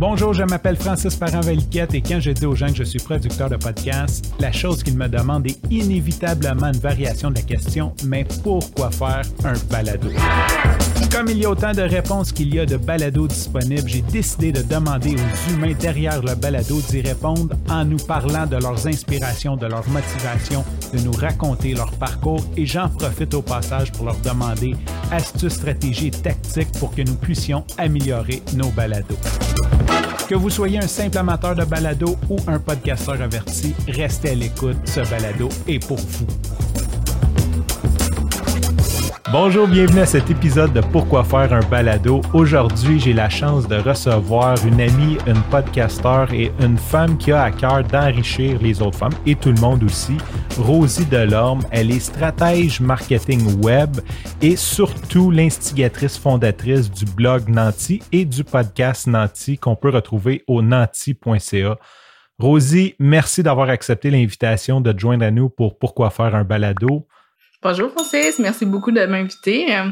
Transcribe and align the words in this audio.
Bonjour, 0.00 0.32
je 0.32 0.42
m'appelle 0.44 0.76
Francis 0.76 1.14
Parent-Valiquette 1.14 1.92
et 1.92 2.00
quand 2.00 2.20
je 2.20 2.30
dis 2.30 2.46
aux 2.46 2.54
gens 2.54 2.68
que 2.68 2.76
je 2.76 2.84
suis 2.84 3.00
producteur 3.00 3.50
de 3.50 3.56
podcast, 3.56 4.32
la 4.40 4.50
chose 4.50 4.82
qu'ils 4.82 4.96
me 4.96 5.08
demandent 5.08 5.46
est 5.46 5.60
inévitablement 5.70 6.68
une 6.68 6.80
variation 6.80 7.28
de 7.28 7.34
la 7.34 7.42
question 7.42 7.92
mais 8.06 8.24
pourquoi 8.42 8.90
faire 8.90 9.20
un 9.44 9.52
balado? 9.70 10.08
Comme 11.12 11.28
il 11.28 11.36
y 11.36 11.44
a 11.44 11.50
autant 11.50 11.72
de 11.72 11.82
réponses 11.82 12.32
qu'il 12.32 12.54
y 12.54 12.58
a 12.60 12.64
de 12.64 12.78
balados 12.78 13.28
disponibles, 13.28 13.86
j'ai 13.86 14.00
décidé 14.00 14.52
de 14.52 14.62
demander 14.62 15.16
aux 15.16 15.52
humains 15.52 15.74
derrière 15.78 16.22
le 16.22 16.34
balado 16.34 16.80
d'y 16.88 17.02
répondre 17.02 17.54
en 17.68 17.84
nous 17.84 17.98
parlant 17.98 18.46
de 18.46 18.56
leurs 18.56 18.86
inspirations, 18.86 19.58
de 19.58 19.66
leur 19.66 19.86
motivation, 19.90 20.64
de 20.94 21.00
nous 21.00 21.12
raconter 21.12 21.74
leur 21.74 21.90
parcours 21.92 22.42
et 22.56 22.64
j'en 22.64 22.88
profite 22.88 23.34
au 23.34 23.42
passage 23.42 23.92
pour 23.92 24.06
leur 24.06 24.16
demander 24.20 24.74
astuces, 25.10 25.56
stratégies 25.56 26.06
et 26.06 26.10
tactiques 26.10 26.72
pour 26.78 26.94
que 26.94 27.02
nous 27.02 27.16
puissions 27.16 27.66
améliorer 27.76 28.42
nos 28.54 28.70
balados. 28.70 29.18
Que 30.28 30.34
vous 30.34 30.50
soyez 30.50 30.78
un 30.78 30.86
simple 30.86 31.18
amateur 31.18 31.54
de 31.54 31.64
balado 31.64 32.16
ou 32.28 32.36
un 32.46 32.58
podcasteur 32.58 33.20
averti, 33.20 33.74
restez 33.88 34.30
à 34.30 34.34
l'écoute, 34.34 34.76
ce 34.84 35.00
balado 35.10 35.48
est 35.66 35.84
pour 35.84 35.98
vous. 35.98 36.69
Bonjour, 39.28 39.68
bienvenue 39.68 40.00
à 40.00 40.06
cet 40.06 40.30
épisode 40.30 40.72
de 40.72 40.80
Pourquoi 40.80 41.22
faire 41.22 41.52
un 41.52 41.60
balado. 41.60 42.22
Aujourd'hui, 42.32 42.98
j'ai 42.98 43.12
la 43.12 43.28
chance 43.28 43.68
de 43.68 43.76
recevoir 43.76 44.56
une 44.66 44.80
amie, 44.80 45.18
une 45.26 45.40
podcasteur 45.50 46.32
et 46.32 46.50
une 46.58 46.78
femme 46.78 47.16
qui 47.18 47.30
a 47.30 47.42
à 47.42 47.50
cœur 47.52 47.84
d'enrichir 47.84 48.58
les 48.60 48.80
autres 48.80 48.96
femmes 48.96 49.14
et 49.26 49.36
tout 49.36 49.52
le 49.52 49.60
monde 49.60 49.84
aussi. 49.84 50.16
Rosie 50.58 51.04
Delorme, 51.04 51.60
elle 51.70 51.90
est 51.90 52.00
stratège 52.00 52.80
marketing 52.80 53.62
web 53.62 53.90
et 54.40 54.56
surtout 54.56 55.30
l'instigatrice 55.30 56.16
fondatrice 56.16 56.90
du 56.90 57.04
blog 57.04 57.48
Nanti 57.48 58.02
et 58.10 58.24
du 58.24 58.42
podcast 58.42 59.06
Nanti 59.06 59.58
qu'on 59.58 59.76
peut 59.76 59.90
retrouver 59.90 60.44
au 60.48 60.62
nanti.ca. 60.62 61.76
Rosie, 62.38 62.94
merci 62.98 63.42
d'avoir 63.42 63.68
accepté 63.68 64.10
l'invitation 64.10 64.80
de 64.80 64.90
te 64.90 64.98
joindre 64.98 65.26
à 65.26 65.30
nous 65.30 65.50
pour 65.50 65.78
Pourquoi 65.78 66.08
faire 66.08 66.34
un 66.34 66.42
balado. 66.42 67.06
Bonjour 67.62 67.90
Francis, 67.90 68.38
merci 68.38 68.64
beaucoup 68.64 68.90
de 68.90 69.04
m'inviter. 69.04 69.76
Euh, 69.76 69.90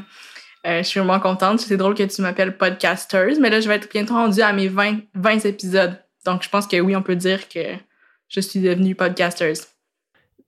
euh, 0.66 0.78
je 0.78 0.88
suis 0.88 1.00
vraiment 1.00 1.20
contente. 1.20 1.60
C'est 1.60 1.76
drôle 1.76 1.94
que 1.94 2.02
tu 2.02 2.22
m'appelles 2.22 2.56
podcasters, 2.56 3.38
mais 3.42 3.50
là, 3.50 3.60
je 3.60 3.68
vais 3.68 3.74
être 3.74 3.90
bientôt 3.92 4.14
rendue 4.14 4.40
à 4.40 4.54
mes 4.54 4.68
20, 4.68 5.00
20 5.14 5.44
épisodes. 5.44 6.02
Donc, 6.24 6.42
je 6.42 6.48
pense 6.48 6.66
que 6.66 6.80
oui, 6.80 6.96
on 6.96 7.02
peut 7.02 7.14
dire 7.14 7.46
que 7.46 7.60
je 8.28 8.40
suis 8.40 8.60
devenue 8.60 8.94
podcasters. 8.94 9.56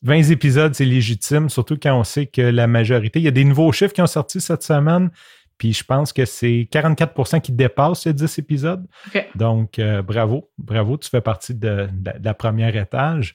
20 0.01 0.31
épisodes, 0.31 0.75
c'est 0.75 0.87
légitime, 0.87 1.51
surtout 1.51 1.77
quand 1.77 1.95
on 1.95 2.05
sait 2.05 2.25
que 2.25 2.41
la 2.41 2.67
majorité, 2.67 3.19
il 3.19 3.25
y 3.25 3.29
a 3.29 3.33
des 3.33 3.45
nouveaux 3.45 3.71
chiffres 3.71 3.93
qui 3.93 4.01
ont 4.01 4.07
sorti 4.07 4.41
cette 4.41 4.63
semaine, 4.63 5.11
puis 5.59 5.75
je 5.75 5.85
pense 5.85 6.15
que 6.15 6.25
c'est 6.25 6.67
44% 6.73 7.43
qui 7.43 7.53
dépassent 7.53 8.05
ces 8.05 8.15
10 8.15 8.39
épisodes. 8.39 8.87
Donc, 9.35 9.79
euh, 9.79 10.01
bravo, 10.01 10.51
bravo, 10.57 10.97
tu 10.97 11.11
fais 11.11 11.21
partie 11.21 11.55
de, 11.55 11.87
la 12.25 12.33
première 12.33 12.75
étage. 12.75 13.35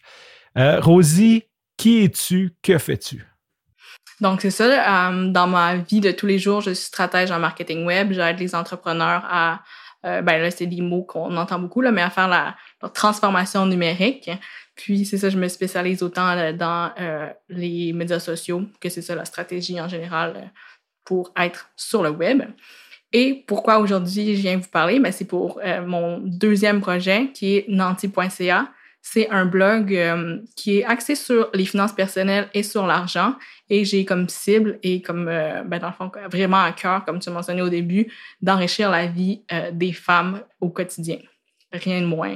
Rosie, 0.55 1.43
qui 1.77 2.03
es-tu? 2.03 2.55
Que 2.63 2.79
fais-tu? 2.79 3.23
Donc, 4.21 4.41
c'est 4.41 4.51
ça. 4.51 5.09
Euh, 5.09 5.27
dans 5.29 5.47
ma 5.47 5.77
vie 5.77 5.99
de 5.99 6.11
tous 6.11 6.25
les 6.25 6.39
jours, 6.39 6.61
je 6.61 6.71
suis 6.71 6.85
stratège 6.85 7.31
en 7.31 7.39
marketing 7.39 7.85
web. 7.85 8.11
J'aide 8.11 8.39
les 8.39 8.55
entrepreneurs 8.55 9.23
à, 9.29 9.61
euh, 10.05 10.21
ben 10.21 10.41
là, 10.41 10.51
c'est 10.51 10.67
des 10.67 10.81
mots 10.81 11.03
qu'on 11.03 11.35
entend 11.35 11.59
beaucoup, 11.59 11.81
là, 11.81 11.91
mais 11.91 12.01
à 12.01 12.09
faire 12.09 12.27
la, 12.27 12.55
transformation 12.93 13.65
numérique. 13.65 14.29
Puis, 14.75 15.05
c'est 15.05 15.17
ça, 15.17 15.29
je 15.29 15.37
me 15.37 15.47
spécialise 15.47 16.03
autant 16.03 16.29
euh, 16.29 16.53
dans 16.53 16.91
les 17.49 17.93
médias 17.93 18.19
sociaux 18.19 18.63
que 18.79 18.89
c'est 18.89 19.01
ça 19.01 19.15
la 19.15 19.25
stratégie 19.25 19.79
en 19.81 19.87
général 19.87 20.51
pour 21.03 21.31
être 21.37 21.69
sur 21.75 22.01
le 22.01 22.09
web. 22.09 22.43
Et 23.11 23.45
pourquoi 23.47 23.79
aujourd'hui 23.79 24.35
je 24.35 24.41
viens 24.41 24.57
vous 24.57 24.69
parler? 24.69 24.99
Ben, 24.99 25.11
c'est 25.11 25.25
pour 25.25 25.61
mon 25.85 26.19
deuxième 26.19 26.81
projet 26.81 27.31
qui 27.33 27.57
est 27.57 27.65
nanti.ca. 27.69 28.67
C'est 29.07 29.29
un 29.29 29.45
blog 29.45 29.97
qui 30.55 30.79
est 30.79 30.83
axé 30.83 31.13
sur 31.13 31.49
les 31.53 31.65
finances 31.65 31.93
personnelles 31.93 32.49
et 32.55 32.63
sur 32.63 32.87
l'argent 32.87 33.35
et 33.69 33.85
j'ai 33.85 34.05
comme 34.05 34.29
cible 34.29 34.79
et 34.83 35.01
comme, 35.01 35.27
euh, 35.27 35.63
ben 35.63 35.79
dans 35.79 35.87
le 35.87 35.93
fond, 35.93 36.11
vraiment 36.31 36.61
à 36.61 36.71
cœur, 36.71 37.03
comme 37.05 37.19
tu 37.19 37.29
mentionné 37.29 37.61
au 37.61 37.69
début, 37.69 38.11
d'enrichir 38.41 38.89
la 38.91 39.07
vie 39.07 39.41
euh, 39.51 39.71
des 39.71 39.91
femmes 39.91 40.41
au 40.61 40.69
quotidien. 40.69 41.17
Rien 41.71 42.01
de 42.01 42.05
moins. 42.05 42.35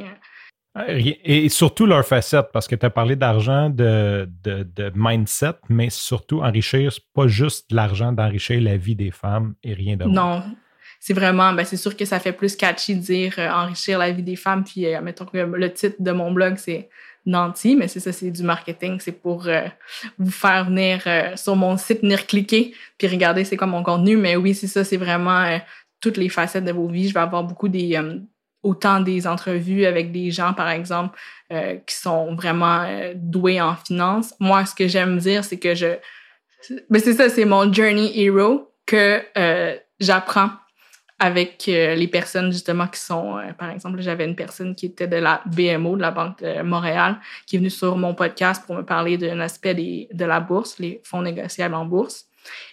Et 0.88 1.50
surtout 1.50 1.85
leur 1.85 2.06
facette, 2.06 2.47
parce 2.53 2.68
que 2.68 2.75
tu 2.75 2.85
as 2.85 2.90
parlé 2.90 3.16
d'argent, 3.16 3.69
de, 3.69 4.29
de, 4.44 4.63
de, 4.63 4.91
mindset, 4.96 5.56
mais 5.68 5.90
surtout 5.90 6.41
enrichir, 6.41 6.91
pas 7.13 7.28
juste 7.28 7.72
l'argent, 7.72 8.12
d'enrichir 8.12 8.62
la 8.62 8.78
vie 8.78 8.96
des 8.96 9.12
femmes 9.12 9.56
et 9.63 9.74
rien 9.74 9.97
de 9.97 10.06
Non, 10.06 10.44
c'est 11.00 11.14
vraiment, 11.14 11.54
ben 11.54 11.64
c'est 11.64 11.78
sûr 11.78 11.96
que 11.96 12.06
ça 12.06 12.20
fait 12.20 12.34
plus 12.34 12.56
catchy 12.56 12.96
de 12.96 13.02
dire 13.02 13.36
euh, 13.38 13.50
enrichir 13.50 13.98
la 14.00 14.12
vie 14.12 14.24
des 14.24 14.36
femmes. 14.36 14.64
Puis, 14.64 14.86
mettons 15.02 15.26
que 15.26 15.38
le 15.38 15.74
titre 15.74 15.96
de 16.00 16.12
mon 16.12 16.32
blog, 16.32 16.56
c'est 16.58 16.90
Nanti, 17.26 17.76
mais 17.76 17.88
c'est 17.88 18.00
ça, 18.00 18.12
c'est 18.12 18.32
du 18.32 18.44
marketing. 18.44 19.00
C'est 19.00 19.12
pour 19.12 19.48
euh, 19.48 19.68
vous 20.18 20.32
faire 20.32 20.66
venir 20.66 21.02
euh, 21.06 21.36
sur 21.36 21.56
mon 21.56 21.78
site, 21.78 22.02
venir 22.02 22.26
cliquer, 22.26 22.74
puis 22.98 23.08
regarder 23.08 23.44
c'est 23.44 23.58
quoi 23.58 23.68
mon 23.68 23.84
contenu. 23.84 24.18
Mais 24.18 24.36
oui, 24.36 24.56
c'est 24.56 24.68
ça, 24.68 24.84
c'est 24.84 24.98
vraiment 24.98 25.42
euh, 25.42 25.58
toutes 26.02 26.18
les 26.18 26.30
facettes 26.30 26.66
de 26.66 26.72
vos 26.72 26.88
vies. 26.88 27.09
Je 27.09 27.14
vais 27.14 27.20
avoir 27.20 27.44
beaucoup 27.44 27.68
des 27.70 28.00
autant 28.62 29.00
des 29.00 29.26
entrevues 29.26 29.86
avec 29.86 30.12
des 30.12 30.32
gens, 30.32 30.54
par 30.54 30.70
exemple, 30.70 31.18
qui 31.50 31.96
sont 31.96 32.36
vraiment 32.36 32.86
doués 33.16 33.62
en 33.62 33.76
finance. 33.76 34.34
Moi, 34.40 34.66
ce 34.66 34.76
que 34.76 34.88
j'aime 34.88 35.18
dire, 35.18 35.46
c'est 35.46 35.58
que 35.58 35.76
je... 35.76 35.88
Mais 36.70 36.82
ben, 36.90 37.02
c'est 37.02 37.14
ça, 37.14 37.30
c'est 37.30 37.46
mon 37.46 37.72
journey 37.72 38.12
hero 38.20 38.70
que 38.86 39.22
j'apprends 40.02 40.50
avec 41.19 41.66
euh, 41.68 41.96
les 41.96 42.07
personnes 42.07 42.52
justement 42.52 42.88
qui 42.88 43.00
sont, 43.00 43.38
euh, 43.38 43.52
par 43.53 43.69
exemple, 43.69 44.02
j'avais 44.02 44.25
une 44.25 44.35
personne 44.35 44.74
qui 44.74 44.88
était 44.88 45.07
de 45.07 45.18
la 45.18 45.41
BMO, 45.46 45.97
de 45.97 46.02
la 46.02 46.12
Banque 46.12 46.41
de 46.41 46.62
Montréal, 46.62 47.18
qui 47.46 47.57
est 47.57 47.59
venue 47.59 47.69
sur 47.69 47.97
mon 47.97 48.13
podcast 48.13 48.66
pour 48.66 48.75
me 48.75 48.84
parler 48.84 49.18
d'un 49.18 49.40
aspect 49.41 49.75
des, 49.75 50.08
de 50.13 50.25
la 50.25 50.40
bourse, 50.40 50.79
les 50.79 51.02
fonds 51.03 51.22
négociables 51.22 51.75
en 51.75 51.85
bourse. 51.85 52.25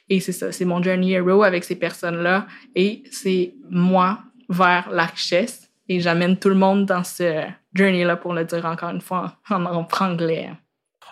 Et 0.08 0.20
c'est 0.20 0.32
ça, 0.32 0.52
c'est 0.52 0.64
mon 0.64 0.80
journey 0.80 1.12
hero 1.12 1.42
avec 1.42 1.64
ces 1.64 1.76
personnes-là 1.76 2.46
et 2.76 3.02
c'est 3.10 3.54
moi 3.68 4.20
vers 4.48 4.88
la 4.90 5.06
richesse 5.06 5.68
et 5.88 5.98
j'amène 5.98 6.36
tout 6.36 6.48
le 6.48 6.54
monde 6.54 6.86
dans 6.86 7.02
ce 7.02 7.42
journey-là 7.74 8.16
pour 8.16 8.32
le 8.32 8.44
dire 8.44 8.64
encore 8.64 8.90
une 8.90 9.00
fois 9.00 9.36
en, 9.50 9.64
en 9.66 9.84
franglais. 9.88 10.50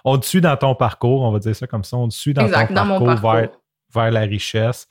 On 0.04 0.18
te 0.18 0.26
suit 0.26 0.40
dans 0.40 0.56
ton 0.56 0.74
parcours, 0.74 1.22
on 1.22 1.32
va 1.32 1.40
dire 1.40 1.56
ça 1.56 1.66
comme 1.66 1.84
ça, 1.84 1.96
on 1.96 2.08
te 2.08 2.14
suit 2.14 2.34
dans 2.34 2.46
ton 2.46 2.50
parcours, 2.50 3.32
Vers, 3.32 3.48
vers 3.92 4.10
la 4.10 4.20
richesse. 4.20 4.86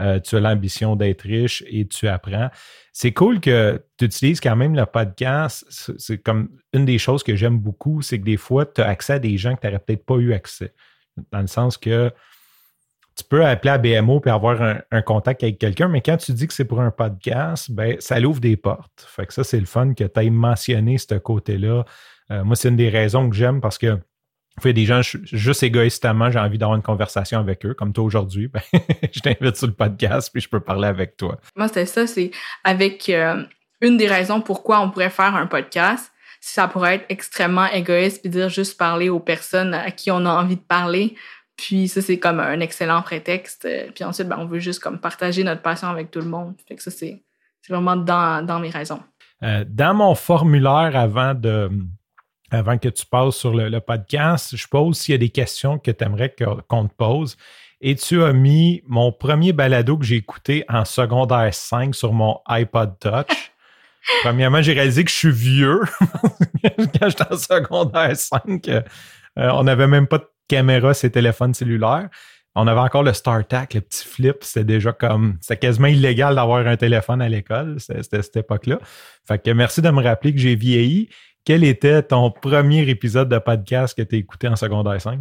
Euh, 0.00 0.20
tu 0.20 0.36
as 0.36 0.40
l'ambition 0.40 0.96
d'être 0.96 1.22
riche 1.22 1.64
et 1.66 1.86
tu 1.86 2.06
apprends. 2.08 2.50
C'est 2.92 3.12
cool 3.12 3.40
que 3.40 3.82
tu 3.96 4.04
utilises 4.04 4.40
quand 4.40 4.56
même 4.56 4.74
le 4.74 4.86
podcast. 4.86 5.64
C'est 5.98 6.18
comme 6.18 6.50
une 6.72 6.84
des 6.84 6.98
choses 6.98 7.22
que 7.22 7.34
j'aime 7.34 7.58
beaucoup, 7.58 8.02
c'est 8.02 8.18
que 8.18 8.24
des 8.24 8.36
fois, 8.36 8.66
tu 8.66 8.80
as 8.80 8.88
accès 8.88 9.14
à 9.14 9.18
des 9.18 9.36
gens 9.36 9.54
que 9.56 9.60
tu 9.60 9.66
n'aurais 9.66 9.80
peut-être 9.80 10.04
pas 10.04 10.16
eu 10.16 10.32
accès. 10.32 10.72
Dans 11.32 11.40
le 11.40 11.48
sens 11.48 11.76
que 11.76 12.12
tu 13.16 13.24
peux 13.24 13.44
appeler 13.44 13.72
à 13.72 13.78
BMO 13.78 14.22
et 14.24 14.30
avoir 14.30 14.62
un, 14.92 15.02
contact 15.02 15.42
avec 15.42 15.58
quelqu'un, 15.58 15.88
mais 15.88 16.00
quand 16.00 16.16
tu 16.16 16.32
dis 16.32 16.46
que 16.46 16.54
c'est 16.54 16.64
pour 16.64 16.80
un 16.80 16.92
podcast, 16.92 17.68
ben, 17.68 17.96
ça 17.98 18.20
l'ouvre 18.20 18.40
des 18.40 18.56
portes. 18.56 19.04
Fait 19.08 19.26
que 19.26 19.34
ça, 19.34 19.42
c'est 19.42 19.58
le 19.58 19.66
fun 19.66 19.92
que 19.94 20.04
tu 20.04 20.20
aies 20.20 20.30
mentionné 20.30 20.98
ce 20.98 21.16
côté-là. 21.16 21.84
Euh, 22.30 22.44
moi, 22.44 22.54
c'est 22.54 22.68
une 22.68 22.76
des 22.76 22.88
raisons 22.88 23.28
que 23.28 23.34
j'aime 23.34 23.60
parce 23.60 23.76
que 23.76 23.98
fait 24.58 24.72
des 24.72 24.84
gens, 24.84 25.00
juste 25.02 25.62
égoïstement, 25.62 26.30
j'ai 26.30 26.38
envie 26.38 26.58
d'avoir 26.58 26.76
une 26.76 26.82
conversation 26.82 27.38
avec 27.38 27.64
eux, 27.66 27.74
comme 27.74 27.92
toi 27.92 28.04
aujourd'hui. 28.04 28.48
Ben, 28.48 28.60
je 29.12 29.20
t'invite 29.20 29.56
sur 29.56 29.66
le 29.66 29.72
podcast, 29.72 30.30
puis 30.32 30.40
je 30.40 30.48
peux 30.48 30.60
parler 30.60 30.88
avec 30.88 31.16
toi. 31.16 31.38
Moi, 31.56 31.68
c'était 31.68 31.86
ça, 31.86 32.06
c'est 32.06 32.30
avec 32.64 33.08
euh, 33.08 33.42
une 33.80 33.96
des 33.96 34.08
raisons 34.08 34.40
pourquoi 34.40 34.80
on 34.80 34.90
pourrait 34.90 35.10
faire 35.10 35.34
un 35.34 35.46
podcast. 35.46 36.12
Ça 36.40 36.68
pourrait 36.68 36.96
être 36.96 37.06
extrêmement 37.08 37.66
égoïste, 37.66 38.22
puis 38.22 38.30
dire 38.30 38.48
juste 38.48 38.78
parler 38.78 39.08
aux 39.08 39.20
personnes 39.20 39.74
à 39.74 39.90
qui 39.90 40.10
on 40.10 40.24
a 40.24 40.30
envie 40.30 40.56
de 40.56 40.62
parler. 40.62 41.16
Puis 41.56 41.88
ça, 41.88 42.00
c'est 42.00 42.18
comme 42.18 42.38
un 42.38 42.60
excellent 42.60 43.02
prétexte. 43.02 43.68
Puis 43.94 44.04
ensuite, 44.04 44.28
ben, 44.28 44.36
on 44.38 44.46
veut 44.46 44.60
juste 44.60 44.80
comme 44.80 44.98
partager 45.00 45.42
notre 45.42 45.62
passion 45.62 45.88
avec 45.88 46.10
tout 46.10 46.20
le 46.20 46.28
monde. 46.28 46.54
Fait 46.68 46.76
que 46.76 46.82
ça, 46.82 46.92
c'est 46.92 47.22
vraiment 47.68 47.96
dans, 47.96 48.46
dans 48.46 48.60
mes 48.60 48.70
raisons. 48.70 49.00
Euh, 49.42 49.64
dans 49.68 49.94
mon 49.94 50.14
formulaire 50.14 50.92
avant 50.94 51.34
de 51.34 51.70
avant 52.50 52.78
que 52.78 52.88
tu 52.88 53.04
passes 53.06 53.36
sur 53.36 53.54
le, 53.54 53.80
podcast, 53.80 54.56
je 54.56 54.66
pose 54.66 54.98
s'il 54.98 55.12
y 55.12 55.14
a 55.14 55.18
des 55.18 55.28
questions 55.28 55.78
que 55.78 55.90
tu 55.90 56.04
aimerais 56.04 56.34
qu'on 56.68 56.86
te 56.86 56.94
pose. 56.94 57.36
Et 57.80 57.94
tu 57.94 58.22
as 58.24 58.32
mis 58.32 58.82
mon 58.86 59.12
premier 59.12 59.52
balado 59.52 59.96
que 59.96 60.04
j'ai 60.04 60.16
écouté 60.16 60.64
en 60.68 60.84
secondaire 60.84 61.54
5 61.54 61.94
sur 61.94 62.12
mon 62.12 62.40
iPod 62.46 62.98
Touch. 62.98 63.52
Premièrement, 64.22 64.62
j'ai 64.62 64.72
réalisé 64.72 65.04
que 65.04 65.10
je 65.10 65.16
suis 65.16 65.30
vieux. 65.30 65.80
Quand 67.00 67.08
j'étais 67.08 67.32
en 67.32 67.36
secondaire 67.36 68.16
5, 68.16 68.68
euh, 68.68 68.82
on 69.36 69.64
n'avait 69.64 69.86
même 69.86 70.06
pas 70.06 70.18
de 70.18 70.28
caméra 70.48 70.94
sur 70.94 71.10
téléphones 71.10 71.54
cellulaires. 71.54 72.08
On 72.54 72.66
avait 72.66 72.80
encore 72.80 73.04
le 73.04 73.12
StarTAC, 73.12 73.74
le 73.74 73.80
petit 73.82 74.04
flip. 74.04 74.38
C'était 74.40 74.64
déjà 74.64 74.92
comme. 74.92 75.36
C'était 75.40 75.58
quasiment 75.58 75.86
illégal 75.86 76.34
d'avoir 76.34 76.66
un 76.66 76.76
téléphone 76.76 77.22
à 77.22 77.28
l'école. 77.28 77.78
C'était 77.78 78.22
cette 78.22 78.36
époque-là. 78.36 78.80
Fait 79.28 79.40
que 79.40 79.50
merci 79.52 79.80
de 79.80 79.90
me 79.90 80.02
rappeler 80.02 80.34
que 80.34 80.40
j'ai 80.40 80.56
vieilli 80.56 81.08
quel 81.44 81.64
était 81.64 82.02
ton 82.02 82.30
premier 82.30 82.88
épisode 82.88 83.28
de 83.28 83.38
podcast 83.38 83.96
que 83.96 84.02
tu 84.02 84.16
as 84.16 84.18
écouté 84.18 84.48
en 84.48 84.56
secondaire 84.56 85.00
5? 85.00 85.20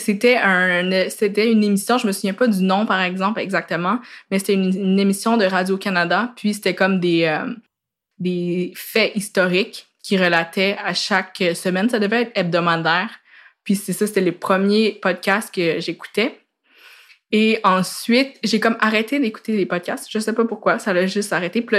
C'était 0.00 0.36
un, 0.36 1.08
c'était 1.10 1.52
une 1.52 1.62
émission, 1.62 1.98
je 1.98 2.06
me 2.06 2.12
souviens 2.12 2.32
pas 2.32 2.46
du 2.46 2.62
nom 2.62 2.86
par 2.86 3.02
exemple 3.02 3.38
exactement, 3.38 3.98
mais 4.30 4.38
c'était 4.38 4.54
une, 4.54 4.98
émission 4.98 5.36
de 5.36 5.44
Radio 5.44 5.76
Canada. 5.76 6.32
Puis 6.36 6.54
c'était 6.54 6.74
comme 6.74 7.00
des, 7.00 7.24
euh, 7.24 7.52
des 8.18 8.72
faits 8.74 9.12
historiques 9.14 9.86
qui 10.02 10.16
relataient 10.16 10.76
à 10.82 10.94
chaque 10.94 11.42
semaine. 11.54 11.88
Ça 11.90 11.98
devait 11.98 12.22
être 12.22 12.32
hebdomadaire. 12.34 13.10
Puis 13.64 13.76
c'est 13.76 13.92
ça, 13.92 14.06
c'était 14.06 14.22
les 14.22 14.32
premiers 14.32 14.98
podcasts 15.02 15.54
que 15.54 15.80
j'écoutais. 15.80 16.40
Et 17.32 17.60
ensuite, 17.62 18.38
j'ai 18.42 18.58
comme 18.58 18.76
arrêté 18.80 19.20
d'écouter 19.20 19.56
les 19.56 19.66
podcasts. 19.66 20.08
Je 20.10 20.18
sais 20.18 20.32
pas 20.32 20.44
pourquoi, 20.44 20.78
ça 20.78 20.92
l'a 20.92 21.06
juste 21.06 21.32
arrêté. 21.32 21.62
Puis 21.62 21.76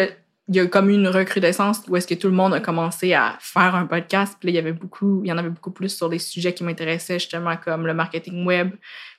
il 0.51 0.57
y 0.57 0.59
a 0.59 0.67
comme 0.67 0.89
une 0.89 1.07
recrudescence 1.07 1.81
où 1.87 1.95
est-ce 1.95 2.05
que 2.05 2.13
tout 2.13 2.27
le 2.27 2.33
monde 2.33 2.53
a 2.53 2.59
commencé 2.59 3.13
à 3.13 3.37
faire 3.39 3.73
un 3.73 3.85
podcast. 3.85 4.35
Puis 4.37 4.47
là, 4.47 4.51
il 4.51 4.55
y 4.55 4.59
avait 4.59 4.73
beaucoup, 4.73 5.21
il 5.23 5.29
y 5.29 5.31
en 5.31 5.37
avait 5.37 5.49
beaucoup 5.49 5.71
plus 5.71 5.95
sur 5.95 6.09
des 6.09 6.19
sujets 6.19 6.53
qui 6.53 6.65
m'intéressaient 6.65 7.19
justement 7.19 7.55
comme 7.55 7.87
le 7.87 7.93
marketing 7.93 8.45
web, 8.45 8.71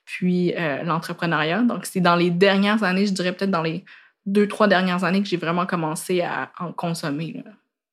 puis 0.04 0.54
euh, 0.54 0.82
l'entrepreneuriat. 0.82 1.62
Donc, 1.62 1.86
c'est 1.86 2.00
dans 2.00 2.16
les 2.16 2.30
dernières 2.30 2.82
années, 2.82 3.06
je 3.06 3.14
dirais 3.14 3.32
peut-être 3.32 3.50
dans 3.50 3.62
les 3.62 3.82
deux, 4.26 4.46
trois 4.46 4.68
dernières 4.68 5.04
années 5.04 5.22
que 5.22 5.28
j'ai 5.28 5.38
vraiment 5.38 5.64
commencé 5.64 6.20
à 6.20 6.52
en 6.58 6.70
consommer. 6.70 7.42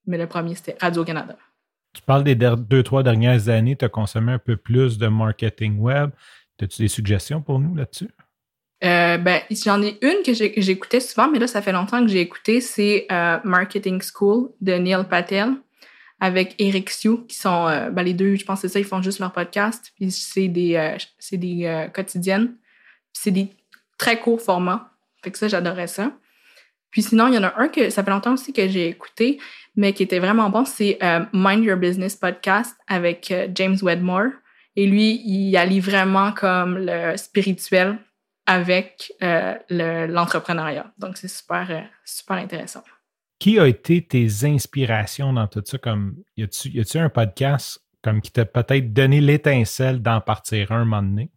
Mais 0.05 0.17
le 0.17 0.27
premier, 0.27 0.53
c'était 0.55 0.75
Radio-Canada. 0.77 1.37
Tu 1.93 2.01
parles 2.01 2.25
des 2.25 2.35
deux, 2.35 2.83
trois 2.83 3.03
dernières 3.03 3.47
années, 3.47 3.77
tu 3.77 3.85
as 3.85 3.89
consommé 3.89 4.33
un 4.33 4.39
peu 4.39 4.57
plus 4.57 4.97
de 4.97 5.07
marketing 5.07 5.79
web. 5.79 6.09
As-tu 6.61 6.81
des 6.81 6.89
suggestions 6.89 7.41
pour 7.41 7.57
nous 7.57 7.73
là-dessus? 7.73 8.09
Euh, 8.83 9.17
ben, 9.17 9.41
j'en 9.51 9.81
ai 9.81 9.97
une 10.01 10.23
que 10.23 10.33
j'écoutais 10.33 11.01
souvent, 11.01 11.29
mais 11.29 11.39
là, 11.39 11.47
ça 11.47 11.61
fait 11.61 11.73
longtemps 11.73 12.01
que 12.01 12.07
j'ai 12.07 12.21
écouté. 12.21 12.61
C'est 12.61 13.07
euh, 13.11 13.37
Marketing 13.43 14.01
School 14.01 14.51
de 14.61 14.73
Neil 14.73 15.03
Patel 15.09 15.55
avec 16.21 16.55
Eric 16.59 16.89
Sioux, 16.89 17.25
qui 17.25 17.35
sont 17.35 17.67
euh, 17.67 17.89
ben, 17.89 18.03
les 18.03 18.13
deux, 18.13 18.35
je 18.35 18.45
pense 18.45 18.61
que 18.61 18.67
c'est 18.67 18.73
ça, 18.73 18.79
ils 18.79 18.85
font 18.85 19.01
juste 19.01 19.19
leur 19.19 19.33
podcast. 19.33 19.91
Puis 19.95 20.11
c'est 20.11 20.47
des, 20.47 20.75
euh, 20.75 20.97
c'est 21.17 21.37
des 21.37 21.87
quotidiennes. 21.93 22.55
C'est 23.11 23.31
des 23.31 23.49
très 23.97 24.19
courts 24.19 24.41
formats. 24.41 24.91
Fait 25.23 25.31
que 25.31 25.37
ça, 25.37 25.47
j'adorais 25.47 25.87
ça. 25.87 26.13
Puis 26.91 27.03
sinon, 27.03 27.27
il 27.27 27.35
y 27.35 27.37
en 27.37 27.43
a 27.43 27.53
un 27.57 27.67
que 27.67 27.89
ça 27.89 28.03
fait 28.03 28.11
longtemps 28.11 28.33
aussi 28.33 28.53
que 28.53 28.67
j'ai 28.67 28.87
écouté, 28.87 29.39
mais 29.75 29.93
qui 29.93 30.03
était 30.03 30.19
vraiment 30.19 30.49
bon. 30.49 30.65
C'est 30.65 30.97
Mind 31.33 31.63
Your 31.63 31.77
Business 31.77 32.15
Podcast 32.15 32.75
avec 32.87 33.33
James 33.53 33.77
Wedmore. 33.81 34.31
Et 34.75 34.87
lui, 34.87 35.21
il 35.25 35.55
allie 35.57 35.81
vraiment 35.81 36.31
comme 36.31 36.77
le 36.77 37.15
spirituel 37.17 37.99
avec 38.49 39.13
euh, 39.21 39.53
l'entrepreneuriat. 40.07 40.91
Donc, 40.97 41.17
c'est 41.17 41.27
super, 41.27 41.67
euh, 41.69 41.81
super 42.03 42.37
intéressant. 42.37 42.83
Qui 43.37 43.59
a 43.59 43.67
été 43.67 44.01
tes 44.01 44.27
inspirations 44.43 45.31
dans 45.31 45.47
tout 45.47 45.61
ça? 45.63 45.77
Comme, 45.77 46.15
y 46.35 46.43
a-tu 46.43 46.97
un 46.97 47.09
podcast 47.09 47.79
comme 48.03 48.21
qui 48.21 48.31
t'a 48.31 48.45
peut-être 48.45 48.91
donné 48.91 49.21
l'étincelle 49.21 50.01
d'en 50.01 50.19
partir 50.19 50.71
un, 50.71 50.83
moment 50.83 51.03
donné? 51.03 51.29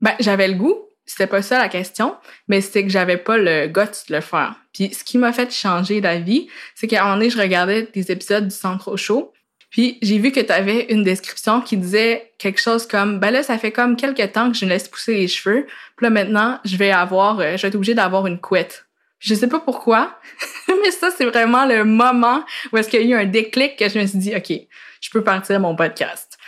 Ben, 0.00 0.14
j'avais 0.18 0.48
le 0.48 0.54
goût. 0.54 0.82
C'était 1.04 1.26
pas 1.26 1.42
ça 1.42 1.58
la 1.58 1.68
question, 1.68 2.16
mais 2.48 2.60
c'était 2.62 2.82
que 2.82 2.88
j'avais 2.88 3.18
pas 3.18 3.36
le 3.36 3.68
goût 3.68 3.82
de 4.08 4.14
le 4.14 4.20
faire. 4.22 4.56
Puis 4.72 4.92
ce 4.94 5.04
qui 5.04 5.18
m'a 5.18 5.32
fait 5.32 5.52
changer 5.52 6.00
d'avis, 6.00 6.48
c'est 6.74 6.86
qu'à 6.86 7.02
un 7.02 7.04
moment 7.04 7.16
donné, 7.18 7.30
je 7.30 7.38
regardais 7.38 7.88
des 7.92 8.10
épisodes 8.10 8.48
du 8.48 8.54
Centre 8.54 8.96
Show, 8.96 9.32
puis 9.76 9.98
j'ai 10.00 10.16
vu 10.16 10.32
que 10.32 10.40
tu 10.40 10.50
avais 10.50 10.86
une 10.88 11.04
description 11.04 11.60
qui 11.60 11.76
disait 11.76 12.32
quelque 12.38 12.58
chose 12.58 12.88
comme 12.88 13.18
ben 13.18 13.30
là 13.30 13.42
ça 13.42 13.58
fait 13.58 13.72
comme 13.72 13.94
quelques 13.94 14.32
temps 14.32 14.50
que 14.50 14.56
je 14.56 14.64
me 14.64 14.70
laisse 14.70 14.88
pousser 14.88 15.12
les 15.12 15.28
cheveux. 15.28 15.66
Puis 15.98 16.04
là 16.04 16.08
maintenant, 16.08 16.58
je 16.64 16.78
vais 16.78 16.90
avoir 16.90 17.40
euh, 17.40 17.58
je 17.58 17.62
vais 17.62 17.68
être 17.68 17.74
obligée 17.74 17.92
d'avoir 17.92 18.26
une 18.26 18.40
couette. 18.40 18.86
Je 19.18 19.34
sais 19.34 19.48
pas 19.48 19.60
pourquoi, 19.60 20.18
mais 20.82 20.90
ça 20.92 21.10
c'est 21.14 21.26
vraiment 21.26 21.66
le 21.66 21.84
moment 21.84 22.42
où 22.72 22.78
est-ce 22.78 22.88
qu'il 22.88 23.02
y 23.02 23.12
a 23.12 23.18
eu 23.18 23.20
un 23.20 23.26
déclic 23.26 23.76
que 23.76 23.86
je 23.90 23.98
me 23.98 24.06
suis 24.06 24.18
dit 24.18 24.34
OK, 24.34 24.50
je 25.02 25.10
peux 25.10 25.22
partir 25.22 25.60
mon 25.60 25.76
podcast. 25.76 26.38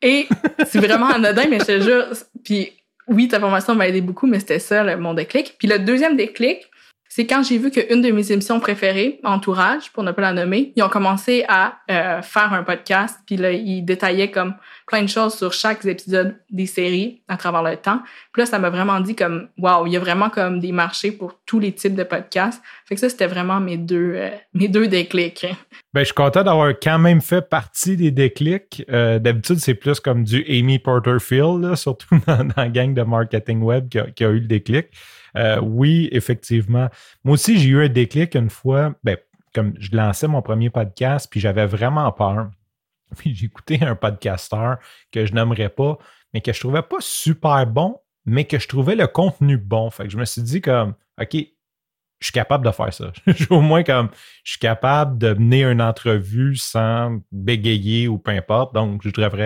Et 0.00 0.28
c'est 0.64 0.78
vraiment 0.78 1.08
anodin 1.08 1.48
mais 1.48 1.58
je 1.58 1.64
te 1.64 1.80
jure 1.80 2.06
puis 2.44 2.72
oui, 3.08 3.26
ta 3.26 3.40
formation 3.40 3.74
m'a 3.74 3.88
aidé 3.88 4.00
beaucoup 4.00 4.28
mais 4.28 4.38
c'était 4.38 4.60
ça 4.60 4.96
mon 4.96 5.14
déclic. 5.14 5.56
Puis 5.58 5.66
le 5.66 5.80
deuxième 5.80 6.16
déclic, 6.16 6.70
c'est 7.12 7.26
quand 7.26 7.42
j'ai 7.42 7.58
vu 7.58 7.72
qu'une 7.72 8.02
de 8.02 8.10
mes 8.12 8.30
émissions 8.30 8.60
préférées, 8.60 9.18
Entourage, 9.24 9.90
pour 9.90 10.04
ne 10.04 10.12
pas 10.12 10.22
la 10.22 10.32
nommer, 10.32 10.72
ils 10.76 10.82
ont 10.84 10.88
commencé 10.88 11.44
à 11.48 11.74
euh, 11.90 12.22
faire 12.22 12.52
un 12.52 12.62
podcast, 12.62 13.18
puis 13.26 13.36
là, 13.36 13.50
ils 13.50 13.82
détaillaient 13.82 14.30
comme 14.30 14.54
plein 14.86 15.02
de 15.02 15.08
choses 15.08 15.34
sur 15.34 15.52
chaque 15.52 15.84
épisode 15.84 16.36
des 16.50 16.66
séries 16.66 17.20
à 17.26 17.36
travers 17.36 17.64
le 17.64 17.76
temps. 17.76 18.00
Puis 18.32 18.42
là, 18.42 18.46
ça 18.46 18.60
m'a 18.60 18.70
vraiment 18.70 19.00
dit 19.00 19.16
comme, 19.16 19.48
wow, 19.58 19.88
il 19.88 19.92
y 19.92 19.96
a 19.96 19.98
vraiment 19.98 20.30
comme 20.30 20.60
des 20.60 20.70
marchés 20.70 21.10
pour 21.10 21.40
tous 21.46 21.58
les 21.58 21.72
types 21.72 21.96
de 21.96 22.04
podcasts. 22.04 22.62
Fait 22.86 22.94
que 22.94 23.00
ça, 23.00 23.08
c'était 23.08 23.26
vraiment 23.26 23.58
mes 23.58 23.76
deux, 23.76 24.12
euh, 24.14 24.30
mes 24.54 24.68
deux 24.68 24.86
déclics. 24.86 25.46
Ben, 25.92 26.02
je 26.02 26.04
suis 26.04 26.14
content 26.14 26.44
d'avoir 26.44 26.72
quand 26.80 27.00
même 27.00 27.20
fait 27.20 27.42
partie 27.42 27.96
des 27.96 28.12
déclics. 28.12 28.84
Euh, 28.88 29.18
d'habitude, 29.18 29.56
c'est 29.56 29.74
plus 29.74 29.98
comme 29.98 30.22
du 30.22 30.44
Amy 30.48 30.78
Porterfield, 30.78 31.74
surtout 31.74 32.20
dans, 32.28 32.46
la 32.56 32.68
gang 32.68 32.94
de 32.94 33.02
marketing 33.02 33.62
web 33.62 33.88
qui 33.88 34.24
a 34.24 34.28
eu 34.28 34.38
le 34.38 34.46
déclic. 34.46 34.90
Euh, 35.36 35.60
oui, 35.60 36.08
effectivement. 36.12 36.88
Moi 37.24 37.34
aussi, 37.34 37.58
j'ai 37.58 37.68
eu 37.68 37.84
un 37.84 37.88
déclic 37.88 38.34
une 38.34 38.50
fois, 38.50 38.94
ben, 39.04 39.16
comme 39.54 39.74
je 39.78 39.94
lançais 39.94 40.28
mon 40.28 40.42
premier 40.42 40.70
podcast, 40.70 41.28
puis 41.30 41.40
j'avais 41.40 41.66
vraiment 41.66 42.10
peur. 42.12 42.50
Puis 43.16 43.34
j'écoutais 43.34 43.82
un 43.82 43.96
podcasteur 43.96 44.78
que 45.10 45.26
je 45.26 45.34
n'aimerais 45.34 45.68
pas, 45.68 45.98
mais 46.32 46.40
que 46.40 46.52
je 46.52 46.60
trouvais 46.60 46.82
pas 46.82 46.98
super 47.00 47.66
bon, 47.66 47.98
mais 48.24 48.44
que 48.44 48.56
je 48.58 48.68
trouvais 48.68 48.94
le 48.94 49.08
contenu 49.08 49.56
bon. 49.56 49.90
Fait 49.90 50.04
que 50.04 50.10
je 50.10 50.16
me 50.16 50.24
suis 50.24 50.42
dit 50.42 50.60
comme, 50.60 50.94
OK, 51.20 51.34
je 52.20 52.26
suis 52.26 52.32
capable 52.32 52.64
de 52.64 52.70
faire 52.70 52.92
ça. 52.92 53.12
au 53.50 53.60
moins 53.60 53.82
comme, 53.82 54.10
je 54.44 54.52
suis 54.52 54.60
capable 54.60 55.18
de 55.18 55.32
mener 55.32 55.64
une 55.64 55.82
entrevue 55.82 56.54
sans 56.54 57.18
bégayer 57.32 58.06
ou 58.08 58.18
peu 58.18 58.30
importe. 58.30 58.74
Donc, 58.74 59.02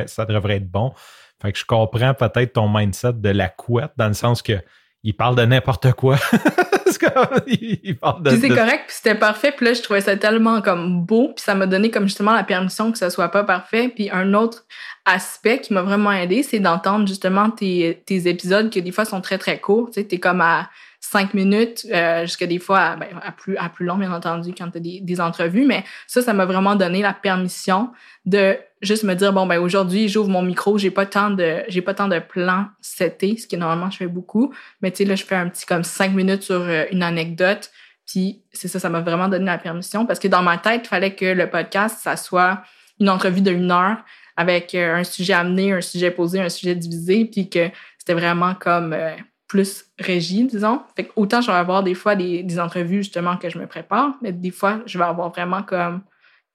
ça 0.06 0.26
devrait 0.26 0.56
être 0.56 0.70
bon. 0.70 0.92
Fait 1.40 1.52
que 1.52 1.58
je 1.58 1.64
comprends 1.64 2.14
peut-être 2.14 2.54
ton 2.54 2.69
mindset 2.69 3.14
de 3.14 3.28
la 3.28 3.48
couette 3.48 3.92
dans 3.96 4.08
le 4.08 4.14
sens 4.14 4.42
que 4.42 4.60
il 5.05 5.15
parle 5.15 5.37
de 5.37 5.45
n'importe 5.45 5.93
quoi. 5.93 6.17
il 7.47 7.97
parle 7.97 8.23
de, 8.23 8.31
c'est 8.31 8.49
correct, 8.49 8.85
puis 8.87 8.97
c'était 8.97 9.15
parfait. 9.15 9.53
Puis 9.55 9.67
là, 9.67 9.75
je 9.75 9.83
trouvais 9.83 10.01
ça 10.01 10.17
tellement 10.17 10.62
comme 10.62 11.05
beau, 11.05 11.29
puis 11.29 11.45
ça 11.45 11.55
m'a 11.55 11.67
donné 11.67 11.91
comme 11.91 12.05
justement 12.05 12.33
la 12.33 12.43
permission 12.43 12.91
que 12.91 12.99
ça 12.99 13.11
soit 13.11 13.29
pas 13.29 13.45
parfait. 13.45 13.93
Puis 13.95 14.11
un 14.11 14.33
autre 14.33 14.65
aspect 15.05 15.61
qui 15.61 15.75
m'a 15.75 15.83
vraiment 15.83 16.11
aidé, 16.11 16.43
c'est 16.43 16.59
d'entendre 16.59 17.06
justement 17.06 17.51
tes, 17.51 18.03
tes 18.06 18.29
épisodes 18.29 18.71
qui 18.71 18.81
des 18.81 18.93
fois 18.93 19.05
sont 19.05 19.21
très 19.21 19.37
très 19.37 19.61
courts. 19.61 19.89
Tu 19.89 20.01
sais, 20.01 20.06
t'es 20.06 20.19
comme 20.19 20.41
à 20.41 20.71
cinq 21.01 21.35
minutes, 21.35 21.87
euh, 21.93 22.23
jusqu'à 22.23 22.47
des 22.47 22.59
fois 22.59 22.97
ben, 22.97 23.09
à, 23.23 23.31
plus, 23.31 23.59
à 23.59 23.69
plus 23.69 23.85
long, 23.85 23.97
bien 23.97 24.11
entendu, 24.11 24.55
quand 24.56 24.71
tu 24.71 24.79
as 24.79 24.81
des, 24.81 25.01
des, 25.01 25.21
entrevues. 25.21 25.67
Mais 25.67 25.85
ça, 26.06 26.23
ça 26.23 26.33
m'a 26.33 26.47
vraiment 26.47 26.77
donné 26.77 27.03
la 27.03 27.12
permission 27.12 27.91
de 28.25 28.56
juste 28.84 29.04
me 29.04 29.14
dire, 29.14 29.32
bon, 29.32 29.46
ben 29.46 29.58
aujourd'hui, 29.58 30.08
j'ouvre 30.08 30.28
mon 30.28 30.42
micro, 30.42 30.78
j'ai 30.78 30.90
pas 30.90 31.06
tant 31.06 31.31
de 31.31 31.62
j'ai 31.69 31.82
pas 31.82 31.94
tant 31.94 32.08
de 32.08 32.19
plans 32.19 32.66
ce 32.81 33.46
qui 33.46 33.56
normalement 33.56 33.90
je 33.90 33.98
fais 33.98 34.06
beaucoup. 34.06 34.52
Mais 34.81 34.90
tu 34.90 34.98
sais, 34.98 35.04
là, 35.04 35.14
je 35.14 35.25
fais 35.25 35.34
un 35.34 35.48
petit 35.48 35.66
comme 35.66 35.84
cinq 35.84 36.12
minutes 36.12 36.42
sur 36.42 36.60
euh, 36.60 36.84
une 36.90 37.02
anecdote. 37.02 37.70
Puis 38.06 38.43
c'est 38.53 38.69
ça, 38.69 38.79
ça 38.79 38.91
m'a 38.91 39.00
vraiment 39.00 39.29
donné 39.29 39.46
la 39.46 39.58
permission 39.58 40.06
parce 40.06 40.19
que 40.19 40.29
dans 40.29 40.43
ma 40.43 40.58
tête, 40.58 40.82
il 40.84 40.88
fallait 40.88 41.14
que 41.14 41.24
le 41.24 41.48
podcast, 41.48 41.98
ça 42.00 42.17
soit 42.17 42.62
une 43.00 43.08
entrevue 43.08 43.41
de 43.41 43.50
une 43.50 43.70
heure 43.70 43.98
avec 44.36 44.74
euh, 44.74 44.96
un 44.96 45.05
sujet 45.05 45.32
amené, 45.32 45.72
un 45.72 45.81
sujet 45.81 46.10
posé, 46.10 46.41
un 46.41 46.48
sujet 46.48 46.74
divisé, 46.74 47.24
puis 47.24 47.48
que 47.48 47.70
c'était 47.98 48.14
vraiment 48.14 48.55
comme 48.55 48.94
plus 49.48 49.86
régie, 49.98 50.44
disons. 50.44 50.82
Fait 50.96 51.05
que 51.05 51.12
autant 51.17 51.41
je 51.41 51.50
vais 51.50 51.56
avoir 51.56 51.82
des 51.82 51.94
fois 51.94 52.17
des, 52.17 52.43
des, 52.43 52.58
entrevues 52.58 53.03
justement 53.03 53.36
que 53.36 53.48
je 53.48 53.58
me 53.58 53.67
prépare, 53.67 54.14
mais 54.20 54.32
des 54.32 54.50
fois, 54.50 54.81
je 54.86 54.98
vais 54.98 55.05
avoir 55.05 55.31
vraiment 55.31 55.62
comme 55.62 56.03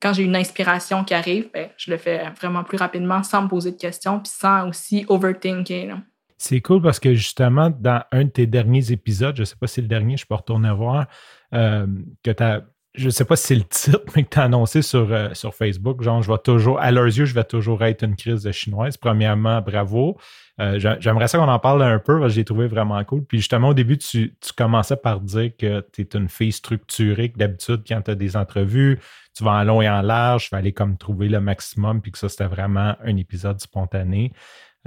quand 0.01 0.13
j'ai 0.13 0.23
une 0.23 0.35
inspiration 0.35 1.03
qui 1.03 1.13
arrive, 1.13 1.49
ben, 1.53 1.69
je 1.77 1.91
le 1.91 1.97
fais 1.97 2.29
vraiment 2.39 2.63
plus 2.63 2.77
rapidement 2.77 3.23
sans 3.23 3.43
me 3.43 3.47
poser 3.47 3.71
de 3.71 3.77
questions 3.77 4.19
puis 4.19 4.31
sans 4.33 4.67
aussi 4.69 5.05
overthinker. 5.07 5.97
C'est 6.37 6.61
cool 6.61 6.81
parce 6.81 6.99
que 6.99 7.13
justement, 7.13 7.69
dans 7.69 8.01
un 8.13 8.23
de 8.23 8.29
tes 8.29 8.47
derniers 8.47 8.93
épisodes, 8.93 9.35
je 9.35 9.41
ne 9.41 9.45
sais 9.45 9.57
pas 9.59 9.67
si 9.67 9.75
c'est 9.75 9.81
le 9.81 9.87
dernier, 9.87 10.15
je 10.15 10.25
peux 10.25 10.35
retourner 10.35 10.71
voir, 10.71 11.07
euh, 11.53 11.85
que 12.23 12.31
tu 12.31 12.43
as 12.43 12.63
je 12.95 13.09
sais 13.09 13.25
pas 13.25 13.35
si 13.35 13.47
c'est 13.47 13.55
le 13.55 13.63
titre, 13.63 14.01
mais 14.15 14.23
que 14.23 14.29
tu 14.29 14.39
as 14.39 14.43
annoncé 14.43 14.81
sur, 14.81 15.11
euh, 15.11 15.29
sur 15.33 15.53
Facebook, 15.53 16.01
genre, 16.01 16.21
je 16.21 16.31
vais 16.31 16.37
toujours, 16.37 16.79
à 16.79 16.91
leurs 16.91 17.05
yeux, 17.05 17.25
je 17.25 17.33
vais 17.33 17.43
toujours 17.43 17.83
être 17.83 18.03
une 18.03 18.15
crise 18.15 18.43
de 18.43 18.51
chinoise. 18.51 18.97
Premièrement, 18.97 19.61
bravo. 19.61 20.17
Euh, 20.59 20.77
j'aimerais 20.99 21.27
ça 21.29 21.37
qu'on 21.37 21.47
en 21.47 21.59
parle 21.59 21.83
un 21.83 21.99
peu, 21.99 22.19
parce 22.19 22.31
que 22.31 22.35
j'ai 22.35 22.43
trouvé 22.43 22.67
vraiment 22.67 23.01
cool. 23.05 23.23
Puis 23.23 23.37
justement, 23.37 23.69
au 23.69 23.73
début, 23.73 23.97
tu, 23.97 24.35
tu 24.41 24.53
commençais 24.53 24.97
par 24.97 25.21
dire 25.21 25.51
que 25.57 25.85
tu 25.93 26.01
es 26.01 26.09
une 26.15 26.27
fille 26.27 26.51
structurée, 26.51 27.29
que 27.29 27.37
d'habitude, 27.37 27.83
quand 27.87 28.01
tu 28.01 28.11
as 28.11 28.15
des 28.15 28.35
entrevues, 28.35 28.99
tu 29.35 29.43
vas 29.43 29.51
en 29.51 29.63
long 29.63 29.81
et 29.81 29.89
en 29.89 30.01
large, 30.01 30.45
tu 30.45 30.49
vas 30.51 30.57
aller 30.57 30.73
comme 30.73 30.97
trouver 30.97 31.29
le 31.29 31.39
maximum, 31.39 32.01
puis 32.01 32.11
que 32.11 32.17
ça, 32.17 32.27
c'était 32.27 32.47
vraiment 32.47 32.95
un 33.03 33.15
épisode 33.15 33.61
spontané. 33.61 34.33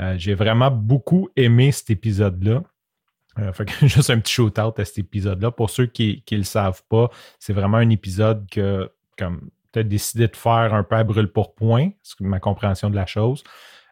Euh, 0.01 0.15
j'ai 0.19 0.35
vraiment 0.35 0.71
beaucoup 0.71 1.29
aimé 1.37 1.73
cet 1.73 1.91
épisode-là. 1.91 2.63
Euh, 3.39 3.53
fait 3.53 3.65
que 3.65 3.73
juste 3.87 4.11
un 4.11 4.19
petit 4.19 4.33
shout-out 4.33 4.79
à 4.79 4.85
cet 4.85 4.99
épisode-là. 4.99 5.51
Pour 5.51 5.71
ceux 5.71 5.87
qui 5.87 6.23
ne 6.31 6.37
le 6.37 6.43
savent 6.45 6.83
pas, 6.89 7.11
c'est 7.39 7.53
vraiment 7.53 7.79
un 7.79 7.91
épisode 7.91 8.49
que, 8.51 8.91
comme 9.19 9.51
tu 9.73 9.79
as 9.79 9.83
décidé 9.83 10.29
de 10.29 10.37
faire 10.37 10.75
un 10.75 10.83
peu 10.83 10.97
à 10.97 11.05
brûle 11.05 11.29
pour 11.29 11.55
point, 11.55 11.91
c'est 12.03 12.21
ma 12.21 12.41
compréhension 12.41 12.91
de 12.91 12.97
la 12.97 13.07
chose, 13.07 13.43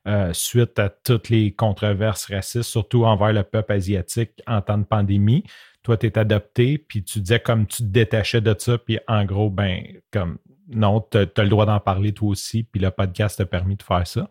euh, 0.06 0.32
suite 0.32 0.78
à 0.78 0.88
toutes 0.88 1.28
les 1.28 1.52
controverses 1.52 2.26
racistes, 2.26 2.70
surtout 2.70 3.04
envers 3.04 3.32
le 3.32 3.42
peuple 3.42 3.72
asiatique 3.72 4.32
en 4.46 4.60
temps 4.60 4.78
de 4.78 4.84
pandémie. 4.84 5.44
Toi, 5.82 5.96
tu 5.96 6.06
es 6.06 6.18
adopté, 6.18 6.78
puis 6.78 7.02
tu 7.02 7.20
disais 7.20 7.40
comme 7.40 7.66
tu 7.66 7.78
te 7.78 7.88
détachais 7.88 8.40
de 8.40 8.54
ça, 8.58 8.76
puis 8.78 8.98
en 9.08 9.24
gros, 9.24 9.48
ben, 9.48 9.82
comme 10.10 10.38
non, 10.68 11.00
tu 11.10 11.18
as, 11.18 11.42
le 11.42 11.48
droit 11.48 11.66
d'en 11.66 11.80
parler 11.80 12.12
toi 12.12 12.28
aussi, 12.28 12.62
puis 12.62 12.80
le 12.80 12.90
podcast 12.90 13.38
t'a 13.38 13.46
permis 13.46 13.76
de 13.76 13.82
faire 13.82 14.06
ça. 14.06 14.28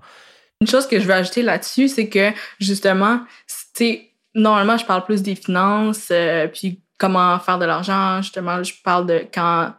Une 0.62 0.68
chose 0.68 0.88
que 0.88 1.00
je 1.00 1.06
veux 1.06 1.14
ajouter 1.14 1.42
là-dessus, 1.42 1.88
c'est 1.88 2.10
que 2.10 2.32
justement, 2.60 3.22
tu 3.74 4.09
normalement, 4.36 4.78
je 4.78 4.86
parle 4.86 5.04
plus 5.04 5.22
des 5.22 5.36
finances, 5.36 6.10
euh, 6.12 6.48
puis 6.48 6.82
comment 6.98 7.40
faire 7.40 7.60
de 7.60 7.66
l'argent. 7.66 8.22
Justement, 8.22 8.62
je 8.64 8.74
parle 8.84 9.06
de 9.06 9.26
quand 9.34 9.74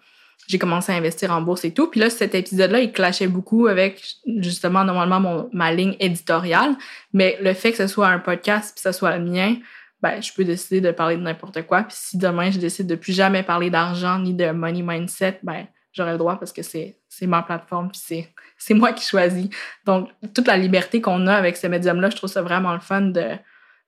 j'ai 0.49 0.59
commencé 0.59 0.91
à 0.91 0.97
investir 0.97 1.31
en 1.31 1.43
bourse 1.43 1.65
et 1.65 1.73
tout. 1.73 1.87
Puis 1.87 2.01
là, 2.01 2.11
cet 2.11 2.35
épisode-là, 2.35 2.81
il 2.81 2.91
clashait 2.91 3.29
beaucoup 3.29 3.69
avec 3.69 4.03
justement 4.39 4.85
normalement 4.85 5.21
mon, 5.21 5.51
ma 5.53 5.73
ligne 5.73 5.95
éditoriale. 6.01 6.75
Mais 7.13 7.39
le 7.41 7.55
fait 7.55 7.71
que 7.71 7.77
ce 7.77 7.87
soit 7.87 8.09
un 8.09 8.19
podcast 8.19 8.75
puis 8.75 8.83
que 8.83 8.93
ce 8.93 8.99
soit 8.99 9.17
le 9.17 9.25
mien, 9.25 9.57
ben, 10.03 10.21
je 10.21 10.33
peux 10.33 10.45
décider 10.45 10.81
de 10.81 10.91
parler 10.91 11.17
de 11.17 11.23
n'importe 11.23 11.63
quoi. 11.67 11.85
Puis 11.85 11.97
si 11.97 12.19
demain, 12.19 12.51
je 12.51 12.59
décide 12.59 12.89
de 12.89 12.97
plus 12.97 13.13
jamais 13.13 13.45
parler 13.45 13.71
d'argent 13.71 14.19
ni 14.19 14.35
de 14.35 14.51
money 14.51 14.83
mindset, 14.83 15.39
ben, 15.45 15.67
j'aurai 15.93 16.13
le 16.13 16.19
droit 16.19 16.37
parce 16.37 16.53
que 16.53 16.63
c'est, 16.63 16.97
ma 17.23 17.43
plateforme 17.43 17.91
puis 17.91 18.01
c'est, 18.03 18.29
c'est 18.59 18.75
moi 18.75 18.93
qui 18.93 19.07
choisis. 19.07 19.49
Donc, 19.85 20.09
toute 20.35 20.49
la 20.49 20.57
liberté 20.57 21.01
qu'on 21.01 21.27
a 21.27 21.35
avec 21.35 21.57
ce 21.57 21.67
médium-là, 21.67 22.11
je 22.11 22.17
trouve 22.17 22.31
ça 22.31 22.43
vraiment 22.43 22.73
le 22.73 22.81
fun 22.81 23.03
de, 23.03 23.37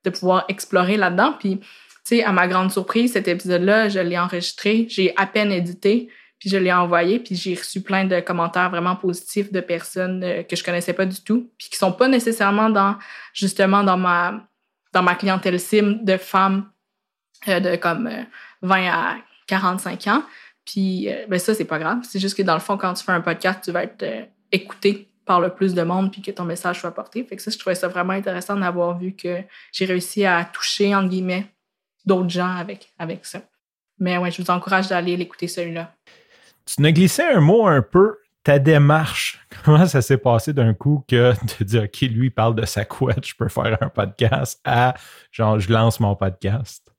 de 0.04 0.10
pouvoir 0.10 0.44
explorer 0.48 0.96
là-dedans. 0.96 1.34
Puis, 1.38 1.58
tu 1.58 1.66
sais, 2.04 2.24
à 2.24 2.32
ma 2.32 2.48
grande 2.48 2.72
surprise, 2.72 3.12
cet 3.12 3.28
épisode-là, 3.28 3.88
je 3.88 4.00
l'ai 4.00 4.18
enregistré, 4.18 4.86
j'ai 4.88 5.14
à 5.16 5.26
peine 5.26 5.52
édité. 5.52 6.08
Puis 6.42 6.50
je 6.50 6.56
l'ai 6.56 6.72
envoyé, 6.72 7.20
puis 7.20 7.36
j'ai 7.36 7.54
reçu 7.54 7.82
plein 7.82 8.04
de 8.04 8.18
commentaires 8.18 8.68
vraiment 8.68 8.96
positifs 8.96 9.52
de 9.52 9.60
personnes 9.60 10.24
euh, 10.24 10.42
que 10.42 10.56
je 10.56 10.64
connaissais 10.64 10.92
pas 10.92 11.06
du 11.06 11.22
tout, 11.22 11.52
puis 11.56 11.68
qui 11.70 11.76
sont 11.76 11.92
pas 11.92 12.08
nécessairement 12.08 12.68
dans 12.68 12.96
justement 13.32 13.84
dans 13.84 13.96
ma 13.96 14.44
dans 14.92 15.04
ma 15.04 15.14
clientèle 15.14 15.60
sim 15.60 16.00
de 16.02 16.16
femmes 16.16 16.68
euh, 17.46 17.60
de 17.60 17.76
comme 17.76 18.10
20 18.62 18.76
euh, 18.76 18.90
à 18.90 19.16
45 19.46 20.08
ans. 20.08 20.24
Puis 20.64 21.08
ben 21.28 21.38
ça 21.38 21.54
c'est 21.54 21.64
pas 21.64 21.78
grave, 21.78 22.00
c'est 22.02 22.18
juste 22.18 22.36
que 22.36 22.42
dans 22.42 22.54
le 22.54 22.60
fond 22.60 22.76
quand 22.76 22.92
tu 22.94 23.04
fais 23.04 23.12
un 23.12 23.20
podcast, 23.20 23.60
tu 23.62 23.70
vas 23.70 23.84
être 23.84 24.04
écouté 24.50 25.11
par 25.24 25.40
le 25.40 25.50
plus 25.50 25.74
de 25.74 25.82
monde 25.82 26.10
puis 26.10 26.22
que 26.22 26.30
ton 26.30 26.44
message 26.44 26.80
soit 26.80 26.94
porté. 26.94 27.24
Fait 27.24 27.36
que 27.36 27.42
ça 27.42 27.50
je 27.50 27.58
trouvais 27.58 27.74
ça 27.74 27.88
vraiment 27.88 28.12
intéressant 28.12 28.56
d'avoir 28.56 28.98
vu 28.98 29.14
que 29.14 29.42
j'ai 29.72 29.84
réussi 29.84 30.24
à 30.24 30.44
toucher 30.44 30.94
entre 30.94 31.08
guillemets 31.08 31.46
d'autres 32.04 32.30
gens 32.30 32.54
avec 32.56 32.92
avec 32.98 33.24
ça. 33.24 33.40
Mais 33.98 34.18
ouais, 34.18 34.30
je 34.30 34.42
vous 34.42 34.50
encourage 34.50 34.88
d'aller 34.88 35.16
l'écouter 35.16 35.48
celui-là. 35.48 35.94
Tu 36.66 36.80
n'as 36.82 36.92
glissé 36.92 37.22
un 37.22 37.40
mot 37.40 37.66
un 37.66 37.82
peu 37.82 38.18
ta 38.42 38.58
démarche. 38.58 39.38
Comment 39.64 39.86
ça 39.86 40.02
s'est 40.02 40.18
passé 40.18 40.52
d'un 40.52 40.74
coup 40.74 41.04
que 41.08 41.32
de 41.58 41.64
dire, 41.64 41.84
OK, 41.84 42.00
lui 42.02 42.30
parle 42.30 42.54
de 42.54 42.66
sa 42.66 42.84
couette, 42.84 43.26
je 43.26 43.34
peux 43.36 43.48
faire 43.48 43.78
un 43.80 43.88
podcast, 43.88 44.60
à 44.64 44.94
genre, 45.30 45.58
je 45.58 45.72
lance 45.72 46.00
mon 46.00 46.16
podcast? 46.16 46.92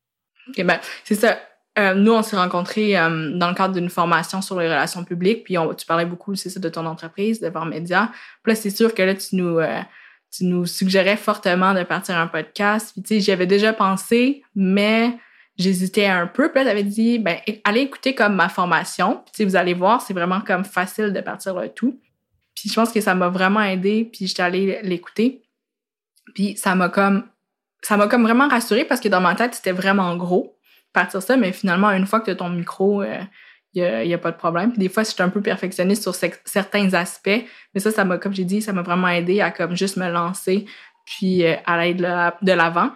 OK, 0.49 0.63
ben, 0.63 0.79
c'est 1.03 1.15
ça. 1.15 1.37
Euh, 1.79 1.95
nous, 1.95 2.11
on 2.11 2.21
s'est 2.21 2.35
rencontrés 2.35 2.97
euh, 2.97 3.31
dans 3.35 3.49
le 3.49 3.55
cadre 3.55 3.73
d'une 3.73 3.89
formation 3.89 4.41
sur 4.41 4.59
les 4.59 4.67
relations 4.67 5.03
publiques, 5.03 5.43
puis 5.43 5.57
on, 5.57 5.73
tu 5.73 5.87
parlais 5.87 6.05
beaucoup, 6.05 6.35
c'est 6.35 6.49
ça, 6.49 6.59
de 6.59 6.69
ton 6.69 6.85
entreprise, 6.85 7.39
de 7.39 7.47
Voir 7.47 7.65
Média. 7.65 8.11
Puis 8.43 8.53
là, 8.53 8.55
c'est 8.55 8.69
sûr 8.69 8.93
que 8.93 9.01
là, 9.01 9.15
tu 9.15 9.35
nous, 9.35 9.57
euh, 9.57 9.79
tu 10.31 10.45
nous 10.45 10.67
suggérais 10.67 11.17
fortement 11.17 11.73
de 11.73 11.81
partir 11.83 12.17
un 12.17 12.27
podcast. 12.27 12.91
Puis, 12.93 13.01
tu 13.01 13.07
sais, 13.07 13.19
j'y 13.21 13.31
avais 13.31 13.47
déjà 13.47 13.73
pensé, 13.73 14.43
mais 14.55 15.17
j'hésitais 15.57 16.05
un 16.05 16.27
peu. 16.27 16.51
Puis 16.51 16.63
là, 16.63 16.69
t'avais 16.69 16.83
dit, 16.83 17.17
ben, 17.17 17.37
allez 17.63 17.81
écouter 17.81 18.13
comme 18.13 18.35
ma 18.35 18.49
formation. 18.49 19.23
Puis, 19.33 19.43
vous 19.43 19.55
allez 19.55 19.73
voir, 19.73 20.01
c'est 20.01 20.13
vraiment 20.13 20.41
comme 20.41 20.65
facile 20.65 21.11
de 21.11 21.21
partir 21.21 21.59
le 21.59 21.69
tout. 21.69 21.99
Puis, 22.55 22.69
je 22.69 22.75
pense 22.75 22.91
que 22.91 23.01
ça 23.01 23.15
m'a 23.15 23.29
vraiment 23.29 23.61
aidé. 23.61 24.07
Puis, 24.11 24.27
j'étais 24.27 24.43
allée 24.43 24.79
l'écouter. 24.83 25.41
Puis, 26.35 26.55
ça 26.55 26.75
m'a 26.75 26.89
comme, 26.89 27.23
ça 27.81 27.97
m'a 27.97 28.07
comme 28.07 28.23
vraiment 28.23 28.47
rassurée 28.47 28.85
parce 28.85 29.01
que 29.01 29.09
dans 29.09 29.21
ma 29.21 29.33
tête, 29.33 29.55
c'était 29.55 29.71
vraiment 29.71 30.15
gros 30.15 30.55
partir 30.93 31.21
ça. 31.21 31.37
Mais 31.37 31.51
finalement, 31.51 31.91
une 31.91 32.05
fois 32.05 32.19
que 32.19 32.25
tu 32.25 32.31
as 32.31 32.35
ton 32.35 32.49
micro, 32.49 33.03
il 33.03 33.81
euh, 33.81 34.05
n'y 34.05 34.13
a, 34.13 34.17
pas 34.17 34.31
de 34.31 34.37
problème. 34.37 34.71
Puis 34.71 34.79
des 34.79 34.89
fois, 34.89 35.03
j'étais 35.03 35.23
un 35.23 35.29
peu 35.29 35.41
perfectionniste 35.41 36.03
sur 36.03 36.15
certains 36.15 36.93
aspects. 36.93 37.43
Mais 37.73 37.79
ça, 37.79 37.91
ça 37.91 38.05
m'a, 38.05 38.17
comme 38.17 38.33
j'ai 38.33 38.45
dit, 38.45 38.61
ça 38.61 38.73
m'a 38.73 38.81
vraiment 38.81 39.09
aidé 39.09 39.41
à 39.41 39.51
comme 39.51 39.75
juste 39.75 39.97
me 39.97 40.09
lancer 40.09 40.65
puis 41.05 41.45
euh, 41.45 41.55
à 41.65 41.77
l'aide 41.77 41.97
de 41.97 42.51
l'avant 42.53 42.91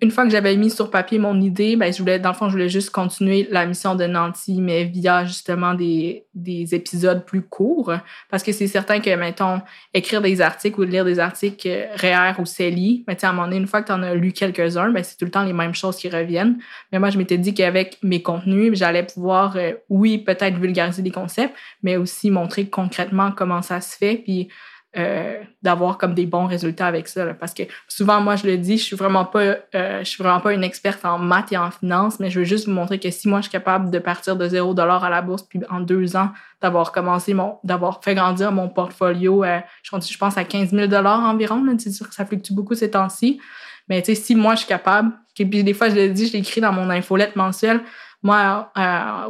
une 0.00 0.10
fois 0.10 0.24
que 0.24 0.30
j'avais 0.30 0.56
mis 0.56 0.70
sur 0.70 0.90
papier 0.90 1.18
mon 1.18 1.40
idée, 1.40 1.74
ben, 1.74 1.92
je 1.92 1.98
voulais, 1.98 2.18
dans 2.20 2.30
le 2.30 2.34
fond, 2.34 2.46
je 2.46 2.52
voulais 2.52 2.68
juste 2.68 2.90
continuer 2.90 3.48
la 3.50 3.66
mission 3.66 3.96
de 3.96 4.04
Nancy, 4.04 4.60
mais 4.60 4.84
via 4.84 5.24
justement 5.24 5.74
des, 5.74 6.24
des 6.34 6.74
épisodes 6.74 7.24
plus 7.24 7.42
courts. 7.42 7.92
Parce 8.30 8.42
que 8.42 8.52
c'est 8.52 8.68
certain 8.68 9.00
que, 9.00 9.14
mettons, 9.16 9.60
écrire 9.92 10.22
des 10.22 10.40
articles 10.40 10.78
ou 10.78 10.84
lire 10.84 11.04
des 11.04 11.18
articles 11.18 11.68
euh, 11.68 11.86
REER 11.96 12.34
ou 12.38 12.46
CELI, 12.46 13.04
ben, 13.06 13.16
à 13.20 13.28
un 13.28 13.32
moment 13.32 13.48
donné, 13.48 13.56
une 13.56 13.66
fois 13.66 13.82
que 13.82 13.88
tu 13.88 13.92
en 13.92 14.02
as 14.02 14.14
lu 14.14 14.32
quelques-uns, 14.32 14.90
ben, 14.90 15.02
c'est 15.02 15.16
tout 15.16 15.24
le 15.24 15.30
temps 15.30 15.44
les 15.44 15.52
mêmes 15.52 15.74
choses 15.74 15.96
qui 15.96 16.08
reviennent. 16.08 16.58
Mais 16.92 17.00
moi, 17.00 17.10
je 17.10 17.18
m'étais 17.18 17.38
dit 17.38 17.52
qu'avec 17.52 17.98
mes 18.02 18.22
contenus, 18.22 18.78
j'allais 18.78 19.04
pouvoir, 19.04 19.56
euh, 19.56 19.72
oui, 19.88 20.18
peut-être 20.18 20.58
vulgariser 20.58 21.02
des 21.02 21.10
concepts, 21.10 21.54
mais 21.82 21.96
aussi 21.96 22.30
montrer 22.30 22.66
concrètement 22.68 23.32
comment 23.32 23.62
ça 23.62 23.80
se 23.80 23.96
fait. 23.96 24.16
Puis, 24.16 24.48
euh, 24.94 25.40
d'avoir 25.62 25.96
comme 25.96 26.12
des 26.12 26.26
bons 26.26 26.44
résultats 26.44 26.86
avec 26.86 27.08
ça. 27.08 27.32
parce 27.32 27.54
que 27.54 27.62
souvent, 27.88 28.20
moi, 28.20 28.36
je 28.36 28.46
le 28.46 28.58
dis, 28.58 28.76
je 28.76 28.82
suis 28.82 28.96
vraiment 28.96 29.24
pas, 29.24 29.56
euh, 29.74 30.00
je 30.00 30.04
suis 30.04 30.22
vraiment 30.22 30.40
pas 30.40 30.52
une 30.52 30.64
experte 30.64 31.02
en 31.06 31.18
maths 31.18 31.50
et 31.50 31.56
en 31.56 31.70
finance, 31.70 32.20
mais 32.20 32.28
je 32.28 32.40
veux 32.40 32.44
juste 32.44 32.66
vous 32.66 32.74
montrer 32.74 33.00
que 33.00 33.10
si 33.10 33.26
moi, 33.26 33.38
je 33.38 33.44
suis 33.44 33.52
capable 33.52 33.90
de 33.90 33.98
partir 33.98 34.36
de 34.36 34.46
zéro 34.46 34.74
dollar 34.74 35.02
à 35.02 35.08
la 35.08 35.22
bourse, 35.22 35.44
puis 35.44 35.60
en 35.70 35.80
deux 35.80 36.14
ans, 36.14 36.30
d'avoir 36.60 36.92
commencé 36.92 37.32
mon, 37.32 37.56
d'avoir 37.64 38.04
fait 38.04 38.14
grandir 38.14 38.52
mon 38.52 38.68
portfolio, 38.68 39.44
euh, 39.44 39.60
je, 39.82 40.18
pense 40.18 40.36
à 40.36 40.44
15 40.44 40.72
000 40.72 40.88
dollars 40.88 41.20
environ. 41.20 41.64
C'est 41.78 41.90
sûr 41.90 42.06
que 42.06 42.14
ça 42.14 42.26
fluctue 42.26 42.52
beaucoup 42.52 42.74
ces 42.74 42.90
temps-ci. 42.90 43.40
Mais 43.88 44.02
tu 44.02 44.14
sais, 44.14 44.20
si 44.20 44.34
moi, 44.34 44.56
je 44.56 44.58
suis 44.58 44.68
capable, 44.68 45.12
et 45.38 45.46
puis 45.46 45.64
des 45.64 45.72
fois, 45.72 45.88
je 45.88 45.94
le 45.94 46.10
dis, 46.10 46.26
je 46.26 46.34
l'écris 46.34 46.60
dans 46.60 46.72
mon 46.72 46.90
infolette 46.90 47.34
mensuelle, 47.34 47.80
moi, 48.22 48.70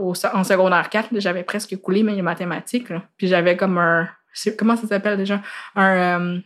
au, 0.01 0.13
en 0.35 0.43
secondaire 0.43 0.91
4, 0.91 1.11
j'avais 1.19 1.45
presque 1.45 1.77
coulé 1.81 2.03
mes 2.03 2.21
mathématiques. 2.21 2.93
puis 3.17 3.29
j'avais 3.29 3.57
comme 3.57 3.79
un 3.79 4.09
comment 4.59 4.77
ça 4.77 4.87
s'appelle 4.87 5.17
déjà? 5.17 5.43
Un, 5.75 6.21
euh, 6.21 6.39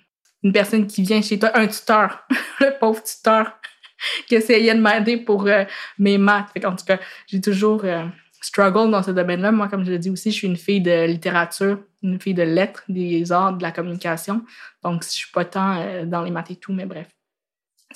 une 0.43 0.53
personne 0.53 0.87
qui 0.87 1.03
vient 1.03 1.23
chez 1.23 1.39
toi, 1.39 1.51
un 1.55 1.67
tuteur, 1.67 2.27
le 2.61 2.79
pauvre 2.79 3.03
tuteur 3.03 3.53
qui 4.29 4.35
essayait 4.35 4.75
de 4.75 4.81
m'aider 4.81 5.17
pour 5.17 5.47
euh, 5.47 5.65
mes 5.99 6.19
maths. 6.19 6.51
en 6.65 6.77
tout 6.77 6.85
cas, 6.85 6.99
j'ai 7.27 7.41
toujours 7.41 7.85
euh, 7.85 8.05
struggle 8.41 8.91
dans 8.91 9.03
ce 9.03 9.11
domaine-là. 9.11 9.53
Moi, 9.53 9.69
comme 9.69 9.85
je 9.85 9.91
l'ai 9.91 9.99
dit 9.99 10.11
aussi, 10.11 10.31
je 10.31 10.37
suis 10.37 10.47
une 10.47 10.57
fille 10.57 10.81
de 10.81 11.07
littérature, 11.07 11.79
une 12.03 12.21
fille 12.21 12.35
de 12.35 12.43
lettres, 12.43 12.85
des 12.89 13.33
arts, 13.33 13.55
de 13.55 13.63
la 13.63 13.73
communication. 13.73 14.45
Donc, 14.83 15.03
je 15.05 15.09
suis 15.09 15.31
pas 15.33 15.45
tant 15.45 16.05
dans 16.05 16.23
les 16.23 16.31
maths 16.31 16.51
et 16.51 16.57
tout, 16.57 16.73
mais 16.73 16.87
bref. 16.87 17.09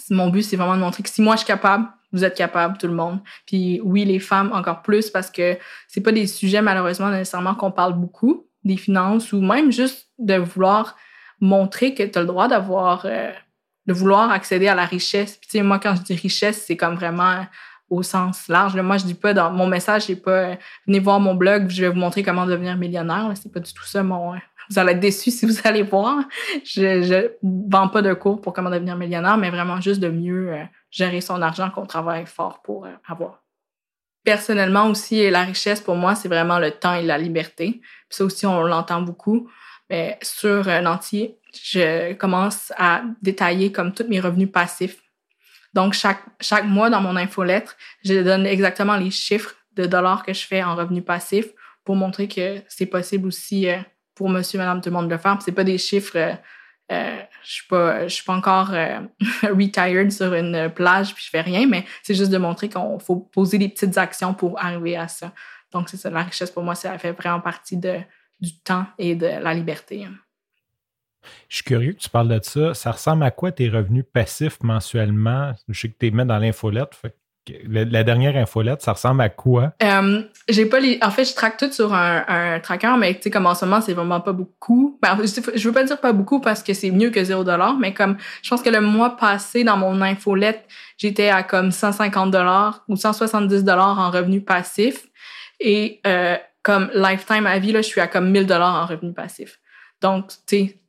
Mon 0.09 0.31
but, 0.31 0.43
c'est 0.43 0.57
vraiment 0.57 0.77
de 0.77 0.81
montrer 0.81 1.03
que 1.03 1.11
si 1.11 1.21
moi, 1.21 1.35
je 1.35 1.41
suis 1.41 1.47
capable, 1.47 1.87
vous 2.13 2.25
êtes 2.25 2.37
capable, 2.37 2.79
tout 2.79 2.87
le 2.87 2.95
monde. 2.95 3.21
Puis 3.47 3.81
oui, 3.85 4.05
les 4.05 4.19
femmes 4.19 4.51
encore 4.53 4.83
plus 4.83 5.11
parce 5.11 5.31
que 5.31 5.59
c'est 5.89 6.01
pas 6.01 6.13
des 6.13 6.27
sujets 6.27 6.63
malheureusement 6.63 7.11
nécessairement 7.11 7.55
qu'on 7.55 7.71
parle 7.71 7.95
beaucoup 7.95 8.50
des 8.65 8.77
finances 8.77 9.33
ou 9.33 9.41
même 9.41 9.73
juste 9.73 10.09
de 10.19 10.35
vouloir 10.35 10.97
montrer 11.41 11.95
que 11.95 12.03
tu 12.03 12.19
as 12.19 12.21
le 12.21 12.27
droit 12.27 12.49
d'avoir, 12.49 13.07
euh, 13.07 13.33
de 13.87 13.93
vouloir 13.93 14.31
accéder 14.31 14.69
à 14.69 14.75
la 14.75 14.85
richesse. 14.85 15.37
Puis, 15.37 15.49
tu 15.51 15.59
sais, 15.59 15.63
moi, 15.63 15.79
quand 15.79 15.95
je 15.97 16.03
dis 16.03 16.15
richesse, 16.15 16.65
c'est 16.67 16.77
comme 16.77 16.95
vraiment 16.95 17.47
au 17.89 18.03
sens 18.03 18.47
large. 18.49 18.77
Moi, 18.77 18.99
je 18.99 19.05
dis 19.05 19.15
pas 19.15 19.35
dans 19.35 19.51
mon 19.51 19.67
message, 19.67 20.03
c'est 20.03 20.17
pas 20.17 20.31
euh, 20.31 20.55
venez 20.87 21.01
voir 21.01 21.19
mon 21.19 21.35
blog, 21.35 21.69
je 21.71 21.83
vais 21.83 21.89
vous 21.89 21.99
montrer 21.99 22.23
comment 22.23 22.47
devenir 22.47 22.77
millionnaire. 22.77 23.33
C'est 23.35 23.53
pas 23.53 23.61
du 23.61 23.73
tout 23.73 23.85
ça 23.85 24.03
mon. 24.03 24.35
Euh, 24.35 24.39
vous 24.71 24.79
allez 24.79 24.93
être 24.93 25.01
déçus 25.01 25.31
si 25.31 25.47
vous 25.47 25.57
allez 25.65 25.83
voir. 25.83 26.23
Je, 26.65 27.03
je 27.03 27.33
vends 27.43 27.89
pas 27.89 28.03
de 28.03 28.13
cours 28.15 28.41
pour 28.41 28.53
comment 28.53 28.71
devenir 28.71 28.97
millionnaire, 28.97 29.39
mais 29.39 29.51
vraiment 29.51 29.81
juste 29.81 30.01
de 30.01 30.09
mieux 30.09 30.55
gérer 30.91 31.21
son 31.21 31.43
argent 31.43 31.71
qu'on 31.71 31.87
travaille 31.87 32.27
fort 32.27 32.63
pour 32.63 32.87
avoir. 33.09 33.43
Personnellement 34.23 34.87
aussi, 34.89 35.29
la 35.31 35.45
richesse 35.45 35.81
pour 35.81 35.97
moi, 35.97 36.15
c'est 36.15 36.29
vraiment 36.29 36.59
le 36.59 36.71
temps 36.71 36.95
et 36.95 37.03
la 37.03 37.17
liberté. 37.17 37.81
Ça 38.11 38.25
aussi, 38.25 38.47
on 38.47 38.63
l'entend 38.63 39.03
beaucoup. 39.03 39.51
Mais 39.89 40.19
sur 40.23 40.69
un 40.69 40.87
entier, 40.87 41.39
je 41.53 42.13
commence 42.15 42.73
à 42.77 43.03
détailler 43.23 43.73
comme 43.73 43.93
tous 43.93 44.07
mes 44.09 44.21
revenus 44.21 44.51
passifs. 44.53 44.99
Donc, 45.75 45.95
chaque, 45.95 46.23
chaque 46.41 46.65
mois 46.65 46.91
dans 46.91 47.01
mon 47.01 47.17
infolettre, 47.17 47.77
je 48.05 48.23
donne 48.23 48.47
exactement 48.47 48.97
les 48.97 49.11
chiffres 49.11 49.55
de 49.77 49.87
dollars 49.87 50.25
que 50.25 50.33
je 50.33 50.47
fais 50.47 50.63
en 50.63 50.75
revenus 50.75 51.05
passifs 51.05 51.49
pour 51.85 51.97
montrer 51.97 52.29
que 52.29 52.61
c'est 52.69 52.87
possible 52.87 53.27
aussi 53.27 53.69
euh, 53.69 53.79
pour 54.15 54.29
monsieur, 54.29 54.59
madame, 54.59 54.81
tout 54.81 54.91
le 54.91 54.95
monde 54.95 55.07
de 55.07 55.13
le 55.13 55.19
faire. 55.19 55.39
C'est 55.43 55.53
pas 55.53 55.65
des 55.65 55.79
chiffres 55.79 56.17
euh, 56.17 56.33
euh, 56.91 57.21
je 57.45 57.53
suis 57.53 57.67
pas, 57.69 58.09
je 58.09 58.15
suis 58.15 58.25
pas 58.25 58.35
encore 58.35 58.71
euh, 58.73 59.01
retired 59.43 60.11
sur 60.11 60.35
une 60.35 60.71
plage 60.75 61.15
puis 61.15 61.25
je 61.25 61.31
fais 61.31 61.41
rien, 61.41 61.67
mais 61.69 61.85
c'est 62.03 62.15
juste 62.15 62.33
de 62.33 62.39
montrer 62.39 62.69
qu'on 62.69 62.99
faut 62.99 63.17
poser 63.17 63.59
des 63.59 63.69
petites 63.69 63.97
actions 63.97 64.35
pour 64.35 64.59
arriver 64.59 64.97
à 64.97 65.07
ça. 65.07 65.33
Donc 65.73 65.89
c'est 65.89 65.97
ça, 65.97 66.11
la 66.11 66.23
richesse 66.23 66.51
pour 66.51 66.63
moi, 66.63 66.75
ça 66.75 66.97
fait 66.99 67.13
vraiment 67.13 67.41
partie 67.41 67.77
de, 67.77 67.99
du 68.41 68.59
temps 68.61 68.87
et 68.99 69.15
de 69.15 69.27
la 69.27 69.55
liberté. 69.55 70.07
Je 71.49 71.57
suis 71.57 71.65
curieux 71.65 71.93
que 71.93 71.99
tu 71.99 72.09
parles 72.09 72.29
de 72.29 72.41
ça. 72.43 72.75
Ça 72.75 72.93
ressemble 72.93 73.25
à 73.25 73.31
quoi 73.31 73.53
tes 73.53 73.69
revenus 73.69 74.05
passifs 74.11 74.59
mensuellement? 74.63 75.53
Je 75.69 75.81
sais 75.81 75.89
que 75.89 75.97
tu 75.99 76.07
es 76.07 76.11
mis 76.11 76.25
dans 76.25 76.39
l'infolette. 76.39 76.95
Fait 76.95 77.15
la, 77.67 78.05
dernière 78.05 78.37
infolette, 78.37 78.83
ça 78.83 78.93
ressemble 78.93 79.23
à 79.23 79.29
quoi? 79.29 79.73
Euh, 79.83 80.23
j'ai 80.49 80.67
pas 80.67 80.81
les. 80.81 80.99
En 81.03 81.11
fait, 81.11 81.25
je 81.25 81.35
traque 81.35 81.57
tout 81.57 81.73
sur 81.73 81.95
un, 81.95 82.25
un 82.29 82.61
tracker, 82.61 82.95
mais 82.99 83.15
tu 83.15 83.23
sais, 83.23 83.31
comme 83.31 83.47
en 83.47 83.55
ce 83.55 83.65
moment, 83.65 83.81
c'est 83.81 83.95
vraiment 83.95 84.21
pas 84.21 84.33
beaucoup. 84.33 84.99
Ben, 85.03 85.19
je 85.55 85.69
veux 85.69 85.75
pas 85.75 85.85
dire 85.85 86.01
pas 86.01 86.13
beaucoup 86.13 86.41
parce 86.41 86.63
que 86.63 86.75
c'est 86.75 86.91
mieux 86.91 87.11
que 87.11 87.23
0 87.23 87.45
mais 87.79 87.95
comme 87.95 88.17
je 88.43 88.51
pense 88.51 88.63
que 88.63 88.71
le 88.71 88.81
mois 88.81 89.17
passé, 89.17 89.65
dans 89.65 89.77
mon 89.77 90.01
infolette, 90.03 90.65
j'étais 90.99 91.29
à 91.29 91.43
comme 91.43 91.71
150 91.71 92.37
ou 92.89 92.97
170 92.97 93.65
en 93.69 94.11
revenus 94.11 94.45
passifs. 94.45 95.07
Et 95.61 96.01
euh, 96.07 96.37
comme 96.63 96.91
lifetime 96.95 97.47
à 97.47 97.59
vie, 97.59 97.73
là, 97.73 97.83
je 97.83 97.87
suis 97.87 98.01
à 98.01 98.09
comme 98.09 98.31
1000 98.31 98.53
en 98.53 98.87
revenus 98.87 99.15
passifs. 99.15 99.61
Donc, 100.01 100.29
tu 100.47 100.57
sais. 100.57 100.81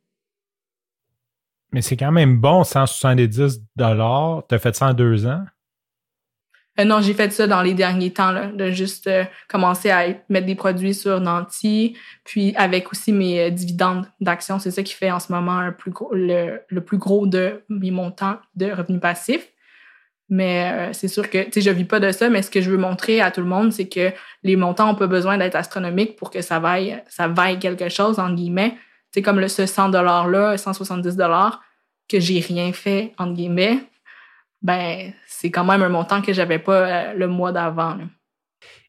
Mais 1.72 1.82
c'est 1.82 1.96
quand 1.96 2.12
même 2.12 2.38
bon, 2.38 2.64
170 2.64 3.60
Tu 3.76 3.82
as 3.82 4.58
fait 4.58 4.76
ça 4.76 4.88
en 4.88 4.94
deux 4.94 5.26
ans? 5.26 5.44
Euh, 6.80 6.84
non, 6.84 7.02
j'ai 7.02 7.12
fait 7.12 7.30
ça 7.32 7.46
dans 7.46 7.60
les 7.60 7.74
derniers 7.74 8.12
temps, 8.12 8.32
là, 8.32 8.46
de 8.46 8.70
juste 8.70 9.06
euh, 9.06 9.24
commencer 9.48 9.90
à 9.90 10.06
mettre 10.30 10.46
des 10.46 10.54
produits 10.54 10.94
sur 10.94 11.20
Nanti, 11.20 11.96
puis 12.24 12.54
avec 12.56 12.90
aussi 12.92 13.12
mes 13.12 13.40
euh, 13.40 13.50
dividendes 13.50 14.06
d'action. 14.20 14.58
C'est 14.58 14.70
ça 14.70 14.82
qui 14.82 14.94
fait 14.94 15.10
en 15.10 15.20
ce 15.20 15.32
moment 15.32 15.58
un 15.58 15.72
plus 15.72 15.92
le, 16.12 16.60
le, 16.68 16.80
plus 16.82 16.96
gros 16.96 17.26
de 17.26 17.62
mes 17.68 17.90
montants 17.90 18.38
de 18.54 18.70
revenus 18.70 19.00
passifs. 19.00 19.51
Mais 20.28 20.92
c'est 20.92 21.08
sûr 21.08 21.28
que, 21.28 21.44
tu 21.44 21.52
sais, 21.52 21.60
je 21.60 21.70
vis 21.70 21.84
pas 21.84 22.00
de 22.00 22.10
ça, 22.10 22.30
mais 22.30 22.40
ce 22.40 22.50
que 22.50 22.62
je 22.62 22.70
veux 22.70 22.78
montrer 22.78 23.20
à 23.20 23.30
tout 23.30 23.42
le 23.42 23.46
monde, 23.46 23.72
c'est 23.72 23.88
que 23.88 24.12
les 24.42 24.56
montants 24.56 24.90
ont 24.90 24.94
pas 24.94 25.06
besoin 25.06 25.36
d'être 25.36 25.56
astronomiques 25.56 26.16
pour 26.16 26.30
que 26.30 26.40
ça 26.40 26.58
vaille, 26.58 27.02
ça 27.08 27.28
vaille 27.28 27.58
quelque 27.58 27.90
chose, 27.90 28.18
en 28.18 28.32
guillemets. 28.32 28.74
C'est 29.10 29.20
comme 29.20 29.40
le, 29.40 29.48
ce 29.48 29.66
100 29.66 29.90
$-là, 29.90 30.56
170 30.56 31.18
que 32.08 32.18
j'ai 32.18 32.40
rien 32.40 32.72
fait, 32.72 33.12
entre 33.18 33.34
guillemets 33.34 33.78
ben 34.62 35.12
c'est 35.26 35.50
quand 35.50 35.64
même 35.64 35.82
un 35.82 35.88
montant 35.88 36.22
que 36.22 36.32
j'avais 36.32 36.58
pas 36.58 37.10
euh, 37.10 37.14
le 37.14 37.26
mois 37.26 37.52
d'avant. 37.52 37.98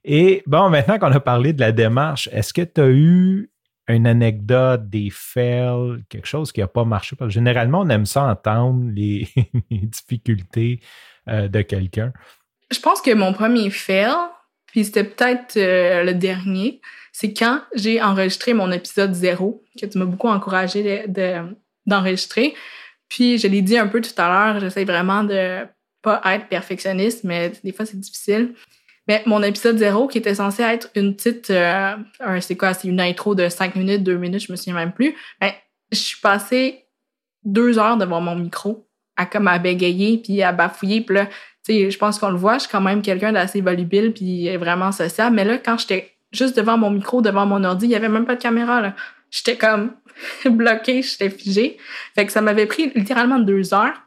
Et 0.03 0.43
bon, 0.45 0.69
maintenant 0.69 0.99
qu'on 0.99 1.11
a 1.11 1.19
parlé 1.19 1.53
de 1.53 1.59
la 1.59 1.71
démarche, 1.71 2.29
est-ce 2.31 2.53
que 2.53 2.61
tu 2.61 2.81
as 2.81 2.89
eu 2.89 3.49
une 3.87 4.07
anecdote, 4.07 4.89
des 4.89 5.09
fails, 5.11 6.03
quelque 6.09 6.27
chose 6.27 6.51
qui 6.51 6.61
n'a 6.61 6.67
pas 6.67 6.85
marché? 6.85 7.15
Parce 7.15 7.29
que 7.29 7.33
généralement, 7.33 7.81
on 7.81 7.89
aime 7.89 8.05
ça 8.05 8.23
entendre 8.23 8.91
les, 8.93 9.27
difficultés 9.71 10.79
euh, 11.29 11.47
de 11.47 11.61
quelqu'un. 11.61 12.11
Je 12.71 12.79
pense 12.79 13.01
que 13.01 13.13
mon 13.13 13.33
premier 13.33 13.69
fail, 13.69 14.13
puis 14.67 14.85
c'était 14.85 15.03
peut-être 15.03 15.57
euh, 15.57 16.03
le 16.03 16.13
dernier, 16.13 16.81
c'est 17.11 17.33
quand 17.33 17.61
j'ai 17.75 18.01
enregistré 18.01 18.53
mon 18.53 18.71
épisode 18.71 19.13
zéro, 19.13 19.63
que 19.79 19.85
tu 19.85 19.97
m'as 19.97 20.05
beaucoup 20.05 20.29
encouragé 20.29 21.05
d'enregistrer. 21.85 22.49
De, 22.49 22.55
puis, 23.07 23.37
je 23.37 23.47
l'ai 23.47 23.61
dit 23.61 23.77
un 23.77 23.87
peu 23.87 24.01
tout 24.01 24.19
à 24.19 24.27
l'heure, 24.27 24.59
j'essaie 24.59 24.85
vraiment 24.85 25.23
de 25.23 25.65
pas 26.01 26.21
être 26.25 26.47
perfectionniste, 26.47 27.23
mais 27.23 27.51
des 27.63 27.71
fois, 27.71 27.85
c'est 27.85 27.99
difficile. 27.99 28.55
Mais 29.07 29.21
mon 29.25 29.43
épisode 29.43 29.77
zéro, 29.77 30.07
qui 30.07 30.17
était 30.17 30.35
censé 30.35 30.63
être 30.63 30.89
une 30.95 31.15
petite, 31.15 31.49
euh, 31.49 31.95
c'est 32.41 32.55
quoi, 32.55 32.73
c'est 32.73 32.87
une 32.87 33.01
intro 33.01 33.35
de 33.35 33.49
cinq 33.49 33.75
minutes, 33.75 34.03
deux 34.03 34.17
minutes, 34.17 34.47
je 34.47 34.51
me 34.51 34.57
souviens 34.57 34.75
même 34.75 34.93
plus. 34.93 35.15
Ben, 35.39 35.51
je 35.91 35.97
suis 35.97 36.19
passée 36.21 36.85
deux 37.43 37.77
heures 37.77 37.97
devant 37.97 38.21
mon 38.21 38.35
micro, 38.35 38.87
à 39.17 39.25
comme 39.25 39.47
à 39.47 39.59
bégayer 39.59 40.17
puis 40.17 40.41
à 40.41 40.51
bafouiller. 40.51 41.01
Puis 41.01 41.15
là, 41.15 41.25
tu 41.25 41.73
sais, 41.73 41.91
je 41.91 41.97
pense 41.97 42.19
qu'on 42.19 42.29
le 42.29 42.37
voit, 42.37 42.55
je 42.55 42.61
suis 42.61 42.69
quand 42.69 42.81
même 42.81 43.01
quelqu'un 43.01 43.31
d'assez 43.31 43.61
volubile 43.61 44.13
puis 44.13 44.55
vraiment 44.57 44.91
social. 44.91 45.31
Mais 45.33 45.45
là, 45.45 45.57
quand 45.57 45.77
j'étais 45.77 46.11
juste 46.31 46.57
devant 46.57 46.77
mon 46.77 46.89
micro, 46.89 47.21
devant 47.21 47.45
mon 47.45 47.63
ordi, 47.63 47.85
il 47.85 47.91
y 47.91 47.95
avait 47.95 48.09
même 48.09 48.25
pas 48.25 48.35
de 48.35 48.41
caméra, 48.41 48.81
là. 48.81 48.95
J'étais 49.31 49.55
comme 49.55 49.93
bloqué, 50.45 51.01
j'étais 51.01 51.29
figée. 51.29 51.77
Fait 52.15 52.25
que 52.25 52.31
ça 52.31 52.41
m'avait 52.41 52.65
pris 52.65 52.91
littéralement 52.95 53.39
deux 53.39 53.73
heures. 53.73 53.99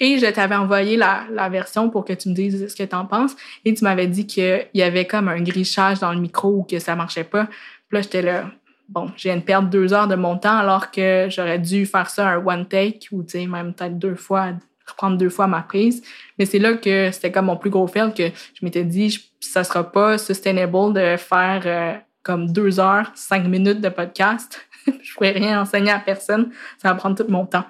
Et 0.00 0.18
je 0.18 0.26
t'avais 0.26 0.56
envoyé 0.56 0.96
la, 0.96 1.24
la, 1.30 1.48
version 1.48 1.88
pour 1.88 2.04
que 2.04 2.12
tu 2.12 2.28
me 2.28 2.34
dises 2.34 2.66
ce 2.66 2.74
que 2.74 2.82
tu 2.82 2.96
en 2.96 3.06
penses. 3.06 3.36
Et 3.64 3.72
tu 3.74 3.84
m'avais 3.84 4.08
dit 4.08 4.26
qu'il 4.26 4.66
y 4.74 4.82
avait 4.82 5.06
comme 5.06 5.28
un 5.28 5.40
grichage 5.40 6.00
dans 6.00 6.12
le 6.12 6.18
micro 6.18 6.48
ou 6.48 6.62
que 6.64 6.80
ça 6.80 6.96
marchait 6.96 7.22
pas. 7.22 7.46
Puis 7.46 7.98
là, 7.98 8.02
j'étais 8.02 8.22
là, 8.22 8.50
bon, 8.88 9.10
je 9.16 9.28
viens 9.28 9.36
de 9.36 9.42
perdre 9.42 9.68
deux 9.68 9.92
heures 9.92 10.08
de 10.08 10.14
mon 10.14 10.38
temps 10.38 10.56
alors 10.56 10.90
que 10.90 11.28
j'aurais 11.30 11.58
dû 11.58 11.86
faire 11.86 12.10
ça 12.10 12.28
un 12.28 12.44
one 12.44 12.66
take 12.66 13.08
ou, 13.12 13.24
même 13.48 13.74
peut-être 13.74 13.98
deux 13.98 14.14
fois, 14.14 14.52
reprendre 14.86 15.16
deux 15.16 15.30
fois 15.30 15.46
ma 15.46 15.62
prise. 15.62 16.02
Mais 16.38 16.46
c'est 16.46 16.58
là 16.58 16.74
que 16.74 17.10
c'était 17.10 17.32
comme 17.32 17.46
mon 17.46 17.56
plus 17.56 17.70
gros 17.70 17.86
fail 17.86 18.12
que 18.14 18.28
je 18.28 18.64
m'étais 18.64 18.84
dit, 18.84 19.18
ça 19.40 19.64
sera 19.64 19.90
pas 19.90 20.18
sustainable 20.18 20.92
de 20.92 21.16
faire 21.16 21.62
euh, 21.66 21.94
comme 22.22 22.50
deux 22.50 22.80
heures, 22.80 23.10
cinq 23.14 23.46
minutes 23.46 23.80
de 23.80 23.88
podcast. 23.88 24.60
je 25.02 25.14
pourrais 25.14 25.32
rien 25.32 25.60
enseigner 25.60 25.90
à 25.90 25.98
personne. 25.98 26.50
Ça 26.80 26.88
va 26.88 26.94
prendre 26.94 27.16
tout 27.16 27.30
mon 27.30 27.46
temps. 27.46 27.64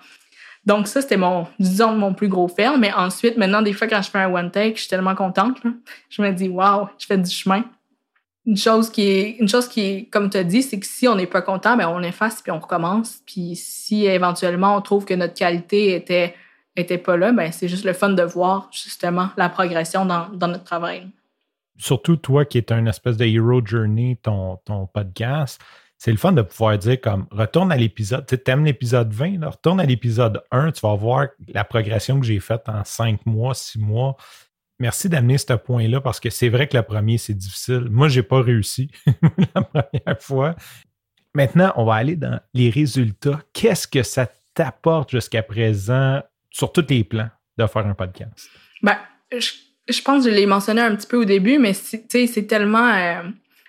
Donc 0.67 0.89
ça, 0.89 1.03
c'était 1.03 1.19
mon, 1.19 1.47
disons, 1.59 1.95
mon 1.95 2.15
plus 2.15 2.29
gros 2.29 2.49
fail. 2.49 2.79
Mais 2.79 2.93
ensuite, 2.93 3.37
maintenant, 3.37 3.61
des 3.61 3.73
fois, 3.73 3.87
quand 3.87 4.01
je 4.01 4.11
fais 4.11 4.21
un 4.21 4.33
one 4.33 4.51
take, 4.51 4.77
je 4.77 4.81
suis 4.81 4.89
tellement 4.89 5.15
contente. 5.15 5.59
Je 6.09 6.23
me 6.23 6.31
dis, 6.33 6.49
wow, 6.49 6.89
je 6.99 7.07
fais 7.07 7.19
du 7.19 7.31
chemin. 7.31 7.65
Une 8.47 8.57
chose 8.57 8.91
qui 8.91 9.03
est, 9.09 9.37
une 9.41 9.49
chose 9.49 9.69
qui 9.69 10.09
comme 10.11 10.29
tu 10.29 10.37
as 10.37 10.45
dit, 10.45 10.63
c'est 10.63 10.79
que 10.79 10.87
si 10.87 11.09
on 11.09 11.15
n'est 11.15 11.27
pas 11.27 11.43
content, 11.43 11.77
ben 11.77 11.89
on 11.89 12.03
efface 12.03 12.43
puis 12.43 12.53
on 12.53 12.59
recommence. 12.59 13.21
Puis 13.27 13.57
si 13.57 14.07
éventuellement 14.07 14.77
on 14.77 14.83
trouve 14.83 15.05
que 15.05 15.15
notre 15.15 15.35
qualité 15.35 15.95
était, 15.95 16.35
était 16.77 16.99
pas 16.99 17.17
là, 17.17 17.33
ben 17.33 17.51
c'est 17.53 17.69
juste 17.69 17.85
le 17.85 17.93
fun 17.93 18.11
de 18.11 18.23
voir 18.23 18.69
justement 18.73 19.31
la 19.37 19.49
progression 19.49 20.05
dans, 20.05 20.29
dans 20.29 20.49
notre 20.49 20.65
travail. 20.65 21.09
Surtout 21.77 22.17
toi 22.17 22.45
qui 22.45 22.59
es 22.59 22.73
un 22.73 22.87
espèce 22.87 23.17
de 23.17 23.25
hero 23.25 23.65
journey, 23.65 24.19
ton, 24.23 24.59
ton 24.65 24.87
podcast 24.87 25.61
c'est 26.05 26.11
le 26.11 26.19
fun 26.19 26.33
de 26.33 26.43
pouvoir 26.43 26.77
dire 26.77 27.01
comme 27.01 27.27
retourne 27.31 27.73
à 27.73 27.77
l'épisode, 27.77 28.27
tu 28.27 28.51
aimes 28.51 28.67
l'épisode 28.67 29.11
20, 29.11 29.41
là, 29.41 29.49
retourne 29.49 29.81
à 29.81 29.87
l'épisode 29.87 30.43
1, 30.51 30.73
tu 30.73 30.81
vas 30.83 30.95
voir 30.95 31.29
la 31.49 31.65
progression 31.65 32.21
que 32.21 32.27
j'ai 32.27 32.41
faite 32.41 32.69
en 32.69 32.85
5 32.85 33.25
mois, 33.25 33.55
6 33.55 33.79
mois. 33.79 34.17
Merci 34.81 35.09
d'amener 35.09 35.39
ce 35.39 35.53
point-là 35.53 36.01
parce 36.01 36.19
que 36.19 36.31
c'est 36.31 36.49
vrai 36.49 36.67
que 36.67 36.77
le 36.77 36.83
premier, 36.83 37.19
c'est 37.19 37.35
difficile. 37.35 37.89
Moi, 37.91 38.09
je 38.09 38.21
n'ai 38.21 38.27
pas 38.27 38.41
réussi 38.41 38.91
la 39.55 39.63
première 39.63 40.21
fois. 40.21 40.57
Maintenant, 41.35 41.73
on 41.77 41.85
va 41.85 41.95
aller 41.95 42.17
dans 42.17 42.41
les 42.55 42.71
résultats. 42.71 43.41
Qu'est-ce 43.53 43.87
que 43.87 44.03
ça 44.03 44.29
t'apporte 44.55 45.11
jusqu'à 45.11 45.43
présent 45.43 46.23
sur 46.51 46.73
tous 46.73 46.87
les 46.89 47.05
plans 47.05 47.29
de 47.57 47.67
faire 47.67 47.87
un 47.87 47.95
podcast? 47.95 48.49
Ben, 48.83 48.97
je, 49.33 50.03
pense 50.03 50.25
que 50.25 50.31
je 50.31 50.35
l'ai 50.35 50.47
mentionné 50.47 50.81
un 50.81 50.95
petit 50.95 51.07
peu 51.07 51.19
au 51.19 51.25
début, 51.25 51.59
mais 51.59 51.73
c'est 51.73 52.47
tellement. 52.47 52.89
Euh, 52.95 53.23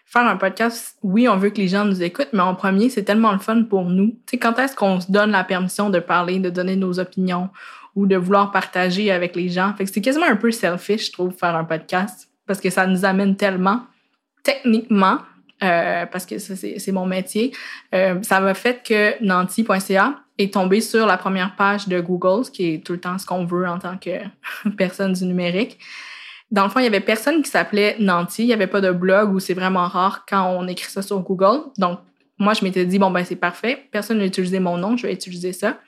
faire 0.05 0.27
un 0.27 0.37
podcast, 0.37 0.97
oui, 1.03 1.27
on 1.27 1.37
veut 1.37 1.49
que 1.49 1.57
les 1.57 1.67
gens 1.67 1.83
nous 1.83 2.01
écoutent, 2.01 2.29
mais 2.31 2.41
en 2.41 2.55
premier, 2.55 2.89
c'est 2.89 3.03
tellement 3.03 3.33
le 3.33 3.39
fun 3.39 3.63
pour 3.63 3.85
nous. 3.85 4.17
Sais, 4.29 4.37
quand 4.37 4.57
est-ce 4.59 4.75
qu'on 4.75 5.01
se 5.01 5.11
donne 5.11 5.31
la 5.31 5.43
permission 5.43 5.89
de 5.89 5.99
parler, 5.99 6.39
de 6.39 6.49
donner 6.49 6.75
nos 6.75 6.99
opinions? 6.99 7.49
Ou 7.95 8.05
de 8.05 8.15
vouloir 8.15 8.51
partager 8.51 9.11
avec 9.11 9.35
les 9.35 9.49
gens? 9.49 9.73
C'est 9.77 10.01
quasiment 10.01 10.27
un 10.27 10.35
peu 10.35 10.51
selfish, 10.51 11.07
je 11.07 11.11
trouve, 11.11 11.33
faire 11.33 11.55
un 11.55 11.63
podcast 11.63 12.29
parce 12.45 12.59
que 12.61 12.69
ça 12.69 12.85
nous 12.85 13.05
amène 13.05 13.35
tellement 13.35 13.81
techniquement, 14.43 15.17
euh, 15.63 16.05
parce 16.05 16.25
que 16.25 16.37
ça, 16.37 16.55
c'est 16.55 16.91
mon 16.91 17.05
métier. 17.05 17.51
Euh, 17.93 18.21
ça 18.21 18.39
m'a 18.39 18.53
fait 18.53 18.85
que 18.85 19.23
Nanti.ca 19.23 20.19
est 20.37 20.53
tombé 20.53 20.81
sur 20.81 21.07
la 21.07 21.17
première 21.17 21.55
page 21.55 21.87
de 21.87 21.99
Google, 21.99 22.45
ce 22.45 22.51
qui 22.51 22.73
est 22.73 22.85
tout 22.85 22.93
le 22.93 22.99
temps 22.99 23.17
ce 23.17 23.25
qu'on 23.25 23.45
veut 23.45 23.67
en 23.67 23.79
tant 23.79 23.97
que 23.97 24.11
personne 24.77 25.13
du 25.13 25.25
numérique. 25.25 25.79
Dans 26.51 26.63
le 26.63 26.69
fond, 26.69 26.79
il 26.79 26.83
y 26.83 26.87
avait 26.87 26.99
personne 26.99 27.41
qui 27.41 27.49
s'appelait 27.49 27.95
Nanti. 27.99 28.43
Il 28.43 28.47
n'y 28.47 28.53
avait 28.53 28.67
pas 28.67 28.81
de 28.81 28.91
blog 28.91 29.33
où 29.33 29.39
c'est 29.39 29.55
vraiment 29.55 29.87
rare 29.87 30.25
quand 30.29 30.47
on 30.47 30.67
écrit 30.67 30.91
ça 30.91 31.01
sur 31.01 31.19
Google. 31.21 31.61
Donc, 31.77 31.99
moi, 32.37 32.53
je 32.53 32.63
m'étais 32.63 32.85
dit, 32.85 32.99
bon, 32.99 33.09
ben, 33.09 33.23
c'est 33.23 33.35
parfait. 33.35 33.87
Personne 33.91 34.19
n'a 34.19 34.25
utilisé 34.25 34.59
mon 34.59 34.77
nom. 34.77 34.95
Je 34.95 35.07
vais 35.07 35.13
utiliser 35.13 35.53
ça. 35.53 35.79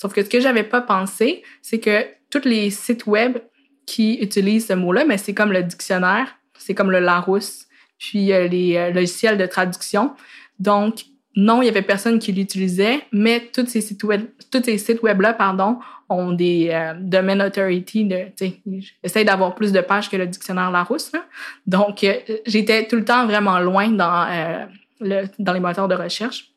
Sauf 0.00 0.14
que 0.14 0.22
ce 0.24 0.30
que 0.30 0.40
j'avais 0.40 0.62
pas 0.62 0.80
pensé, 0.80 1.42
c'est 1.60 1.78
que 1.78 2.06
tous 2.30 2.48
les 2.48 2.70
sites 2.70 3.06
web 3.06 3.36
qui 3.84 4.14
utilisent 4.14 4.68
ce 4.68 4.72
mot-là, 4.72 5.04
mais 5.04 5.18
c'est 5.18 5.34
comme 5.34 5.52
le 5.52 5.62
dictionnaire, 5.62 6.36
c'est 6.56 6.74
comme 6.74 6.90
le 6.90 7.00
Larousse, 7.00 7.66
puis 7.98 8.32
euh, 8.32 8.48
les 8.48 8.76
euh, 8.76 8.90
logiciels 8.92 9.36
de 9.36 9.44
traduction. 9.44 10.12
Donc, 10.58 11.04
non, 11.36 11.60
il 11.60 11.66
y 11.66 11.68
avait 11.68 11.82
personne 11.82 12.18
qui 12.18 12.32
l'utilisait, 12.32 13.02
mais 13.12 13.50
tous 13.52 13.66
ces 13.66 13.82
sites 13.82 14.02
web, 14.04 14.22
tous 14.50 14.62
ces 14.64 14.78
sites 14.78 15.02
web 15.02 15.20
là, 15.20 15.34
pardon, 15.34 15.78
ont 16.08 16.32
des 16.32 16.70
euh, 16.72 16.94
domain 16.98 17.38
authority 17.46 18.04
de, 18.04 18.26
j'essaie 19.02 19.24
d'avoir 19.24 19.54
plus 19.54 19.70
de 19.70 19.80
pages 19.82 20.08
que 20.08 20.16
le 20.16 20.26
dictionnaire 20.26 20.70
Larousse. 20.70 21.12
Là. 21.12 21.24
Donc, 21.66 22.04
euh, 22.04 22.14
j'étais 22.46 22.86
tout 22.86 22.96
le 22.96 23.04
temps 23.04 23.26
vraiment 23.26 23.58
loin 23.58 23.90
dans 23.90 24.66
dans 25.38 25.52
les 25.54 25.60
moteurs 25.60 25.88
de 25.88 25.94
recherche 25.94 26.50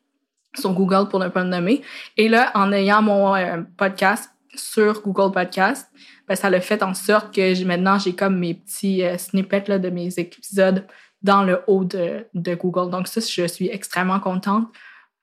sur 0.58 0.74
Google 0.74 1.10
pour 1.10 1.20
ne 1.20 1.30
pas 1.30 1.44
le 1.44 1.50
nommer. 1.50 1.82
Et 2.18 2.30
là, 2.30 2.52
en 2.56 2.72
ayant 2.72 3.02
mon 3.02 3.36
euh, 3.36 3.62
podcast 3.78 4.30
sur 4.56 5.02
Google 5.02 5.34
Podcast, 5.34 5.90
ben, 6.28 6.36
ça 6.36 6.50
l'a 6.50 6.62
fait 6.62 6.84
en 6.84 6.94
sorte 6.94 7.34
que 7.34 7.64
maintenant 7.66 7.98
j'ai 7.98 8.14
comme 8.14 8.38
mes 8.38 8.54
petits 8.54 9.04
snippets 9.18 9.66
là, 9.68 9.80
de 9.80 9.90
mes 9.90 10.20
épisodes 10.20 10.86
dans 11.24 11.44
le 11.44 11.62
haut 11.68 11.84
de, 11.84 12.26
Google. 12.36 12.92
Donc 12.92 13.08
ça, 13.08 13.22
je 13.22 13.48
suis 13.48 13.70
extrêmement 13.70 14.20
contente. 14.20 14.68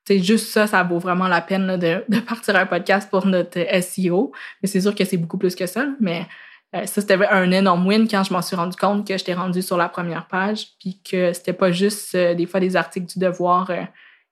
C'est 0.07 0.19
juste 0.19 0.49
ça, 0.49 0.67
ça 0.67 0.83
vaut 0.83 0.99
vraiment 0.99 1.29
la 1.29 1.41
peine 1.41 1.77
de, 1.77 2.03
de, 2.09 2.21
partir 2.29 2.57
un 2.57 2.67
podcast 2.67 3.09
pour 3.09 3.27
notre 3.27 3.61
SEO. 3.83 4.33
Mais 4.63 4.69
c'est 4.69 4.81
sûr 4.81 4.95
que 4.95 5.05
c'est 5.05 5.19
beaucoup 5.19 5.39
plus 5.39 5.55
que 5.55 5.67
ça. 5.67 5.87
Mais 6.01 6.27
euh, 6.75 6.87
ça, 6.87 7.01
c'était 7.01 7.19
un 7.27 7.51
énorme 7.51 7.87
win 7.87 8.09
quand 8.09 8.23
je 8.23 8.33
m'en 8.33 8.43
suis 8.43 8.57
rendu 8.57 8.77
compte 8.77 9.07
que 9.07 9.17
j'étais 9.19 9.35
rendu 9.35 9.61
sur 9.61 9.77
la 9.77 9.89
première 9.89 10.27
page, 10.29 10.69
puis 10.79 11.01
que 11.03 11.33
c'était 11.33 11.53
pas 11.53 11.73
juste 11.73 12.15
euh, 12.15 12.35
des 12.35 12.47
fois 12.47 12.61
des 12.61 12.77
articles 12.77 13.07
du 13.07 13.19
devoir 13.19 13.71
euh, 13.71 13.83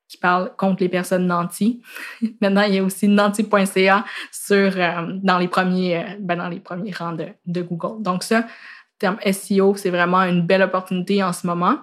qui 0.08 0.16
parlent 0.16 0.52
contre 0.56 0.82
les 0.82 0.88
personnes 0.88 1.26
nantis. 1.26 1.82
Maintenant, 2.40 2.62
il 2.62 2.74
y 2.74 2.78
a 2.78 2.82
aussi 2.82 3.08
nanti.ca 3.08 4.04
sur 4.32 4.72
dans 5.22 5.38
les 5.38 5.48
premiers 5.48 6.16
ben, 6.20 6.36
dans 6.36 6.48
les 6.48 6.60
premiers 6.60 6.92
rangs 6.92 7.16
de, 7.46 7.62
Google. 7.62 8.02
Donc 8.02 8.22
ça, 8.22 8.46
terme 8.98 9.18
SEO, 9.30 9.76
c'est 9.76 9.90
vraiment 9.90 10.22
une 10.22 10.46
belle 10.46 10.62
opportunité 10.62 11.22
en 11.22 11.32
ce 11.32 11.46
moment. 11.46 11.78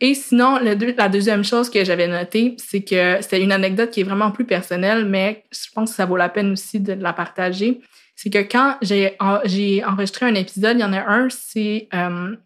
Et 0.00 0.14
sinon, 0.14 0.58
la 0.58 1.08
deuxième 1.08 1.42
chose 1.42 1.70
que 1.70 1.82
j'avais 1.82 2.06
notée, 2.06 2.54
c'est 2.58 2.82
que 2.82 3.18
c'était 3.22 3.42
une 3.42 3.52
anecdote 3.52 3.90
qui 3.90 4.00
est 4.00 4.04
vraiment 4.04 4.30
plus 4.30 4.44
personnelle, 4.44 5.06
mais 5.06 5.44
je 5.50 5.70
pense 5.74 5.90
que 5.90 5.96
ça 5.96 6.04
vaut 6.04 6.18
la 6.18 6.28
peine 6.28 6.52
aussi 6.52 6.80
de 6.80 6.92
la 6.92 7.14
partager. 7.14 7.80
C'est 8.14 8.28
que 8.28 8.38
quand 8.38 8.76
j'ai 8.82 9.16
enregistré 9.18 10.26
un 10.26 10.34
épisode, 10.34 10.76
il 10.76 10.80
y 10.80 10.84
en 10.84 10.92
a 10.92 11.00
un, 11.00 11.28
c'est 11.30 11.88
euh, 11.94 12.36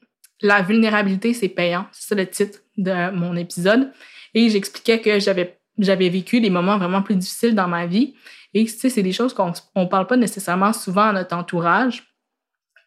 La 0.43 0.63
vulnérabilité, 0.63 1.35
c'est 1.35 1.49
payant. 1.49 1.87
C'est 1.93 2.15
le 2.15 2.27
titre 2.27 2.61
de 2.77 3.11
mon 3.11 3.37
épisode. 3.37 3.93
Et 4.35 4.49
j'expliquais 4.51 5.01
que 5.01 5.19
j'avais 5.19 5.57
j'avais 5.79 6.11
vécu 6.11 6.41
des 6.41 6.51
moments 6.51 6.77
vraiment 6.77 7.03
plus 7.03 7.17
difficiles 7.17 7.55
dans 7.55 7.69
ma 7.69 7.87
vie. 7.87 8.15
Et 8.53 8.65
tu 8.65 8.71
sais, 8.71 8.91
c'est 8.91 9.03
des 9.03 9.13
choses 9.13 9.33
qu'on 9.33 9.53
on 9.75 9.87
parle 9.87 10.07
pas 10.07 10.17
nécessairement 10.17 10.73
souvent 10.73 11.09
à 11.09 11.13
notre 11.13 11.35
entourage. 11.35 12.05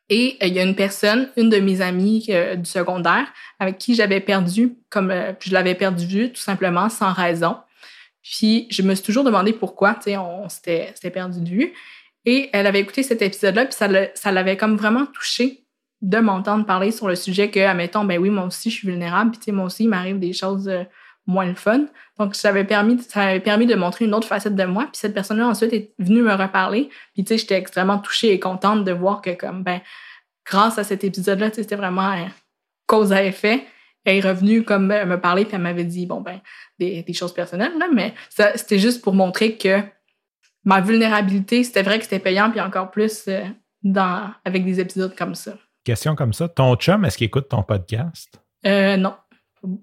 Et 0.09 0.37
il 0.45 0.53
y 0.53 0.59
a 0.59 0.63
une 0.63 0.75
personne, 0.75 1.29
une 1.37 1.49
de 1.49 1.57
mes 1.57 1.81
amies 1.81 2.27
du 2.57 2.65
secondaire, 2.65 3.25
avec 3.59 3.77
qui 3.77 3.95
j'avais 3.95 4.19
perdu, 4.19 4.75
comme 4.89 5.11
je 5.39 5.53
l'avais 5.53 5.75
perdu 5.75 6.05
vue, 6.05 6.31
tout 6.31 6.41
simplement, 6.41 6.89
sans 6.89 7.13
raison. 7.13 7.57
Puis 8.21 8.67
je 8.69 8.81
me 8.81 8.93
suis 8.95 9.03
toujours 9.03 9.23
demandé 9.23 9.53
pourquoi, 9.53 9.95
tu 9.95 10.03
sais, 10.03 10.17
on 10.17 10.47
s'était 10.49 10.93
perdu 11.11 11.41
de 11.41 11.49
vue. 11.49 11.73
Et 12.25 12.49
elle 12.53 12.67
avait 12.67 12.79
écouté 12.79 13.03
cet 13.03 13.21
épisode-là, 13.21 13.65
puis 13.65 13.75
ça 13.75 14.31
l'avait 14.31 14.57
comme 14.57 14.77
vraiment 14.77 15.05
touché 15.05 15.65
de 16.01 16.17
m'entendre 16.17 16.65
parler 16.65 16.91
sur 16.91 17.07
le 17.07 17.15
sujet 17.15 17.49
que, 17.49 17.59
admettons, 17.61 18.03
ben 18.03 18.19
oui, 18.19 18.29
moi 18.29 18.43
aussi, 18.43 18.69
je 18.69 18.75
suis 18.75 18.87
vulnérable, 18.87 19.31
puis 19.31 19.39
tu 19.39 19.45
sais, 19.45 19.51
moi 19.51 19.65
aussi, 19.65 19.83
il 19.83 19.89
m'arrive 19.89 20.19
des 20.19 20.33
choses 20.33 20.67
euh, 20.67 20.83
moins 21.25 21.45
le 21.45 21.55
fun. 21.55 21.85
Donc, 22.19 22.35
ça 22.35 22.49
avait 22.49 22.63
permis, 22.63 23.01
ça 23.01 23.21
m'avait 23.21 23.39
permis 23.39 23.65
de 23.65 23.75
montrer 23.75 24.05
une 24.05 24.13
autre 24.13 24.27
facette 24.27 24.55
de 24.55 24.63
moi. 24.65 24.83
Puis 24.83 24.97
cette 24.99 25.13
personne-là, 25.13 25.47
ensuite, 25.47 25.73
est 25.73 25.93
venue 25.99 26.21
me 26.21 26.33
reparler. 26.33 26.89
Puis, 27.13 27.23
tu 27.23 27.29
sais, 27.29 27.37
j'étais 27.37 27.57
extrêmement 27.57 27.99
touchée 27.99 28.33
et 28.33 28.39
contente 28.39 28.83
de 28.83 28.91
voir 28.91 29.21
que, 29.21 29.31
comme, 29.31 29.63
ben, 29.63 29.81
grâce 30.45 30.77
à 30.77 30.83
cet 30.83 31.03
épisode-là, 31.03 31.49
tu 31.49 31.57
sais, 31.57 31.63
c'était 31.63 31.75
vraiment 31.75 32.13
cause 32.85 33.13
à 33.13 33.23
effet. 33.23 33.65
Elle 34.05 34.17
est 34.17 34.27
revenue 34.27 34.63
comme 34.63 34.91
euh, 34.91 35.05
me 35.05 35.19
parler, 35.19 35.45
puis 35.45 35.55
elle 35.55 35.61
m'avait 35.61 35.85
dit, 35.85 36.05
bon, 36.05 36.21
ben, 36.21 36.41
des, 36.77 37.03
des 37.03 37.13
choses 37.13 37.33
personnelles, 37.33 37.77
là, 37.79 37.87
mais 37.93 38.13
c'était 38.29 38.79
juste 38.79 39.01
pour 39.01 39.13
montrer 39.13 39.55
que 39.55 39.79
ma 40.65 40.81
vulnérabilité, 40.81 41.63
c'était 41.63 41.83
vrai 41.83 41.99
que 41.99 42.03
c'était 42.03 42.19
payant, 42.19 42.51
puis 42.51 42.59
encore 42.59 42.91
plus 42.91 43.25
euh, 43.27 43.43
dans, 43.81 44.29
avec 44.43 44.65
des 44.65 44.79
épisodes 44.79 45.15
comme 45.15 45.35
ça. 45.35 45.53
Question 45.85 46.15
comme 46.15 46.33
ça. 46.33 46.47
Ton 46.47 46.75
chum, 46.75 47.05
est-ce 47.05 47.17
qu'il 47.17 47.27
écoute 47.27 47.49
ton 47.49 47.63
podcast? 47.63 48.39
Euh, 48.65 48.95
non, 48.95 49.15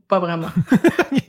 pas 0.09 0.19
vraiment. 0.19 0.49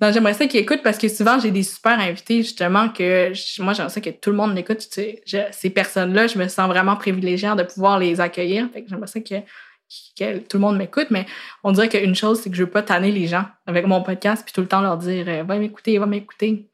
non, 0.00 0.12
j'aimerais 0.12 0.34
ça 0.34 0.46
qu'il 0.46 0.60
écoute 0.60 0.80
parce 0.82 0.98
que 0.98 1.08
souvent, 1.08 1.38
j'ai 1.38 1.50
des 1.50 1.62
super 1.62 1.98
invités, 1.98 2.42
justement, 2.42 2.88
que 2.88 3.32
moi, 3.62 3.72
j'aimerais 3.72 3.90
ça 3.90 4.00
que 4.00 4.10
tout 4.10 4.30
le 4.30 4.36
monde 4.36 4.54
l'écoute. 4.54 4.78
Tu 4.78 5.02
sais, 5.26 5.48
ces 5.50 5.70
personnes-là, 5.70 6.26
je 6.26 6.38
me 6.38 6.48
sens 6.48 6.68
vraiment 6.68 6.96
privilégiée 6.96 7.54
de 7.56 7.62
pouvoir 7.62 7.98
les 7.98 8.20
accueillir. 8.20 8.68
Fait 8.72 8.82
que 8.82 8.88
j'aimerais 8.88 9.06
ça 9.06 9.20
que, 9.20 10.38
tout 10.38 10.56
le 10.56 10.60
monde 10.60 10.76
m'écoute, 10.76 11.08
mais 11.10 11.26
on 11.62 11.72
dirait 11.72 11.88
qu'une 11.88 12.14
chose, 12.14 12.40
c'est 12.40 12.50
que 12.50 12.56
je 12.56 12.64
veux 12.64 12.70
pas 12.70 12.82
tanner 12.82 13.12
les 13.12 13.26
gens 13.26 13.44
avec 13.66 13.86
mon 13.86 14.02
podcast 14.02 14.42
puis 14.44 14.52
tout 14.52 14.60
le 14.60 14.66
temps 14.66 14.80
leur 14.80 14.96
dire 14.96 15.26
euh, 15.28 15.42
va 15.44 15.56
m'écouter, 15.56 15.98
va 15.98 16.06
m'écouter. 16.06 16.68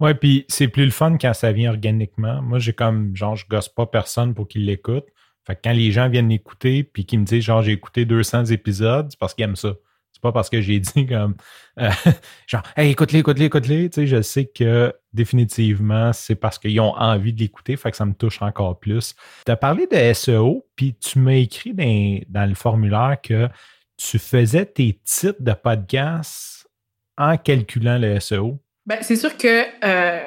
Ouais, 0.00 0.14
puis 0.14 0.44
c'est 0.48 0.68
plus 0.68 0.84
le 0.84 0.90
fun 0.90 1.18
quand 1.18 1.34
ça 1.34 1.52
vient 1.52 1.70
organiquement. 1.70 2.40
Moi, 2.42 2.58
j'ai 2.58 2.72
comme, 2.72 3.14
genre, 3.14 3.36
je 3.36 3.46
gosse 3.48 3.68
pas 3.68 3.86
personne 3.86 4.34
pour 4.34 4.48
qu'il 4.48 4.64
l'écoute. 4.64 5.04
Fait 5.46 5.56
que 5.56 5.60
quand 5.64 5.72
les 5.72 5.90
gens 5.92 6.08
viennent 6.08 6.28
l'écouter 6.28 6.84
puis 6.84 7.04
qu'ils 7.04 7.20
me 7.20 7.24
disent, 7.24 7.44
genre, 7.44 7.62
j'ai 7.62 7.72
écouté 7.72 8.04
200 8.04 8.46
épisodes, 8.46 9.08
c'est 9.10 9.18
parce 9.18 9.34
qu'ils 9.34 9.44
aiment 9.44 9.56
ça. 9.56 9.74
C'est 10.18 10.22
pas 10.22 10.32
parce 10.32 10.50
que 10.50 10.60
j'ai 10.60 10.80
dit 10.80 11.06
comme, 11.06 11.36
euh, 11.78 11.90
genre, 12.48 12.64
hey, 12.76 12.90
écoute-les, 12.90 13.20
écoute-les, 13.20 13.44
écoute-les. 13.44 13.88
Tu 13.88 14.00
sais, 14.00 14.06
je 14.08 14.20
sais 14.20 14.46
que 14.46 14.92
définitivement, 15.12 16.12
c'est 16.12 16.34
parce 16.34 16.58
qu'ils 16.58 16.80
ont 16.80 16.92
envie 16.96 17.32
de 17.32 17.38
l'écouter, 17.38 17.76
fait 17.76 17.92
que 17.92 17.96
ça 17.96 18.04
me 18.04 18.14
touche 18.14 18.42
encore 18.42 18.80
plus. 18.80 19.14
Tu 19.46 19.52
as 19.52 19.56
parlé 19.56 19.86
de 19.86 20.12
SEO, 20.12 20.66
puis 20.74 20.96
tu 20.96 21.20
m'as 21.20 21.34
écrit 21.34 21.72
dans, 21.72 22.18
dans 22.28 22.48
le 22.48 22.56
formulaire 22.56 23.18
que 23.22 23.48
tu 23.96 24.18
faisais 24.18 24.66
tes 24.66 24.98
titres 25.04 25.40
de 25.40 25.52
podcast 25.52 26.68
en 27.16 27.36
calculant 27.36 27.98
le 27.98 28.18
SEO. 28.18 28.58
Ben, 28.84 28.98
c'est 29.02 29.16
sûr 29.16 29.36
que 29.36 29.66
euh, 29.84 30.26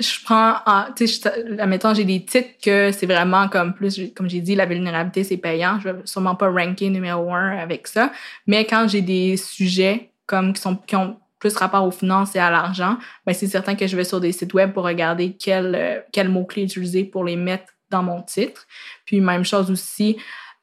je 0.00 0.24
prends, 0.24 0.56
tu 0.96 1.06
sais, 1.06 1.28
admettons, 1.58 1.94
j'ai 1.94 2.04
des 2.04 2.24
titres 2.24 2.58
que 2.62 2.90
c'est 2.90 3.06
vraiment 3.06 3.48
comme 3.48 3.74
plus, 3.74 4.12
comme 4.14 4.28
j'ai 4.28 4.40
dit, 4.40 4.54
la 4.54 4.66
vulnérabilité, 4.66 5.22
c'est 5.24 5.36
payant. 5.36 5.78
Je 5.80 5.90
vais 5.90 6.00
sûrement 6.04 6.34
pas 6.34 6.50
ranker 6.50 6.90
numéro 6.90 7.32
un 7.32 7.56
avec 7.56 7.86
ça. 7.86 8.12
Mais 8.46 8.64
quand 8.66 8.88
j'ai 8.88 9.02
des 9.02 9.36
sujets 9.36 10.10
comme 10.26 10.52
qui 10.52 10.60
sont, 10.60 10.76
qui 10.76 10.96
ont 10.96 11.18
plus 11.38 11.54
rapport 11.56 11.84
aux 11.84 11.90
finances 11.90 12.34
et 12.34 12.38
à 12.38 12.50
l'argent, 12.50 12.96
ben, 13.26 13.34
c'est 13.34 13.46
certain 13.46 13.76
que 13.76 13.86
je 13.86 13.96
vais 13.96 14.04
sur 14.04 14.20
des 14.20 14.32
sites 14.32 14.54
web 14.54 14.72
pour 14.72 14.84
regarder 14.84 15.36
quels 15.36 15.74
euh, 15.74 16.00
quel 16.10 16.28
mots-clés 16.28 16.64
utiliser 16.64 17.04
pour 17.04 17.24
les 17.24 17.36
mettre 17.36 17.72
dans 17.90 18.02
mon 18.02 18.22
titre. 18.22 18.66
Puis, 19.04 19.20
même 19.20 19.44
chose 19.44 19.70
aussi, 19.70 20.16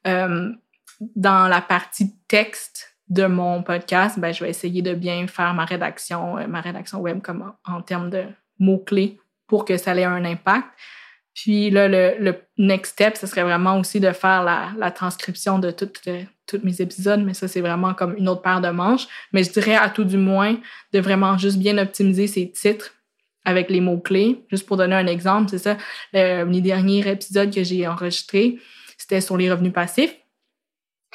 euh, 0.06 0.50
dans 1.16 1.48
la 1.48 1.60
partie 1.60 2.12
texte, 2.28 2.92
de 3.12 3.26
mon 3.26 3.62
podcast, 3.62 4.18
ben, 4.18 4.32
je 4.32 4.42
vais 4.42 4.48
essayer 4.48 4.80
de 4.80 4.94
bien 4.94 5.26
faire 5.26 5.52
ma 5.52 5.66
rédaction, 5.66 6.38
euh, 6.38 6.46
ma 6.46 6.62
rédaction 6.62 6.98
web 6.98 7.20
comme 7.20 7.52
en, 7.66 7.82
termes 7.82 8.08
de 8.08 8.24
mots-clés 8.58 9.18
pour 9.52 9.66
que 9.66 9.76
ça 9.76 9.94
ait 9.94 10.04
un 10.04 10.24
impact. 10.24 10.66
Puis 11.34 11.68
là, 11.68 11.86
le, 11.86 12.34
next 12.56 12.92
step, 12.92 13.18
ce 13.18 13.26
serait 13.26 13.42
vraiment 13.42 13.78
aussi 13.78 14.00
de 14.00 14.10
faire 14.12 14.42
la, 14.42 14.90
transcription 14.92 15.58
de 15.58 15.70
tous 15.70 16.60
mes 16.62 16.80
épisodes, 16.80 17.22
mais 17.22 17.34
ça, 17.34 17.48
c'est 17.48 17.60
vraiment 17.60 17.92
comme 17.92 18.16
une 18.16 18.30
autre 18.30 18.40
paire 18.40 18.62
de 18.62 18.70
manches. 18.70 19.06
Mais 19.34 19.44
je 19.44 19.52
dirais 19.52 19.74
à 19.74 19.90
tout 19.90 20.04
du 20.04 20.16
moins 20.16 20.56
de 20.94 21.00
vraiment 21.00 21.36
juste 21.36 21.58
bien 21.58 21.76
optimiser 21.76 22.28
ces 22.28 22.50
titres 22.50 22.94
avec 23.44 23.68
les 23.68 23.82
mots-clés. 23.82 24.42
Juste 24.50 24.64
pour 24.64 24.78
donner 24.78 24.94
un 24.94 25.06
exemple, 25.06 25.50
c'est 25.50 25.58
ça, 25.58 25.76
le, 26.14 26.50
les 26.50 26.62
derniers 26.62 27.06
épisodes 27.06 27.54
que 27.54 27.62
j'ai 27.62 27.86
enregistrés, 27.86 28.58
c'était 28.96 29.20
sur 29.20 29.36
les 29.36 29.50
revenus 29.50 29.74
passifs. 29.74 30.16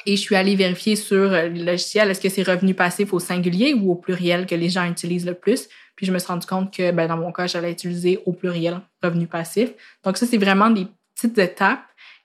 Et 0.06 0.14
je 0.14 0.20
suis 0.20 0.36
allée 0.36 0.54
vérifier 0.54 0.94
sur 0.94 1.28
le 1.28 1.48
logiciel, 1.48 2.08
est-ce 2.08 2.20
que 2.20 2.28
c'est 2.28 2.44
revenu 2.44 2.72
passif 2.72 3.12
au 3.12 3.18
singulier 3.18 3.74
ou 3.74 3.90
au 3.90 3.96
pluriel 3.96 4.46
que 4.46 4.54
les 4.54 4.68
gens 4.68 4.88
utilisent 4.88 5.26
le 5.26 5.34
plus? 5.34 5.68
Puis 5.98 6.06
je 6.06 6.12
me 6.12 6.20
suis 6.20 6.28
rendu 6.28 6.46
compte 6.46 6.72
que 6.72 6.92
ben, 6.92 7.08
dans 7.08 7.16
mon 7.16 7.32
cas, 7.32 7.48
j'allais 7.48 7.72
utiliser 7.72 8.22
au 8.24 8.32
pluriel 8.32 8.80
revenu 9.02 9.26
passif. 9.26 9.70
Donc 10.04 10.16
ça, 10.16 10.26
c'est 10.26 10.38
vraiment 10.38 10.70
des 10.70 10.86
petites 11.16 11.36
étapes 11.38 11.82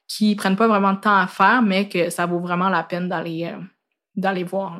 qui 0.08 0.36
prennent 0.36 0.56
pas 0.56 0.68
vraiment 0.68 0.94
de 0.94 1.00
temps 1.00 1.18
à 1.18 1.26
faire, 1.26 1.64
mais 1.64 1.90
que 1.90 2.12
ça 2.12 2.28
vaut 2.28 2.38
vraiment 2.38 2.70
la 2.70 2.84
peine 2.84 3.10
d'aller 3.10 3.52
euh, 3.52 4.44
voir. 4.44 4.80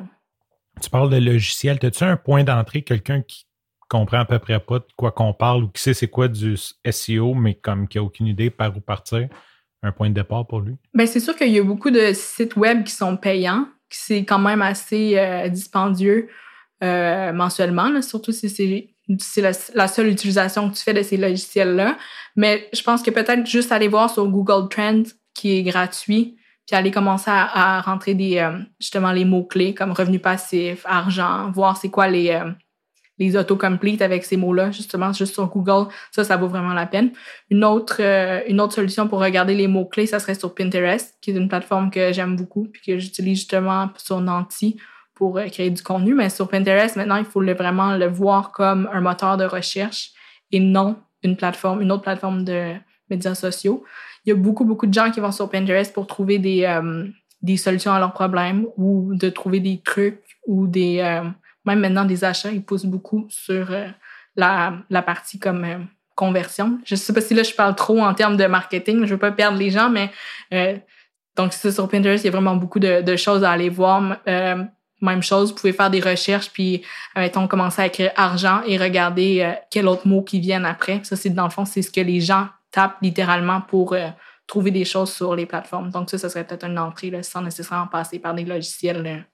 Tu 0.80 0.88
parles 0.90 1.10
de 1.10 1.16
logiciel. 1.16 1.76
As-tu 1.82 2.04
un 2.04 2.16
point 2.16 2.44
d'entrée, 2.44 2.82
quelqu'un 2.82 3.20
qui 3.22 3.48
comprend 3.88 4.18
à 4.18 4.24
peu 4.26 4.38
près 4.38 4.60
pas 4.60 4.78
de 4.78 4.86
quoi 4.96 5.10
qu'on 5.10 5.32
parle 5.32 5.64
ou 5.64 5.68
qui 5.70 5.82
sait 5.82 5.94
c'est 5.94 6.06
quoi 6.06 6.28
du 6.28 6.56
SEO, 6.88 7.34
mais 7.34 7.54
comme 7.54 7.88
qui 7.88 7.98
a 7.98 8.02
aucune 8.04 8.28
idée 8.28 8.50
par 8.50 8.76
où 8.76 8.80
partir? 8.80 9.28
un 9.82 9.92
point 9.92 10.08
de 10.08 10.14
départ 10.14 10.46
pour 10.46 10.60
lui? 10.60 10.76
Bien, 10.94 11.04
c'est 11.04 11.20
sûr 11.20 11.36
qu'il 11.36 11.50
y 11.50 11.58
a 11.58 11.62
beaucoup 11.62 11.90
de 11.90 12.12
sites 12.14 12.56
web 12.56 12.84
qui 12.84 12.92
sont 12.92 13.18
payants, 13.18 13.66
qui 13.90 13.98
c'est 13.98 14.24
quand 14.24 14.38
même 14.38 14.62
assez 14.62 15.18
euh, 15.18 15.48
dispendieux 15.48 16.30
euh, 16.84 17.32
mensuellement, 17.32 18.02
surtout 18.02 18.32
si 18.32 18.50
c'est 18.50 19.40
la, 19.74 19.88
seule 19.88 20.08
utilisation 20.08 20.68
que 20.68 20.76
tu 20.76 20.82
fais 20.82 20.92
de 20.92 21.02
ces 21.02 21.16
logiciels-là. 21.16 21.96
Mais 22.36 22.68
je 22.74 22.82
pense 22.82 23.02
que 23.02 23.10
peut-être 23.10 23.46
juste 23.46 23.72
aller 23.72 23.88
voir 23.88 24.10
sur 24.10 24.26
Google 24.28 24.68
Trends, 24.68 25.04
qui 25.32 25.56
est 25.56 25.62
gratuit, 25.62 26.36
puis 26.66 26.76
aller 26.76 26.90
commencer 26.90 27.30
à, 27.30 27.80
rentrer 27.80 28.14
des 28.14 28.38
euh, 28.38 28.58
justement 28.80 29.12
les 29.12 29.24
mots-clés 29.24 29.74
comme 29.74 29.92
revenu 29.92 30.18
passif, 30.18 30.82
argent, 30.84 31.50
voir 31.52 31.76
c'est 31.78 31.88
quoi 31.88 32.08
les, 32.08 32.38
autocomplete 33.36 34.02
avec 34.02 34.24
ces 34.24 34.36
mots-là, 34.36 34.70
justement, 34.70 35.12
juste 35.12 35.34
sur 35.34 35.46
Google. 35.46 35.90
Ça, 36.10 36.22
ça 36.22 36.36
vaut 36.36 36.48
vraiment 36.48 36.74
la 36.74 36.86
peine. 36.86 37.12
Une 37.48 37.64
autre, 37.64 37.96
euh, 38.00 38.42
une 38.46 38.60
autre 38.60 38.74
solution 38.74 39.08
pour 39.08 39.20
regarder 39.20 39.54
les 39.54 39.68
mots-clés, 39.68 40.06
ça 40.06 40.18
serait 40.18 40.34
sur 40.34 40.54
Pinterest, 40.54 41.14
qui 41.22 41.30
est 41.30 41.34
une 41.34 41.48
plateforme 41.48 41.90
que 41.90 42.12
j'aime 42.12 42.36
beaucoup, 42.36 42.68
puis 42.70 42.82
que 42.82 42.98
j'utilise 42.98 43.38
justement 43.38 43.90
sur 43.96 44.20
Nanti 44.20 44.76
pour 45.14 45.38
euh, 45.38 45.46
créer 45.48 45.70
du 45.70 45.82
contenu. 45.82 46.14
Mais 46.14 46.30
sur 46.30 46.48
Pinterest, 46.48 46.96
maintenant, 46.96 47.16
il 47.16 47.24
faut 47.24 47.40
le, 47.40 47.54
vraiment 47.54 47.96
le 47.96 48.06
voir 48.06 48.52
comme 48.52 48.88
un 48.92 49.00
moteur 49.00 49.36
de 49.36 49.44
recherche 49.44 50.10
et 50.52 50.60
non 50.60 50.96
une 51.22 51.36
plateforme, 51.36 51.80
une 51.80 51.92
autre 51.92 52.02
plateforme 52.02 52.44
de 52.44 52.74
médias 53.08 53.34
sociaux. 53.34 53.84
Il 54.24 54.30
y 54.30 54.32
a 54.32 54.36
beaucoup, 54.36 54.64
beaucoup 54.64 54.86
de 54.86 54.94
gens 54.94 55.10
qui 55.10 55.20
vont 55.20 55.32
sur 55.32 55.50
Pinterest 55.50 55.92
pour 55.92 56.06
trouver 56.06 56.38
des, 56.38 56.64
euh, 56.64 57.06
des 57.42 57.56
solutions 57.56 57.92
à 57.92 57.98
leurs 57.98 58.12
problèmes 58.12 58.66
ou 58.76 59.14
de 59.14 59.28
trouver 59.28 59.60
des 59.60 59.80
trucs 59.82 60.20
ou 60.46 60.66
des, 60.66 61.22
même 61.64 61.80
maintenant 61.80 62.04
des 62.04 62.24
achats, 62.24 62.50
ils 62.50 62.62
poussent 62.62 62.86
beaucoup 62.86 63.26
sur 63.28 63.70
euh, 63.70 63.88
la, 64.36 64.74
la, 64.90 65.02
partie 65.02 65.38
comme 65.38 65.64
euh, 65.64 65.78
conversion. 66.14 66.78
Je 66.84 66.94
sais 66.94 67.12
pas 67.12 67.20
si 67.20 67.34
là 67.34 67.42
je 67.42 67.54
parle 67.54 67.74
trop 67.74 68.00
en 68.00 68.14
termes 68.14 68.36
de 68.36 68.46
marketing, 68.46 69.04
je 69.06 69.14
veux 69.14 69.18
pas 69.18 69.32
perdre 69.32 69.58
les 69.58 69.70
gens, 69.70 69.90
mais 69.90 70.10
euh, 70.52 70.76
donc 71.36 71.52
sur 71.52 71.88
Pinterest, 71.88 72.22
il 72.24 72.26
y 72.26 72.28
a 72.28 72.32
vraiment 72.32 72.56
beaucoup 72.56 72.78
de, 72.78 73.02
de 73.02 73.16
choses 73.16 73.42
à 73.42 73.50
aller 73.50 73.68
voir. 73.68 74.18
Même 75.04 75.22
chose, 75.22 75.50
vous 75.50 75.56
pouvez 75.56 75.72
faire 75.72 75.90
des 75.90 76.00
recherches, 76.00 76.50
puis 76.50 76.82
mettons 77.16 77.46
commencer 77.46 77.82
à 77.82 77.86
écrire 77.86 78.12
argent 78.16 78.62
et 78.66 78.76
regarder 78.76 79.54
quel 79.70 79.88
autre 79.88 80.06
mot 80.06 80.22
qui 80.22 80.40
viennent 80.40 80.64
après. 80.64 81.00
Ça, 81.04 81.16
c'est 81.16 81.30
dans 81.30 81.44
le 81.44 81.50
fond, 81.50 81.64
c'est 81.64 81.82
ce 81.82 81.90
que 81.90 82.00
les 82.00 82.20
gens 82.20 82.48
tapent 82.70 82.98
littéralement 83.02 83.60
pour 83.60 83.96
trouver 84.46 84.70
des 84.70 84.84
choses 84.84 85.12
sur 85.12 85.34
les 85.34 85.46
plateformes. 85.46 85.90
Donc 85.90 86.10
ça, 86.10 86.18
ça 86.18 86.28
serait 86.28 86.44
peut-être 86.44 86.66
une 86.66 86.78
entrée 86.78 87.22
sans 87.22 87.42
nécessairement 87.42 87.86
passer 87.86 88.18
par 88.18 88.34
des 88.34 88.44
logiciels 88.44 89.26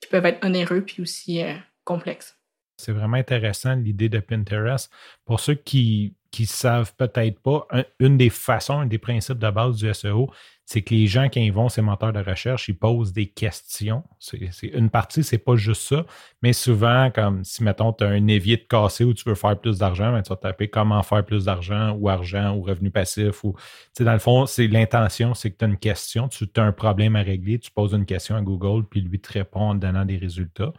qui 0.00 0.08
peuvent 0.08 0.26
être 0.26 0.44
onéreux 0.44 0.82
puis 0.82 1.02
aussi 1.02 1.42
euh, 1.42 1.54
complexes. 1.84 2.36
C'est 2.76 2.92
vraiment 2.92 3.16
intéressant 3.16 3.74
l'idée 3.74 4.08
de 4.08 4.18
Pinterest. 4.18 4.90
Pour 5.24 5.40
ceux 5.40 5.54
qui 5.54 6.14
ne 6.42 6.48
savent 6.48 6.94
peut-être 6.96 7.40
pas, 7.40 7.66
une 7.98 8.16
des 8.16 8.30
façons, 8.30 8.80
un 8.80 8.86
des 8.86 8.98
principes 8.98 9.38
de 9.38 9.50
base 9.50 9.76
du 9.76 9.92
SEO, 9.94 10.30
c'est 10.66 10.82
que 10.82 10.94
les 10.94 11.06
gens, 11.06 11.28
qui 11.28 11.50
vont 11.50 11.68
ces 11.68 11.82
moteurs 11.82 12.12
de 12.12 12.20
recherche, 12.20 12.68
ils 12.68 12.76
posent 12.76 13.12
des 13.12 13.26
questions. 13.26 14.02
C'est, 14.18 14.38
une 14.62 14.88
partie, 14.88 15.22
c'est 15.22 15.38
pas 15.38 15.56
juste 15.56 15.82
ça, 15.82 16.06
mais 16.42 16.54
souvent, 16.54 17.10
comme 17.10 17.44
si, 17.44 17.62
mettons, 17.62 17.92
tu 17.92 18.04
as 18.04 18.08
un 18.08 18.26
évier 18.28 18.56
de 18.56 18.62
cassé 18.62 19.04
où 19.04 19.12
tu 19.12 19.28
veux 19.28 19.34
faire 19.34 19.58
plus 19.58 19.78
d'argent, 19.78 20.12
ben, 20.12 20.22
tu 20.22 20.30
vas 20.30 20.36
taper 20.36 20.68
comment 20.68 21.02
faire 21.02 21.24
plus 21.24 21.44
d'argent 21.44 21.90
ou 21.92 22.08
argent 22.08 22.56
ou 22.56 22.62
revenu 22.62 22.90
passif. 22.90 23.44
Ou, 23.44 23.54
dans 24.00 24.12
le 24.12 24.18
fond, 24.18 24.46
c'est 24.46 24.66
l'intention, 24.66 25.34
c'est 25.34 25.50
que 25.50 25.58
tu 25.58 25.64
as 25.66 25.68
une 25.68 25.76
question, 25.76 26.28
tu 26.28 26.48
as 26.56 26.62
un 26.62 26.72
problème 26.72 27.14
à 27.16 27.22
régler, 27.22 27.58
tu 27.58 27.70
poses 27.70 27.92
une 27.92 28.06
question 28.06 28.34
à 28.34 28.40
Google, 28.40 28.86
puis 28.88 29.02
lui 29.02 29.20
te 29.20 29.32
répond 29.32 29.60
en 29.70 29.74
donnant 29.74 30.06
des 30.06 30.16
résultats. 30.16 30.72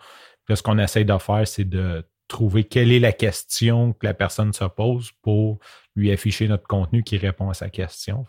Puis 0.46 0.58
ce 0.58 0.64
qu'on 0.64 0.80
essaie 0.80 1.04
de 1.04 1.18
faire, 1.18 1.48
c'est 1.48 1.66
de 1.66 2.04
trouver 2.28 2.64
quelle 2.64 2.92
est 2.92 3.00
la 3.00 3.12
question 3.12 3.94
que 3.94 4.06
la 4.06 4.14
personne 4.14 4.54
se 4.54 4.66
pose 4.66 5.12
pour 5.22 5.60
lui 5.96 6.12
afficher 6.12 6.48
notre 6.48 6.68
contenu 6.68 7.04
qui 7.04 7.18
répond 7.18 7.50
à 7.50 7.54
sa 7.54 7.70
question. 7.70 8.26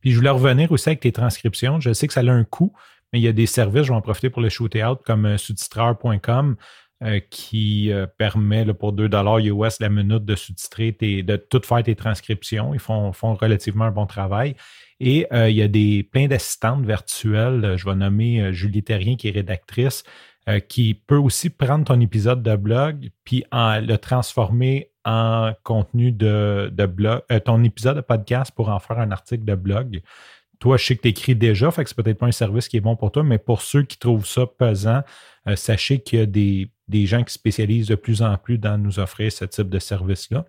Puis 0.00 0.10
je 0.12 0.16
voulais 0.16 0.30
revenir 0.30 0.72
aussi 0.72 0.88
avec 0.88 1.00
tes 1.00 1.12
transcriptions. 1.12 1.80
Je 1.80 1.92
sais 1.92 2.06
que 2.06 2.12
ça 2.12 2.20
a 2.20 2.30
un 2.30 2.44
coût, 2.44 2.72
mais 3.12 3.20
il 3.20 3.22
y 3.22 3.28
a 3.28 3.32
des 3.32 3.46
services, 3.46 3.84
je 3.84 3.88
vais 3.88 3.96
en 3.96 4.00
profiter 4.00 4.30
pour 4.30 4.42
le 4.42 4.48
shooter 4.48 4.84
out, 4.84 5.00
comme 5.04 5.26
euh, 5.26 5.36
sous-titreur.com, 5.36 6.56
euh, 7.02 7.20
qui 7.30 7.92
euh, 7.92 8.06
permet 8.06 8.64
pour 8.74 8.92
2 8.92 9.08
US 9.08 9.80
la 9.80 9.88
minute 9.88 10.24
de 10.24 10.36
sous-titrer, 10.36 10.92
de 11.00 11.36
tout 11.36 11.60
faire 11.64 11.82
tes 11.82 11.94
transcriptions. 11.94 12.74
Ils 12.74 12.80
font, 12.80 13.12
font 13.12 13.34
relativement 13.34 13.84
un 13.84 13.90
bon 13.90 14.06
travail. 14.06 14.54
Et 15.02 15.26
il 15.32 15.56
y 15.56 15.62
a 15.62 15.68
des 15.68 16.02
plein 16.02 16.26
d'assistantes 16.26 16.84
virtuelles. 16.84 17.76
Je 17.78 17.86
vais 17.86 17.94
nommer 17.94 18.52
Julie 18.52 18.82
Terrien, 18.82 19.16
qui 19.16 19.28
est 19.28 19.30
rédactrice, 19.30 20.04
qui 20.58 20.94
peut 20.94 21.16
aussi 21.16 21.50
prendre 21.50 21.84
ton 21.84 22.00
épisode 22.00 22.42
de 22.42 22.56
blog 22.56 23.10
puis 23.24 23.44
le 23.52 23.96
transformer 23.96 24.90
en 25.04 25.52
contenu 25.62 26.12
de, 26.12 26.70
blog, 26.86 27.22
ton 27.44 27.62
épisode 27.64 27.96
de 27.96 28.00
podcast 28.02 28.52
pour 28.54 28.68
en 28.68 28.78
faire 28.78 28.98
un 28.98 29.10
article 29.10 29.44
de 29.44 29.54
blog 29.54 30.02
toi, 30.60 30.76
je 30.76 30.84
sais 30.84 30.96
que 30.96 31.02
tu 31.02 31.08
écris 31.08 31.34
déjà, 31.34 31.70
fait 31.70 31.82
que 31.82 31.90
c'est 31.90 32.00
peut-être 32.00 32.18
pas 32.18 32.26
un 32.26 32.32
service 32.32 32.68
qui 32.68 32.76
est 32.76 32.82
bon 32.82 32.94
pour 32.94 33.10
toi, 33.10 33.22
mais 33.22 33.38
pour 33.38 33.62
ceux 33.62 33.82
qui 33.82 33.98
trouvent 33.98 34.26
ça 34.26 34.46
pesant, 34.46 35.02
euh, 35.48 35.56
sachez 35.56 36.00
qu'il 36.00 36.18
y 36.18 36.22
a 36.22 36.26
des, 36.26 37.06
gens 37.06 37.24
qui 37.24 37.32
spécialisent 37.32 37.88
de 37.88 37.94
plus 37.94 38.20
en 38.22 38.36
plus 38.36 38.58
dans 38.58 38.76
nous 38.76 38.98
offrir 38.98 39.32
ce 39.32 39.46
type 39.46 39.70
de 39.70 39.78
service-là. 39.78 40.44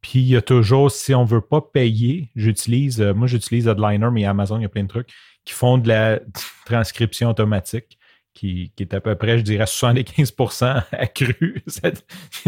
Puis 0.00 0.18
il 0.18 0.28
y 0.28 0.36
a 0.36 0.42
toujours, 0.42 0.90
si 0.90 1.14
on 1.14 1.22
ne 1.22 1.28
veut 1.28 1.40
pas 1.40 1.60
payer, 1.60 2.30
j'utilise, 2.34 3.00
euh, 3.00 3.14
moi 3.14 3.28
j'utilise 3.28 3.68
Adliner, 3.68 4.08
mais 4.12 4.24
Amazon, 4.24 4.58
il 4.58 4.62
y 4.62 4.66
a 4.66 4.68
plein 4.68 4.82
de 4.82 4.88
trucs 4.88 5.10
qui 5.44 5.54
font 5.54 5.78
de 5.78 5.86
la 5.88 6.18
transcription 6.66 7.30
automatique. 7.30 7.96
Qui, 8.38 8.72
est 8.78 8.94
à 8.94 9.00
peu 9.00 9.16
près, 9.16 9.38
je 9.38 9.42
dirais, 9.42 9.64
75% 9.64 10.84
accru. 10.92 11.64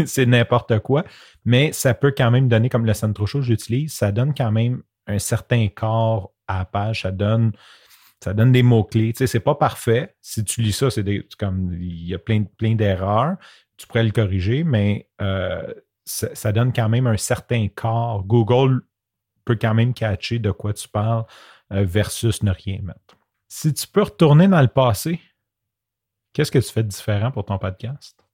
c'est 0.05 0.25
n'importe 0.25 0.79
quoi. 0.79 1.03
Mais 1.43 1.73
ça 1.73 1.93
peut 1.93 2.13
quand 2.15 2.31
même 2.31 2.47
donner, 2.47 2.69
comme 2.69 2.85
le 2.85 2.93
Centro 2.93 3.25
Show 3.25 3.39
que 3.39 3.45
j'utilise, 3.45 3.91
ça 3.91 4.13
donne 4.13 4.33
quand 4.33 4.53
même 4.53 4.83
un 5.05 5.19
certain 5.19 5.67
corps 5.67 6.31
à 6.47 6.59
la 6.59 6.65
page, 6.65 7.01
ça 7.01 7.11
donne, 7.11 7.51
ça 8.23 8.33
donne 8.33 8.53
des 8.53 8.63
mots-clés. 8.63 9.11
Tu 9.11 9.17
sais, 9.17 9.27
c'est 9.27 9.41
pas 9.41 9.55
parfait. 9.55 10.15
Si 10.21 10.45
tu 10.45 10.61
lis 10.61 10.71
ça, 10.71 10.89
c'est 10.89 11.03
comme 11.37 11.73
il 11.73 12.07
y 12.07 12.13
a 12.13 12.19
plein, 12.19 12.43
plein 12.43 12.75
d'erreurs. 12.75 13.35
Tu 13.75 13.85
pourrais 13.85 14.03
le 14.03 14.11
corriger, 14.11 14.63
mais 14.63 15.09
euh, 15.21 15.73
ça, 16.05 16.53
donne 16.53 16.71
quand 16.71 16.87
même 16.87 17.07
un 17.07 17.17
certain 17.17 17.67
corps. 17.67 18.23
Google 18.23 18.81
peut 19.43 19.57
quand 19.59 19.73
même 19.73 19.93
catcher 19.93 20.39
de 20.39 20.51
quoi 20.51 20.73
tu 20.73 20.87
parles 20.87 21.25
euh, 21.73 21.83
versus 21.83 22.43
ne 22.43 22.51
rien 22.51 22.79
mettre. 22.81 23.17
Si 23.49 23.73
tu 23.73 23.87
peux 23.87 24.03
retourner 24.03 24.47
dans 24.47 24.61
le 24.61 24.69
passé, 24.69 25.19
qu'est-ce 26.33 26.51
que 26.51 26.59
tu 26.59 26.71
fais 26.71 26.83
de 26.83 26.89
différent 26.89 27.31
pour 27.31 27.45
ton 27.45 27.57
podcast? 27.57 28.25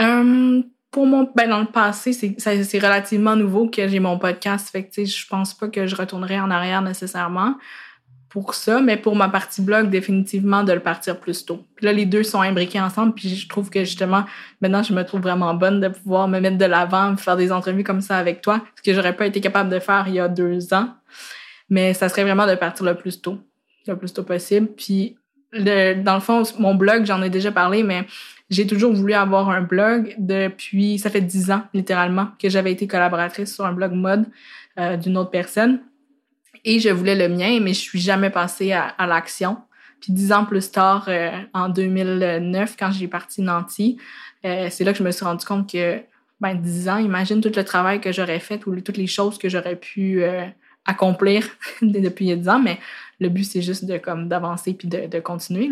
Euh, 0.00 0.62
pour 0.90 1.06
mon 1.06 1.30
ben 1.34 1.48
dans 1.48 1.60
le 1.60 1.66
passé 1.66 2.12
c'est 2.12 2.78
relativement 2.78 3.36
nouveau 3.36 3.68
que 3.68 3.86
j'ai 3.88 4.00
mon 4.00 4.18
podcast. 4.18 4.70
Fait 4.70 4.84
que 4.84 5.04
je 5.04 5.26
pense 5.26 5.54
pas 5.54 5.68
que 5.68 5.86
je 5.86 5.96
retournerai 5.96 6.40
en 6.40 6.50
arrière 6.50 6.82
nécessairement 6.82 7.56
pour 8.28 8.54
ça 8.54 8.80
mais 8.80 8.96
pour 8.96 9.16
ma 9.16 9.28
partie 9.28 9.62
blog 9.62 9.90
définitivement 9.90 10.62
de 10.62 10.72
le 10.72 10.80
partir 10.80 11.18
plus 11.18 11.44
tôt. 11.44 11.66
Puis 11.74 11.84
là 11.84 11.92
les 11.92 12.06
deux 12.06 12.22
sont 12.22 12.40
imbriqués 12.40 12.80
ensemble 12.80 13.14
puis 13.14 13.28
je 13.28 13.48
trouve 13.48 13.70
que 13.70 13.80
justement 13.80 14.24
maintenant 14.60 14.82
je 14.82 14.94
me 14.94 15.02
trouve 15.02 15.20
vraiment 15.20 15.52
bonne 15.54 15.80
de 15.80 15.88
pouvoir 15.88 16.28
me 16.28 16.40
mettre 16.40 16.58
de 16.58 16.64
l'avant 16.64 17.16
faire 17.16 17.36
des 17.36 17.52
entrevues 17.52 17.84
comme 17.84 18.00
ça 18.00 18.16
avec 18.16 18.40
toi 18.40 18.62
ce 18.76 18.82
que 18.82 18.94
j'aurais 18.94 19.16
pas 19.16 19.26
été 19.26 19.40
capable 19.40 19.70
de 19.70 19.80
faire 19.80 20.06
il 20.08 20.14
y 20.14 20.20
a 20.20 20.28
deux 20.28 20.72
ans. 20.72 20.94
Mais 21.70 21.92
ça 21.92 22.08
serait 22.08 22.22
vraiment 22.22 22.46
de 22.46 22.54
partir 22.54 22.86
le 22.86 22.94
plus 22.94 23.20
tôt 23.20 23.38
le 23.92 23.98
plus 23.98 24.12
tôt 24.12 24.22
possible. 24.22 24.68
Puis 24.76 25.16
dans 25.52 26.14
le 26.14 26.20
fond 26.20 26.42
mon 26.58 26.74
blog 26.74 27.06
j'en 27.06 27.22
ai 27.22 27.30
déjà 27.30 27.50
parlé 27.50 27.82
mais 27.82 28.04
j'ai 28.50 28.66
toujours 28.66 28.92
voulu 28.94 29.12
avoir 29.12 29.50
un 29.50 29.60
blog 29.60 30.14
depuis, 30.18 30.98
ça 30.98 31.10
fait 31.10 31.20
dix 31.20 31.50
ans 31.50 31.62
littéralement 31.74 32.28
que 32.40 32.48
j'avais 32.48 32.72
été 32.72 32.86
collaboratrice 32.86 33.54
sur 33.54 33.66
un 33.66 33.72
blog 33.72 33.92
mode 33.92 34.26
euh, 34.78 34.96
d'une 34.96 35.18
autre 35.18 35.30
personne. 35.30 35.80
Et 36.64 36.80
je 36.80 36.88
voulais 36.88 37.14
le 37.14 37.34
mien, 37.34 37.60
mais 37.60 37.74
je 37.74 37.80
suis 37.80 38.00
jamais 38.00 38.30
passée 38.30 38.72
à, 38.72 39.06
l'action. 39.06 39.58
Puis 40.00 40.12
dix 40.12 40.32
ans 40.32 40.44
plus 40.44 40.70
tard, 40.70 41.06
euh, 41.08 41.30
en 41.52 41.68
2009, 41.68 42.76
quand 42.78 42.90
j'ai 42.90 43.06
parti 43.06 43.42
Nancy, 43.42 43.98
euh, 44.44 44.68
c'est 44.70 44.84
là 44.84 44.92
que 44.92 44.98
je 44.98 45.04
me 45.04 45.10
suis 45.10 45.24
rendu 45.24 45.44
compte 45.44 45.70
que, 45.70 46.00
ben, 46.40 46.54
dix 46.54 46.88
ans, 46.88 46.98
imagine 46.98 47.40
tout 47.40 47.52
le 47.54 47.64
travail 47.64 48.00
que 48.00 48.12
j'aurais 48.12 48.40
fait, 48.40 48.66
ou 48.66 48.80
toutes 48.80 48.96
les 48.96 49.06
choses 49.06 49.38
que 49.38 49.48
j'aurais 49.48 49.76
pu 49.76 50.22
accomplir 50.88 51.46
depuis 51.82 52.34
dix 52.36 52.48
ans, 52.48 52.58
mais 52.58 52.78
le 53.20 53.28
but, 53.28 53.44
c'est 53.44 53.62
juste 53.62 53.84
de, 53.84 53.98
comme, 53.98 54.28
d'avancer 54.28 54.74
puis 54.74 54.88
de, 54.88 55.20
continuer. 55.20 55.70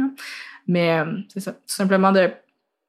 Mais 0.69 1.01
c'est 1.29 1.41
ça, 1.41 1.53
tout 1.53 1.61
simplement 1.67 2.13
de 2.13 2.31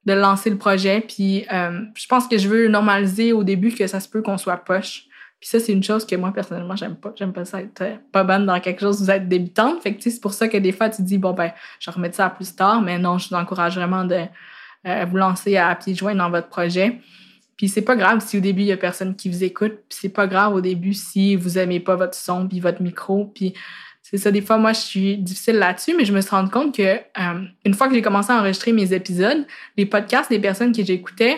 de 0.08 0.14
lancer 0.14 0.50
le 0.50 0.56
projet. 0.58 1.00
Puis 1.00 1.46
euh, 1.52 1.82
je 1.94 2.06
pense 2.06 2.26
que 2.26 2.38
je 2.38 2.48
veux 2.48 2.68
normaliser 2.68 3.32
au 3.32 3.44
début 3.44 3.72
que 3.72 3.86
ça 3.86 4.00
se 4.00 4.08
peut 4.08 4.22
qu'on 4.22 4.38
soit 4.38 4.56
poche. 4.56 5.04
Puis 5.38 5.48
ça, 5.48 5.60
c'est 5.60 5.72
une 5.72 5.84
chose 5.84 6.04
que 6.04 6.16
moi, 6.16 6.32
personnellement, 6.32 6.74
j'aime 6.74 6.96
pas. 6.96 7.12
J'aime 7.14 7.32
pas 7.32 7.44
ça 7.44 7.62
être 7.62 7.82
euh, 7.82 7.96
pas 8.10 8.24
bonne 8.24 8.44
dans 8.44 8.58
quelque 8.58 8.80
chose, 8.80 9.00
vous 9.00 9.10
êtes 9.10 9.28
débutante. 9.28 9.80
Fait 9.82 9.94
que 9.94 10.02
c'est 10.02 10.20
pour 10.20 10.32
ça 10.32 10.48
que 10.48 10.56
des 10.56 10.72
fois, 10.72 10.88
tu 10.88 11.02
dis, 11.02 11.18
bon, 11.18 11.32
ben, 11.32 11.52
je 11.78 11.90
remettre 11.90 12.16
ça 12.16 12.26
à 12.26 12.30
plus 12.30 12.56
tard. 12.56 12.82
Mais 12.82 12.98
non, 12.98 13.18
je 13.18 13.28
vous 13.28 13.36
encourage 13.36 13.76
vraiment 13.76 14.04
de 14.04 14.22
euh, 14.86 15.04
vous 15.04 15.16
lancer 15.16 15.56
à 15.56 15.72
pieds 15.76 15.94
joints 15.94 16.16
dans 16.16 16.30
votre 16.30 16.48
projet. 16.48 17.00
Puis 17.58 17.68
c'est 17.68 17.82
pas 17.82 17.96
grave 17.96 18.24
si 18.24 18.38
au 18.38 18.40
début, 18.40 18.62
il 18.62 18.68
y 18.68 18.72
a 18.72 18.76
personne 18.76 19.16
qui 19.16 19.28
vous 19.28 19.44
écoute. 19.44 19.72
Puis 19.88 19.98
c'est 20.00 20.08
pas 20.08 20.26
grave 20.26 20.54
au 20.54 20.60
début 20.60 20.94
si 20.94 21.36
vous 21.36 21.58
aimez 21.58 21.80
pas 21.80 21.96
votre 21.96 22.14
son 22.14 22.48
puis 22.48 22.60
votre 22.60 22.80
micro. 22.80 23.26
Puis 23.34 23.52
c'est 24.00 24.16
ça, 24.16 24.30
des 24.30 24.40
fois, 24.40 24.56
moi, 24.56 24.72
je 24.72 24.80
suis 24.80 25.18
difficile 25.18 25.56
là-dessus, 25.56 25.94
mais 25.94 26.06
je 26.06 26.14
me 26.14 26.20
suis 26.20 26.30
rendu 26.30 26.50
compte 26.50 26.74
que 26.74 26.82
euh, 26.82 27.44
une 27.66 27.74
fois 27.74 27.88
que 27.88 27.94
j'ai 27.94 28.00
commencé 28.00 28.32
à 28.32 28.38
enregistrer 28.38 28.72
mes 28.72 28.94
épisodes, 28.94 29.44
les 29.76 29.84
podcasts 29.84 30.30
des 30.30 30.38
personnes 30.38 30.72
que 30.72 30.82
j'écoutais, 30.82 31.36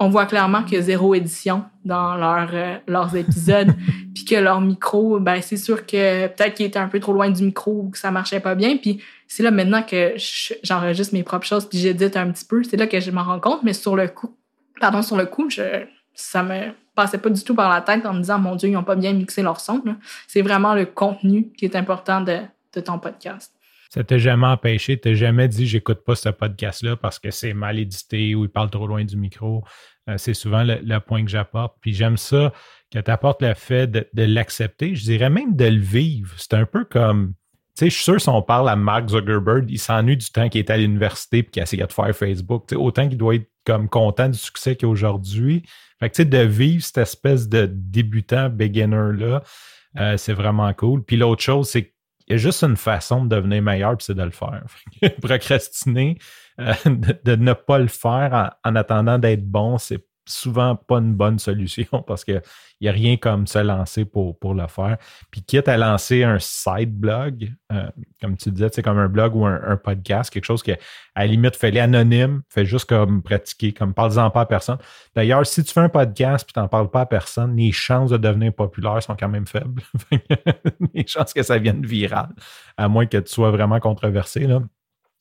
on 0.00 0.08
voit 0.08 0.24
clairement 0.24 0.64
qu'il 0.64 0.74
y 0.74 0.76
a 0.78 0.82
zéro 0.82 1.14
édition 1.14 1.62
dans 1.84 2.16
leur, 2.16 2.48
euh, 2.54 2.76
leurs 2.88 3.14
épisodes, 3.14 3.68
puis 4.14 4.24
que 4.24 4.34
leur 4.34 4.62
micro, 4.62 5.20
ben 5.20 5.42
c'est 5.42 5.58
sûr 5.58 5.84
que 5.84 6.26
peut-être 6.28 6.54
qu'ils 6.54 6.66
étaient 6.66 6.78
un 6.78 6.88
peu 6.88 7.00
trop 7.00 7.12
loin 7.12 7.30
du 7.30 7.44
micro 7.44 7.82
ou 7.84 7.90
que 7.90 7.98
ça 7.98 8.10
marchait 8.10 8.40
pas 8.40 8.54
bien. 8.54 8.78
Puis 8.78 9.02
c'est 9.28 9.42
là 9.42 9.50
maintenant 9.50 9.82
que 9.82 10.14
j'enregistre 10.62 11.14
mes 11.14 11.22
propres 11.22 11.46
choses, 11.46 11.68
puis 11.68 11.78
j'édite 11.78 12.16
un 12.16 12.30
petit 12.30 12.46
peu, 12.46 12.62
c'est 12.64 12.78
là 12.78 12.86
que 12.86 12.98
je 12.98 13.10
m'en 13.10 13.24
rends 13.24 13.40
compte. 13.40 13.62
Mais 13.62 13.74
sur 13.74 13.94
le 13.94 14.08
coup, 14.08 14.34
pardon, 14.80 15.02
sur 15.02 15.16
le 15.16 15.26
coup, 15.26 15.48
je, 15.50 15.84
ça 16.14 16.42
me 16.42 16.72
passait 16.94 17.18
pas 17.18 17.30
du 17.30 17.42
tout 17.42 17.54
par 17.54 17.70
la 17.70 17.80
tête 17.80 18.04
en 18.06 18.12
me 18.12 18.20
disant, 18.20 18.38
mon 18.38 18.56
Dieu, 18.56 18.68
ils 18.68 18.72
n'ont 18.72 18.84
pas 18.84 18.96
bien 18.96 19.12
mixé 19.12 19.42
leur 19.42 19.60
son. 19.60 19.82
C'est 20.26 20.42
vraiment 20.42 20.74
le 20.74 20.86
contenu 20.86 21.52
qui 21.56 21.64
est 21.64 21.76
important 21.76 22.20
de, 22.20 22.40
ton 22.84 22.98
podcast. 22.98 23.54
Ça 23.88 24.04
t'a 24.04 24.18
jamais 24.18 24.46
empêché, 24.46 24.96
t'as 24.96 25.14
jamais 25.14 25.48
dit 25.48 25.66
j'écoute 25.66 26.04
pas 26.04 26.14
ce 26.14 26.28
podcast-là 26.28 26.94
parce 26.94 27.18
que 27.18 27.32
c'est 27.32 27.54
mal 27.54 27.76
édité 27.76 28.36
ou 28.36 28.44
il 28.44 28.48
parle 28.48 28.70
trop 28.70 28.86
loin 28.86 29.04
du 29.04 29.16
micro. 29.16 29.64
Euh, 30.08 30.16
c'est 30.16 30.34
souvent 30.34 30.62
le, 30.62 30.98
point 30.98 31.24
que 31.24 31.30
j'apporte. 31.30 31.76
Puis 31.80 31.92
j'aime 31.92 32.16
ça 32.16 32.52
que 32.92 33.00
tu 33.00 33.10
apportes 33.10 33.42
le 33.42 33.54
fait 33.54 33.88
de, 33.88 34.06
l'accepter. 34.14 34.94
Je 34.94 35.02
dirais 35.02 35.30
même 35.30 35.56
de 35.56 35.64
le 35.64 35.80
vivre. 35.80 36.32
C'est 36.36 36.54
un 36.54 36.66
peu 36.66 36.84
comme 36.84 37.34
tu 37.76 37.86
sais, 37.86 37.90
je 37.90 37.94
suis 37.94 38.04
sûr 38.04 38.20
si 38.20 38.28
on 38.28 38.42
parle 38.42 38.68
à 38.68 38.76
Mark 38.76 39.08
Zuckerberg, 39.08 39.64
il 39.68 39.78
s'ennuie 39.78 40.16
du 40.16 40.30
temps 40.30 40.48
qu'il 40.48 40.58
est 40.58 40.70
à 40.70 40.76
l'université 40.76 41.38
et 41.38 41.44
qu'il 41.44 41.60
a 41.60 41.64
essayé 41.64 41.84
de 41.84 41.92
faire 41.92 42.14
Facebook. 42.14 42.70
autant 42.72 43.08
qu'il 43.08 43.18
doit 43.18 43.36
être 43.36 43.48
comme 43.64 43.88
content 43.88 44.28
du 44.28 44.38
succès 44.38 44.76
qu'il 44.76 44.86
a 44.86 44.90
aujourd'hui. 44.90 45.62
Fait 45.98 46.08
que, 46.08 46.14
tu 46.16 46.22
sais, 46.22 46.28
de 46.28 46.38
vivre 46.38 46.82
cette 46.82 46.98
espèce 46.98 47.48
de 47.48 47.68
débutant, 47.70 48.48
beginner-là, 48.48 49.42
euh, 49.98 50.16
c'est 50.16 50.32
vraiment 50.32 50.72
cool. 50.72 51.02
Puis 51.02 51.16
l'autre 51.16 51.42
chose, 51.42 51.68
c'est 51.68 51.82
qu'il 51.82 51.92
y 52.30 52.34
a 52.34 52.36
juste 52.36 52.62
une 52.62 52.76
façon 52.76 53.24
de 53.24 53.36
devenir 53.36 53.62
meilleur, 53.62 53.96
puis 53.96 54.04
c'est 54.04 54.14
de 54.14 54.22
le 54.22 54.30
faire. 54.30 54.64
Procrastiner, 55.22 56.18
euh, 56.60 56.74
de, 56.86 57.36
ne 57.36 57.52
pas 57.52 57.78
le 57.78 57.88
faire 57.88 58.54
en 58.64 58.76
attendant 58.76 59.18
d'être 59.18 59.44
bon, 59.44 59.78
c'est 59.78 60.04
souvent 60.30 60.76
pas 60.76 60.98
une 60.98 61.14
bonne 61.14 61.38
solution 61.38 62.02
parce 62.06 62.24
qu'il 62.24 62.42
n'y 62.80 62.88
a 62.88 62.92
rien 62.92 63.16
comme 63.16 63.46
se 63.46 63.58
lancer 63.58 64.04
pour, 64.04 64.38
pour 64.38 64.54
le 64.54 64.66
faire. 64.66 64.96
Puis 65.30 65.42
quitte 65.42 65.68
à 65.68 65.76
lancer 65.76 66.24
un 66.24 66.38
side 66.38 66.92
blog, 66.92 67.52
euh, 67.72 67.90
comme 68.20 68.36
tu 68.36 68.50
disais, 68.50 68.68
c'est 68.72 68.82
comme 68.82 68.98
un 68.98 69.08
blog 69.08 69.36
ou 69.36 69.44
un, 69.46 69.76
podcast, 69.76 70.32
quelque 70.32 70.44
chose 70.44 70.62
qui, 70.62 70.72
à 70.72 70.78
la 71.16 71.26
limite, 71.26 71.56
fait 71.56 71.76
anonyme, 71.78 72.42
fait 72.48 72.64
juste 72.64 72.86
comme 72.88 73.22
pratiquer, 73.22 73.72
comme 73.72 73.94
parle-en 73.94 74.30
pas 74.30 74.42
à 74.42 74.46
personne. 74.46 74.78
D'ailleurs, 75.14 75.44
si 75.46 75.62
tu 75.64 75.72
fais 75.72 75.80
un 75.80 75.88
podcast 75.88 76.48
et 76.48 76.52
tu 76.52 76.58
n'en 76.58 76.68
parles 76.68 76.90
pas 76.90 77.02
à 77.02 77.06
personne, 77.06 77.56
les 77.56 77.72
chances 77.72 78.10
de 78.10 78.16
devenir 78.16 78.52
populaire 78.52 79.02
sont 79.02 79.16
quand 79.16 79.28
même 79.28 79.46
faibles. 79.46 79.82
les 80.94 81.06
chances 81.06 81.32
que 81.32 81.42
ça 81.42 81.58
vienne 81.58 81.84
viral, 81.84 82.28
à 82.76 82.88
moins 82.88 83.06
que 83.06 83.18
tu 83.18 83.32
sois 83.32 83.50
vraiment 83.50 83.80
controversé. 83.80 84.46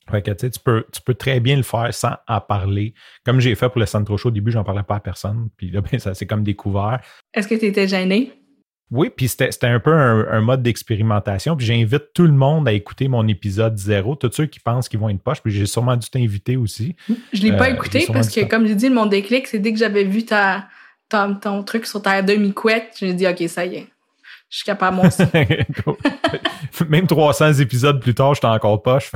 Fait 0.10 0.22
que, 0.22 0.32
tu, 0.32 0.60
peux, 0.64 0.86
tu 0.92 1.02
peux 1.02 1.14
très 1.14 1.40
bien 1.40 1.56
le 1.56 1.64
faire 1.64 1.94
sans 1.94 2.14
en 2.28 2.42
parler. 2.42 2.94
Comme 3.26 3.40
j'ai 3.40 3.56
fait 3.56 3.70
pour 3.70 3.80
le 3.80 3.86
Centro 3.86 4.18
Show, 4.18 4.30
au 4.30 4.32
début, 4.32 4.52
j'en 4.52 4.64
parlais 4.64 4.84
pas 4.84 4.96
à 4.96 5.00
personne. 5.00 5.50
Puis 5.58 5.70
là, 5.70 5.82
ben, 5.92 6.00
ça 6.00 6.14
s'est 6.14 6.26
comme 6.26 6.44
découvert. 6.44 7.00
Est-ce 7.34 7.48
que 7.48 7.56
tu 7.56 7.66
étais 7.66 7.88
gêné? 7.88 8.34
Oui, 8.92 9.12
puis 9.16 9.28
c'était 9.28 9.68
un 9.68 9.80
peu 9.80 9.94
un, 9.94 10.42
mode 10.42 10.64
d'expérimentation. 10.64 11.56
Puis 11.56 11.68
j'invite 11.68 12.12
tout 12.14 12.24
le 12.24 12.34
monde 12.34 12.68
à 12.68 12.74
écouter 12.74 13.08
mon 13.08 13.28
épisode 13.28 13.78
zéro, 13.78 14.16
tous 14.16 14.32
ceux 14.32 14.48
qui 14.48 14.60
pensent 14.60 14.90
qu'ils 14.90 15.00
vont 15.00 15.10
être 15.10 15.22
poche. 15.22 15.42
Puis 15.42 15.54
j'ai 15.54 15.68
sûrement 15.68 15.96
dû 15.96 16.10
t'inviter 16.10 16.58
aussi. 16.58 16.96
Je 17.32 17.44
ne 17.44 17.52
l'ai 17.52 17.58
pas 17.58 17.70
euh, 17.70 17.74
écouté 17.74 18.08
parce 18.12 18.34
que, 18.34 18.46
comme 18.46 18.66
j'ai 18.66 18.74
dit, 18.74 18.90
mon 18.90 19.06
déclic, 19.06 19.46
c'est 19.46 19.60
dès 19.60 19.74
que 19.74 19.78
j'avais 19.78 20.06
vu 20.06 20.26
ta, 20.26 20.68
ton 21.10 21.64
truc 21.64 21.86
sur 21.86 22.02
ta 22.02 22.24
demi-couette, 22.24 22.96
j'ai 23.00 23.14
dit, 23.14 23.28
OK, 23.28 23.44
ça 23.48 23.66
y 23.66 23.76
est. 23.76 23.88
Je 24.50 24.58
suis 24.58 24.66
capable, 24.66 25.00
aussi. 25.06 25.22
Même 26.90 27.06
300 27.06 27.54
épisodes 27.54 28.02
plus 28.02 28.16
tard, 28.16 28.34
j'étais 28.34 28.48
encore 28.48 28.82
poche. 28.82 29.12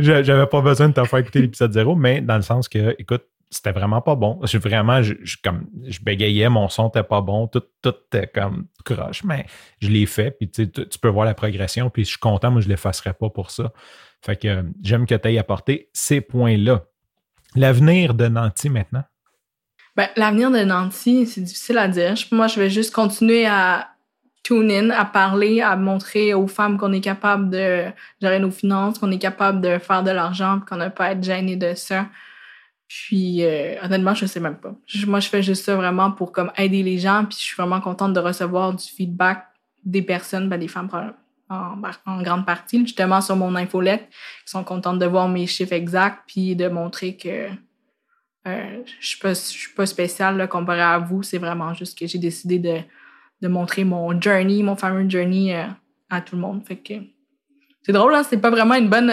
J'avais 0.00 0.46
pas 0.46 0.60
besoin 0.60 0.88
de 0.88 0.94
te 0.94 1.04
faire 1.04 1.18
écouter 1.18 1.42
l'épisode 1.42 1.72
zéro, 1.72 1.94
mais 1.94 2.20
dans 2.20 2.36
le 2.36 2.42
sens 2.42 2.68
que, 2.68 2.94
écoute, 2.98 3.24
c'était 3.50 3.72
vraiment 3.72 4.00
pas 4.00 4.14
bon. 4.14 4.38
Je, 4.44 4.58
vraiment, 4.58 5.02
je, 5.02 5.14
comme, 5.42 5.66
je 5.86 6.00
bégayais, 6.00 6.48
mon 6.48 6.68
son 6.68 6.84
n'était 6.84 7.02
pas 7.02 7.20
bon, 7.20 7.48
tout, 7.48 7.62
tout 7.82 7.94
était 8.06 8.28
comme 8.28 8.66
croche, 8.84 9.24
mais 9.24 9.46
je 9.80 9.88
l'ai 9.88 10.06
fait, 10.06 10.30
puis 10.30 10.48
tu, 10.48 10.70
tu 10.70 10.98
peux 11.00 11.08
voir 11.08 11.26
la 11.26 11.34
progression, 11.34 11.90
puis 11.90 12.04
je 12.04 12.10
suis 12.10 12.18
content, 12.18 12.50
moi, 12.50 12.60
je 12.60 12.68
l'effacerai 12.68 13.12
pas 13.12 13.28
pour 13.28 13.50
ça. 13.50 13.72
Fait 14.22 14.36
que 14.36 14.64
j'aime 14.82 15.06
que 15.06 15.14
tu 15.14 15.28
aies 15.28 15.38
apporté 15.38 15.90
ces 15.92 16.20
points-là. 16.20 16.84
L'avenir 17.56 18.14
de 18.14 18.28
Nancy 18.28 18.68
maintenant? 18.68 19.02
Ben, 19.96 20.08
l'avenir 20.16 20.50
de 20.50 20.60
Nancy, 20.60 21.26
c'est 21.26 21.40
difficile 21.40 21.78
à 21.78 21.88
dire. 21.88 22.14
Moi, 22.30 22.46
je 22.46 22.60
vais 22.60 22.70
juste 22.70 22.94
continuer 22.94 23.46
à 23.46 23.89
tune 24.42 24.70
in, 24.70 24.90
à 24.90 25.04
parler, 25.04 25.60
à 25.60 25.76
montrer 25.76 26.34
aux 26.34 26.46
femmes 26.46 26.78
qu'on 26.78 26.92
est 26.92 27.00
capable 27.00 27.50
de 27.50 27.86
gérer 28.20 28.38
nos 28.38 28.50
finances, 28.50 28.98
qu'on 28.98 29.10
est 29.10 29.18
capable 29.18 29.60
de 29.60 29.78
faire 29.78 30.02
de 30.02 30.10
l'argent, 30.10 30.60
qu'on 30.68 30.76
n'a 30.76 30.90
pas 30.90 31.06
à 31.06 31.10
être 31.12 31.22
gêné 31.22 31.56
de 31.56 31.74
ça. 31.74 32.06
Puis 32.88 33.44
euh, 33.44 33.76
honnêtement, 33.82 34.14
je 34.14 34.26
sais 34.26 34.40
même 34.40 34.56
pas. 34.56 34.74
moi, 35.06 35.20
je 35.20 35.28
fais 35.28 35.42
juste 35.42 35.64
ça 35.64 35.76
vraiment 35.76 36.10
pour 36.10 36.32
comme 36.32 36.50
aider 36.56 36.82
les 36.82 36.98
gens. 36.98 37.24
Puis 37.24 37.38
je 37.38 37.44
suis 37.44 37.56
vraiment 37.56 37.80
contente 37.80 38.12
de 38.12 38.20
recevoir 38.20 38.74
du 38.74 38.84
feedback 38.84 39.46
des 39.84 40.02
personnes, 40.02 40.48
ben, 40.48 40.58
des 40.58 40.68
femmes 40.68 40.88
en, 41.48 41.80
en, 42.06 42.22
grande 42.22 42.46
partie, 42.46 42.80
justement 42.80 43.20
sur 43.20 43.36
mon 43.36 43.54
infolette, 43.54 44.08
qui 44.44 44.50
sont 44.50 44.64
contentes 44.64 44.98
de 44.98 45.06
voir 45.06 45.28
mes 45.28 45.46
chiffres 45.46 45.72
exacts, 45.72 46.18
puis 46.26 46.56
de 46.56 46.68
montrer 46.68 47.16
que 47.16 47.48
euh, 48.46 48.82
je 49.00 49.06
suis 49.06 49.18
pas, 49.18 49.34
je 49.34 49.40
suis 49.40 49.74
pas 49.74 49.86
spéciale 49.86 50.36
là, 50.36 50.46
comparé 50.46 50.80
à 50.80 50.98
vous. 50.98 51.22
C'est 51.22 51.38
vraiment 51.38 51.74
juste 51.74 51.98
que 51.98 52.06
j'ai 52.06 52.18
décidé 52.18 52.58
de, 52.58 52.78
de 53.40 53.48
montrer 53.48 53.84
mon 53.84 54.20
journey, 54.20 54.62
mon 54.62 54.76
fameux 54.76 55.08
journey 55.08 55.54
euh, 55.54 55.64
à 56.08 56.20
tout 56.20 56.36
le 56.36 56.42
monde. 56.42 56.64
Fait 56.64 56.76
que 56.76 56.94
c'est 57.82 57.92
drôle, 57.92 58.14
hein? 58.14 58.22
C'est 58.22 58.38
pas 58.38 58.50
vraiment 58.50 58.74
une 58.74 58.88
bonne, 58.88 59.12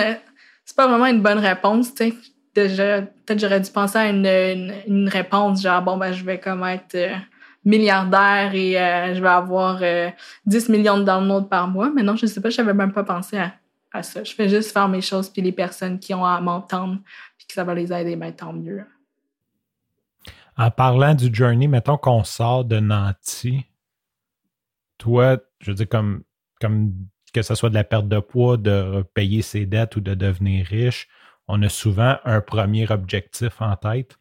c'est 0.66 0.76
pas 0.76 0.88
vraiment 0.88 1.06
une 1.06 1.22
bonne 1.22 1.40
réponse, 1.40 1.94
tu 1.94 2.14
peut-être 2.66 3.40
j'aurais 3.40 3.60
dû 3.60 3.72
penser 3.72 3.98
à 3.98 4.10
une, 4.10 5.10
réponse 5.10 5.62
genre 5.62 5.82
bon 5.82 5.98
ben 5.98 6.12
je 6.12 6.24
vais 6.24 6.40
comme 6.40 6.64
être 6.64 6.96
euh, 6.96 7.16
milliardaire 7.64 8.54
et 8.54 8.80
euh, 8.80 9.16
je 9.16 9.22
vais 9.22 9.30
avoir 9.30 9.80
10 9.80 9.84
euh, 9.84 10.72
millions 10.72 10.98
de 10.98 11.04
downloads 11.04 11.48
par 11.50 11.68
mois 11.68 11.92
mais 11.94 12.04
non 12.04 12.16
je 12.16 12.26
sais 12.26 12.42
pas 12.42 12.50
je 12.50 12.62
n'avais 12.62 12.74
même 12.74 12.94
pas 12.94 13.04
pensé 13.04 13.38
à, 13.38 14.04
ça 14.04 14.24
je 14.24 14.34
fais 14.34 14.50
juste 14.50 14.72
faire 14.72 14.88
mes 14.88 15.02
choses 15.02 15.30
puis 15.30 15.42
les 15.42 15.52
personnes 15.52 16.00
qui 16.00 16.14
ont 16.14 16.26
à 16.26 16.40
m'entendre 16.42 16.98
puis 17.38 17.48
que 17.48 17.54
ça 17.54 17.64
va 17.64 17.74
les 17.74 17.92
aider 17.94 18.16
ben 18.16 18.32
tant 18.32 18.54
mieux 18.54 18.84
en 20.58 20.72
parlant 20.72 21.14
du 21.14 21.34
journey 21.34 21.68
mettons 21.68 21.98
qu'on 21.98 22.24
sort 22.24 22.66
de 22.66 22.80
Nancy 22.80 23.66
toi 24.98 25.38
je 25.60 25.72
veux 25.72 25.76
dire 25.76 25.90
comme 25.90 26.24
comme 26.60 26.94
que 27.34 27.42
ce 27.42 27.56
soit 27.56 27.70
de 27.70 27.76
la 27.76 27.84
perte 27.84 28.08
de 28.08 28.20
poids 28.20 28.58
de 28.58 29.04
payer 29.14 29.42
ses 29.42 29.66
dettes 29.66 29.96
ou 29.96 30.02
de 30.02 30.14
devenir 30.14 30.66
riche 30.66 31.08
on 31.48 31.62
a 31.62 31.70
souvent 31.70 32.18
un 32.26 32.42
premier 32.42 32.90
objectif 32.92 33.62
en 33.62 33.76
tête. 33.76 34.18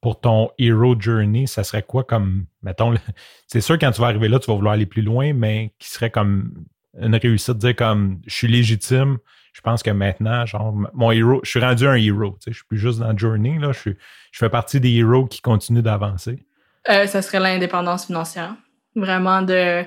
Pour 0.00 0.20
ton 0.20 0.50
Hero 0.58 0.94
Journey, 0.98 1.46
ça 1.46 1.64
serait 1.64 1.82
quoi 1.82 2.04
comme, 2.04 2.46
mettons, 2.62 2.94
c'est 3.46 3.60
sûr 3.60 3.78
quand 3.78 3.90
tu 3.90 4.00
vas 4.00 4.08
arriver 4.08 4.28
là, 4.28 4.38
tu 4.38 4.50
vas 4.50 4.56
vouloir 4.56 4.74
aller 4.74 4.86
plus 4.86 5.02
loin, 5.02 5.32
mais 5.32 5.72
qui 5.78 5.88
serait 5.88 6.10
comme 6.10 6.66
une 7.00 7.16
réussite, 7.16 7.58
dire 7.58 7.74
comme, 7.74 8.20
je 8.26 8.34
suis 8.34 8.48
légitime, 8.48 9.18
je 9.52 9.60
pense 9.60 9.82
que 9.82 9.90
maintenant, 9.90 10.46
genre, 10.46 10.74
mon 10.92 11.10
héros, 11.10 11.40
je 11.42 11.50
suis 11.50 11.60
rendu 11.60 11.86
un 11.86 11.94
héros, 11.94 12.36
tu 12.40 12.44
sais, 12.44 12.52
je 12.52 12.56
suis 12.56 12.66
plus 12.66 12.78
juste 12.78 12.98
dans 12.98 13.12
le 13.12 13.18
journey, 13.18 13.58
là, 13.58 13.72
je, 13.72 13.78
suis, 13.78 13.96
je 14.30 14.38
fais 14.38 14.50
partie 14.50 14.78
des 14.78 14.92
héros 14.92 15.26
qui 15.26 15.40
continuent 15.40 15.82
d'avancer. 15.82 16.44
Euh, 16.90 17.06
ça 17.06 17.22
serait 17.22 17.40
l'indépendance 17.40 18.06
financière. 18.06 18.54
Vraiment 18.94 19.42
de 19.42 19.84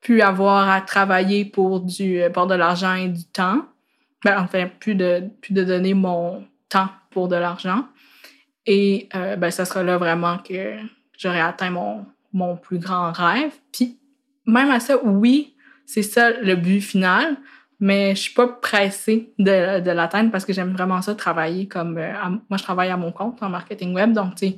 plus 0.00 0.20
avoir 0.20 0.68
à 0.68 0.80
travailler 0.80 1.44
pour 1.44 1.80
du, 1.80 2.20
pour 2.34 2.46
de 2.46 2.54
l'argent 2.54 2.94
et 2.94 3.08
du 3.08 3.24
temps 3.24 3.62
ben, 4.24 4.40
enfin, 4.40 4.68
plus 4.78 4.94
de, 4.94 5.24
plus 5.40 5.52
de 5.52 5.64
donner 5.64 5.94
mon 5.94 6.44
temps 6.68 6.88
pour 7.10 7.28
de 7.28 7.36
l'argent. 7.36 7.86
Et 8.66 9.08
euh, 9.14 9.36
ben, 9.36 9.50
ça 9.50 9.64
sera 9.64 9.82
là 9.82 9.98
vraiment 9.98 10.38
que 10.38 10.76
j'aurai 11.18 11.40
atteint 11.40 11.70
mon, 11.70 12.06
mon 12.32 12.56
plus 12.56 12.78
grand 12.78 13.12
rêve. 13.12 13.52
Puis 13.72 13.98
même 14.46 14.70
à 14.70 14.80
ça, 14.80 15.02
oui, 15.02 15.54
c'est 15.86 16.02
ça 16.02 16.30
le 16.30 16.54
but 16.54 16.80
final, 16.80 17.36
mais 17.80 18.14
je 18.14 18.20
suis 18.20 18.34
pas 18.34 18.46
pressée 18.46 19.32
de, 19.38 19.80
de 19.80 19.90
l'atteindre 19.90 20.30
parce 20.30 20.44
que 20.44 20.52
j'aime 20.52 20.72
vraiment 20.72 21.02
ça 21.02 21.14
travailler 21.14 21.66
comme 21.66 21.98
euh, 21.98 22.12
moi 22.48 22.56
je 22.56 22.62
travaille 22.62 22.90
à 22.90 22.96
mon 22.96 23.10
compte 23.10 23.42
en 23.42 23.48
marketing 23.48 23.92
web 23.92 24.12
donc 24.12 24.36
tu 24.36 24.46
sais 24.46 24.56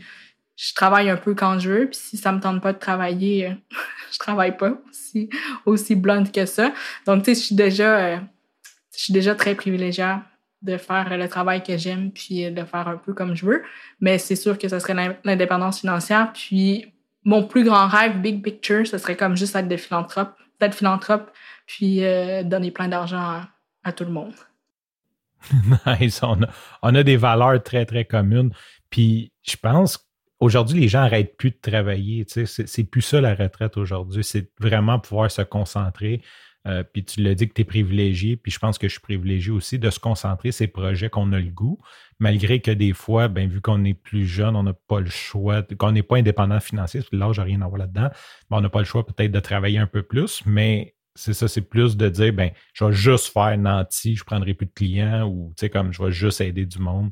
je 0.56 0.72
travaille 0.74 1.10
un 1.10 1.16
peu 1.16 1.34
quand 1.34 1.58
je 1.58 1.70
veux 1.70 1.86
puis 1.86 1.98
si 2.00 2.16
ça 2.16 2.32
me 2.32 2.40
tente 2.40 2.62
pas 2.62 2.72
de 2.72 2.78
travailler 2.78 3.48
euh, 3.48 3.54
je 4.12 4.18
travaille 4.18 4.56
pas 4.56 4.74
aussi 4.88 5.28
aussi 5.66 5.94
blunt 5.96 6.24
que 6.24 6.46
ça 6.46 6.72
donc 7.06 7.24
tu 7.24 7.34
sais 7.34 7.40
je 7.40 7.46
suis 7.46 7.56
déjà 7.56 7.98
euh, 7.98 8.18
déjà 9.10 9.34
très 9.34 9.54
privilégiée 9.54 10.14
de 10.64 10.78
faire 10.78 11.16
le 11.16 11.28
travail 11.28 11.62
que 11.62 11.76
j'aime 11.76 12.10
puis 12.10 12.50
de 12.50 12.64
faire 12.64 12.88
un 12.88 12.96
peu 12.96 13.12
comme 13.12 13.36
je 13.36 13.44
veux. 13.44 13.62
Mais 14.00 14.18
c'est 14.18 14.36
sûr 14.36 14.58
que 14.58 14.66
ce 14.66 14.78
serait 14.78 15.18
l'indépendance 15.22 15.80
financière. 15.80 16.32
Puis 16.32 16.92
mon 17.24 17.44
plus 17.44 17.64
grand 17.64 17.86
rêve, 17.86 18.20
big 18.20 18.42
picture, 18.42 18.86
ce 18.86 18.98
serait 18.98 19.16
comme 19.16 19.36
juste 19.36 19.54
être 19.54 19.68
de 19.68 19.76
philanthrope, 19.76 20.34
d'être 20.60 20.74
philanthrope, 20.74 21.30
puis 21.66 22.04
euh, 22.04 22.42
donner 22.42 22.70
plein 22.70 22.88
d'argent 22.88 23.42
à, 23.82 23.92
tout 23.92 24.04
le 24.04 24.10
monde. 24.10 24.34
nice. 26.00 26.22
On 26.22 26.42
a, 26.42 26.46
on 26.82 26.94
a, 26.94 27.02
des 27.02 27.18
valeurs 27.18 27.62
très, 27.62 27.84
très 27.84 28.06
communes. 28.06 28.50
Puis 28.88 29.32
je 29.42 29.56
pense 29.56 29.98
aujourd'hui, 30.44 30.80
les 30.80 30.88
gens 30.88 31.00
n'arrêtent 31.00 31.36
plus 31.36 31.50
de 31.50 31.58
travailler. 31.60 32.24
Tu 32.24 32.46
sais, 32.46 32.66
c'est 32.66 32.84
plus 32.84 33.02
ça 33.02 33.20
la 33.20 33.34
retraite 33.34 33.76
aujourd'hui. 33.76 34.24
C'est 34.24 34.50
vraiment 34.60 34.98
pouvoir 34.98 35.30
se 35.30 35.42
concentrer 35.42 36.22
euh, 36.66 36.82
puis 36.82 37.04
tu 37.04 37.22
l'as 37.22 37.34
dit 37.34 37.48
que 37.48 37.52
tu 37.52 37.60
es 37.60 37.64
privilégié, 37.64 38.36
puis 38.36 38.50
je 38.50 38.58
pense 38.58 38.78
que 38.78 38.88
je 38.88 38.92
suis 38.92 39.00
privilégié 39.00 39.50
aussi 39.52 39.78
de 39.78 39.90
se 39.90 39.98
concentrer 39.98 40.50
sur 40.50 40.58
ces 40.58 40.66
projets 40.66 41.10
qu'on 41.10 41.32
a 41.32 41.38
le 41.38 41.50
goût, 41.50 41.78
malgré 42.18 42.60
que 42.60 42.70
des 42.70 42.94
fois, 42.94 43.28
ben, 43.28 43.48
vu 43.48 43.60
qu'on 43.60 43.84
est 43.84 43.94
plus 43.94 44.26
jeune, 44.26 44.56
on 44.56 44.62
n'a 44.62 44.72
pas 44.72 45.00
le 45.00 45.10
choix, 45.10 45.62
qu'on 45.62 45.92
n'est 45.92 46.02
pas 46.02 46.16
indépendant 46.16 46.60
financier, 46.60 47.02
que 47.02 47.14
là, 47.14 47.30
j'ai 47.32 47.42
rien 47.42 47.60
à 47.60 47.68
voir 47.68 47.80
là-dedans, 47.80 48.08
ben, 48.48 48.56
on 48.56 48.60
n'a 48.62 48.70
pas 48.70 48.78
le 48.78 48.86
choix 48.86 49.04
peut-être 49.04 49.30
de 49.30 49.40
travailler 49.40 49.78
un 49.78 49.86
peu 49.86 50.02
plus, 50.02 50.42
mais 50.46 50.94
c'est 51.14 51.34
ça, 51.34 51.48
c'est 51.48 51.60
plus 51.60 51.96
de 51.96 52.08
dire, 52.08 52.32
ben, 52.32 52.50
je 52.72 52.84
vais 52.84 52.92
juste 52.92 53.32
faire 53.32 53.56
nanti, 53.58 54.16
je 54.16 54.22
ne 54.22 54.26
prendrai 54.26 54.54
plus 54.54 54.66
de 54.66 54.72
clients 54.72 55.28
ou, 55.28 55.52
tu 55.56 55.60
sais, 55.60 55.70
comme 55.70 55.92
je 55.92 56.02
vais 56.02 56.12
juste 56.12 56.40
aider 56.40 56.64
du 56.64 56.78
monde. 56.78 57.10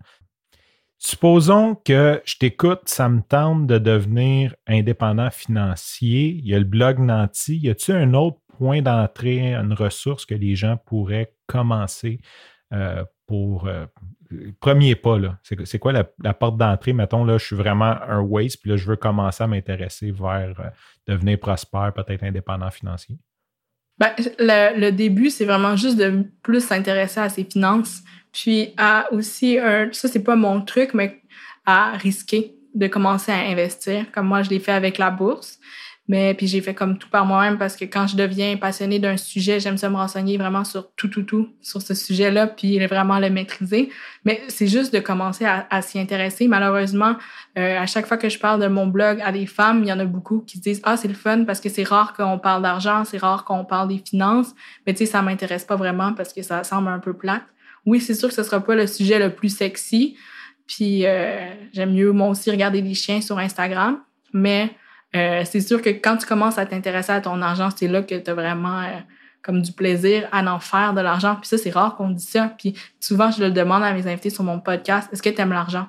Supposons 1.04 1.74
que 1.74 2.22
je 2.24 2.36
t'écoute, 2.38 2.82
ça 2.84 3.08
me 3.08 3.22
tente 3.22 3.66
de 3.66 3.78
devenir 3.78 4.54
indépendant 4.68 5.32
financier. 5.32 6.28
Il 6.28 6.46
y 6.46 6.54
a 6.54 6.60
le 6.60 6.64
blog 6.64 7.00
Nanti. 7.00 7.56
Y 7.58 7.70
a-t-il 7.70 7.96
un 7.96 8.14
autre 8.14 8.38
point 8.56 8.82
d'entrée, 8.82 9.52
une 9.52 9.72
ressource 9.72 10.24
que 10.24 10.36
les 10.36 10.54
gens 10.54 10.76
pourraient 10.76 11.34
commencer 11.48 12.20
euh, 12.72 13.04
pour 13.26 13.66
euh, 13.66 13.86
premier 14.60 14.94
pas? 14.94 15.18
C'est, 15.42 15.80
quoi 15.80 15.90
la, 15.90 16.34
porte 16.34 16.56
d'entrée? 16.56 16.92
Mettons, 16.92 17.24
là, 17.24 17.36
je 17.36 17.46
suis 17.46 17.56
vraiment 17.56 18.00
un 18.08 18.20
waste, 18.20 18.60
puis 18.60 18.70
là, 18.70 18.76
je 18.76 18.86
veux 18.86 18.94
commencer 18.94 19.42
à 19.42 19.48
m'intéresser 19.48 20.12
vers 20.12 20.54
euh, 20.60 20.68
devenir 21.08 21.40
prospère, 21.40 21.92
peut-être 21.94 22.22
indépendant 22.22 22.70
financier. 22.70 23.18
Ben, 23.98 24.10
le, 24.38 24.90
début, 24.90 25.30
c'est 25.30 25.44
vraiment 25.44 25.76
juste 25.76 25.96
de 25.96 26.24
plus 26.42 26.64
s'intéresser 26.64 27.20
à 27.20 27.28
ses 27.28 27.44
finances, 27.44 28.02
puis 28.32 28.74
à 28.76 29.12
aussi, 29.12 29.58
un, 29.58 29.88
ça, 29.92 30.08
c'est 30.08 30.24
pas 30.24 30.36
mon 30.36 30.62
truc, 30.62 30.94
mais 30.94 31.22
à 31.66 31.92
risquer 31.92 32.54
de 32.74 32.86
commencer 32.86 33.30
à 33.32 33.40
investir, 33.40 34.10
comme 34.12 34.26
moi, 34.26 34.42
je 34.42 34.50
l'ai 34.50 34.58
fait 34.58 34.72
avec 34.72 34.98
la 34.98 35.10
bourse. 35.10 35.58
Mais 36.08 36.34
puis 36.34 36.48
j'ai 36.48 36.60
fait 36.60 36.74
comme 36.74 36.98
tout 36.98 37.08
par 37.08 37.24
moi-même 37.26 37.58
parce 37.58 37.76
que 37.76 37.84
quand 37.84 38.08
je 38.08 38.16
deviens 38.16 38.56
passionnée 38.56 38.98
d'un 38.98 39.16
sujet, 39.16 39.60
j'aime 39.60 39.76
ça 39.76 39.88
me 39.88 39.94
renseigner 39.94 40.36
vraiment 40.36 40.64
sur 40.64 40.92
tout, 40.94 41.06
tout, 41.06 41.22
tout 41.22 41.50
sur 41.60 41.80
ce 41.80 41.94
sujet-là, 41.94 42.48
puis 42.48 42.84
vraiment 42.86 43.20
le 43.20 43.30
maîtriser. 43.30 43.88
Mais 44.24 44.42
c'est 44.48 44.66
juste 44.66 44.92
de 44.92 44.98
commencer 44.98 45.44
à, 45.44 45.82
s'y 45.82 46.00
intéresser. 46.00 46.48
Malheureusement, 46.48 47.14
euh, 47.56 47.78
à 47.78 47.86
chaque 47.86 48.06
fois 48.06 48.16
que 48.16 48.28
je 48.28 48.38
parle 48.38 48.60
de 48.60 48.66
mon 48.66 48.88
blog 48.88 49.20
à 49.22 49.30
des 49.30 49.46
femmes, 49.46 49.84
il 49.84 49.88
y 49.88 49.92
en 49.92 50.00
a 50.00 50.04
beaucoup 50.04 50.40
qui 50.40 50.58
se 50.58 50.62
disent 50.62 50.80
ah 50.82 50.96
c'est 50.96 51.08
le 51.08 51.14
fun 51.14 51.44
parce 51.44 51.60
que 51.60 51.68
c'est 51.68 51.84
rare 51.84 52.14
qu'on 52.14 52.38
parle 52.38 52.62
d'argent, 52.62 53.04
c'est 53.04 53.18
rare 53.18 53.44
qu'on 53.44 53.64
parle 53.64 53.88
des 53.88 54.02
finances. 54.04 54.54
Mais 54.86 54.94
tu 54.94 54.98
sais 54.98 55.06
ça 55.06 55.22
m'intéresse 55.22 55.64
pas 55.64 55.76
vraiment 55.76 56.14
parce 56.14 56.32
que 56.32 56.42
ça 56.42 56.64
semble 56.64 56.88
un 56.88 56.98
peu 56.98 57.12
plate. 57.12 57.44
Oui, 57.86 58.00
c'est 58.00 58.14
sûr 58.14 58.28
que 58.28 58.34
ce 58.34 58.42
sera 58.42 58.60
pas 58.60 58.74
le 58.74 58.88
sujet 58.88 59.20
le 59.20 59.34
plus 59.34 59.56
sexy. 59.56 60.16
Puis 60.66 61.06
euh, 61.06 61.48
j'aime 61.72 61.92
mieux 61.92 62.12
moi 62.12 62.28
aussi 62.28 62.50
regarder 62.50 62.82
des 62.82 62.94
chiens 62.94 63.20
sur 63.20 63.38
Instagram, 63.38 64.00
mais 64.32 64.70
euh, 65.14 65.44
c'est 65.44 65.60
sûr 65.60 65.82
que 65.82 65.90
quand 65.90 66.16
tu 66.16 66.26
commences 66.26 66.58
à 66.58 66.66
t'intéresser 66.66 67.12
à 67.12 67.20
ton 67.20 67.42
argent, 67.42 67.68
c'est 67.74 67.88
là 67.88 68.02
que 68.02 68.14
tu 68.14 68.30
as 68.30 68.34
vraiment 68.34 68.80
euh, 68.80 68.98
comme 69.42 69.60
du 69.60 69.72
plaisir 69.72 70.28
à 70.32 70.42
en 70.42 70.60
faire 70.60 70.94
de 70.94 71.00
l'argent. 71.00 71.36
Puis 71.36 71.48
ça, 71.48 71.58
c'est 71.58 71.70
rare 71.70 71.96
qu'on 71.96 72.10
dise 72.10 72.28
ça. 72.28 72.54
Puis 72.58 72.74
souvent, 73.00 73.30
je 73.30 73.42
le 73.42 73.50
demande 73.50 73.82
à 73.82 73.92
mes 73.92 74.06
invités 74.06 74.30
sur 74.30 74.44
mon 74.44 74.60
podcast, 74.60 75.08
est-ce 75.12 75.22
que 75.22 75.30
tu 75.30 75.40
aimes 75.40 75.52
l'argent? 75.52 75.88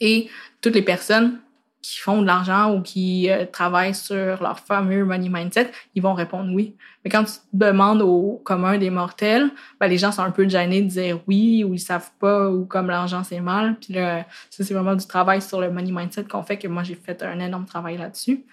Et 0.00 0.28
toutes 0.60 0.74
les 0.74 0.82
personnes 0.82 1.40
qui 1.82 1.98
font 1.98 2.20
de 2.20 2.26
l'argent 2.26 2.74
ou 2.74 2.82
qui 2.82 3.30
euh, 3.30 3.46
travaillent 3.46 3.94
sur 3.94 4.42
leur 4.42 4.60
fameux 4.60 5.04
money 5.04 5.28
mindset, 5.28 5.70
ils 5.94 6.02
vont 6.02 6.14
répondre 6.14 6.52
oui. 6.52 6.76
Mais 7.04 7.10
quand 7.10 7.24
tu 7.24 7.32
demandes 7.52 8.02
au 8.02 8.40
commun 8.44 8.76
des 8.76 8.90
mortels, 8.90 9.50
ben, 9.80 9.88
les 9.88 9.96
gens 9.96 10.12
sont 10.12 10.22
un 10.22 10.30
peu 10.30 10.46
gênés 10.48 10.82
de 10.82 10.88
dire 10.88 11.20
oui 11.26 11.64
ou 11.64 11.72
ils 11.72 11.80
savent 11.80 12.10
pas 12.18 12.50
ou 12.50 12.66
comme 12.66 12.88
l'argent 12.88 13.24
c'est 13.24 13.40
mal. 13.40 13.76
Puis 13.80 13.94
là, 13.94 14.26
ça 14.50 14.64
c'est 14.64 14.74
vraiment 14.74 14.94
du 14.94 15.06
travail 15.06 15.40
sur 15.40 15.60
le 15.60 15.70
money 15.70 15.92
mindset 15.92 16.24
qu'on 16.24 16.42
fait 16.42 16.58
que 16.58 16.68
moi 16.68 16.82
j'ai 16.82 16.96
fait 16.96 17.22
un 17.22 17.40
énorme 17.40 17.64
travail 17.64 17.96
là-dessus. 17.96 18.44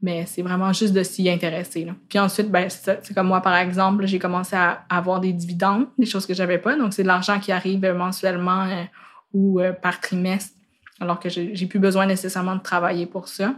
Mais 0.00 0.26
c'est 0.26 0.42
vraiment 0.42 0.72
juste 0.72 0.92
de 0.92 1.02
s'y 1.02 1.28
intéresser. 1.28 1.88
Puis 2.08 2.20
ensuite, 2.20 2.52
ben, 2.52 2.68
c'est 2.70 3.12
comme 3.14 3.26
moi, 3.26 3.40
par 3.40 3.56
exemple, 3.56 4.06
j'ai 4.06 4.20
commencé 4.20 4.54
à 4.54 4.84
avoir 4.88 5.18
des 5.18 5.32
dividendes, 5.32 5.88
des 5.98 6.06
choses 6.06 6.24
que 6.24 6.34
j'avais 6.34 6.58
pas. 6.58 6.76
Donc, 6.76 6.92
c'est 6.92 7.02
de 7.02 7.08
l'argent 7.08 7.40
qui 7.40 7.50
arrive 7.50 7.84
mensuellement 7.84 8.62
euh, 8.66 8.84
ou 9.34 9.58
euh, 9.58 9.72
par 9.72 10.00
trimestre 10.00 10.54
alors 11.00 11.20
que 11.20 11.28
j'ai 11.28 11.66
plus 11.66 11.78
besoin 11.78 12.06
nécessairement 12.06 12.56
de 12.56 12.62
travailler 12.62 13.06
pour 13.06 13.28
ça. 13.28 13.54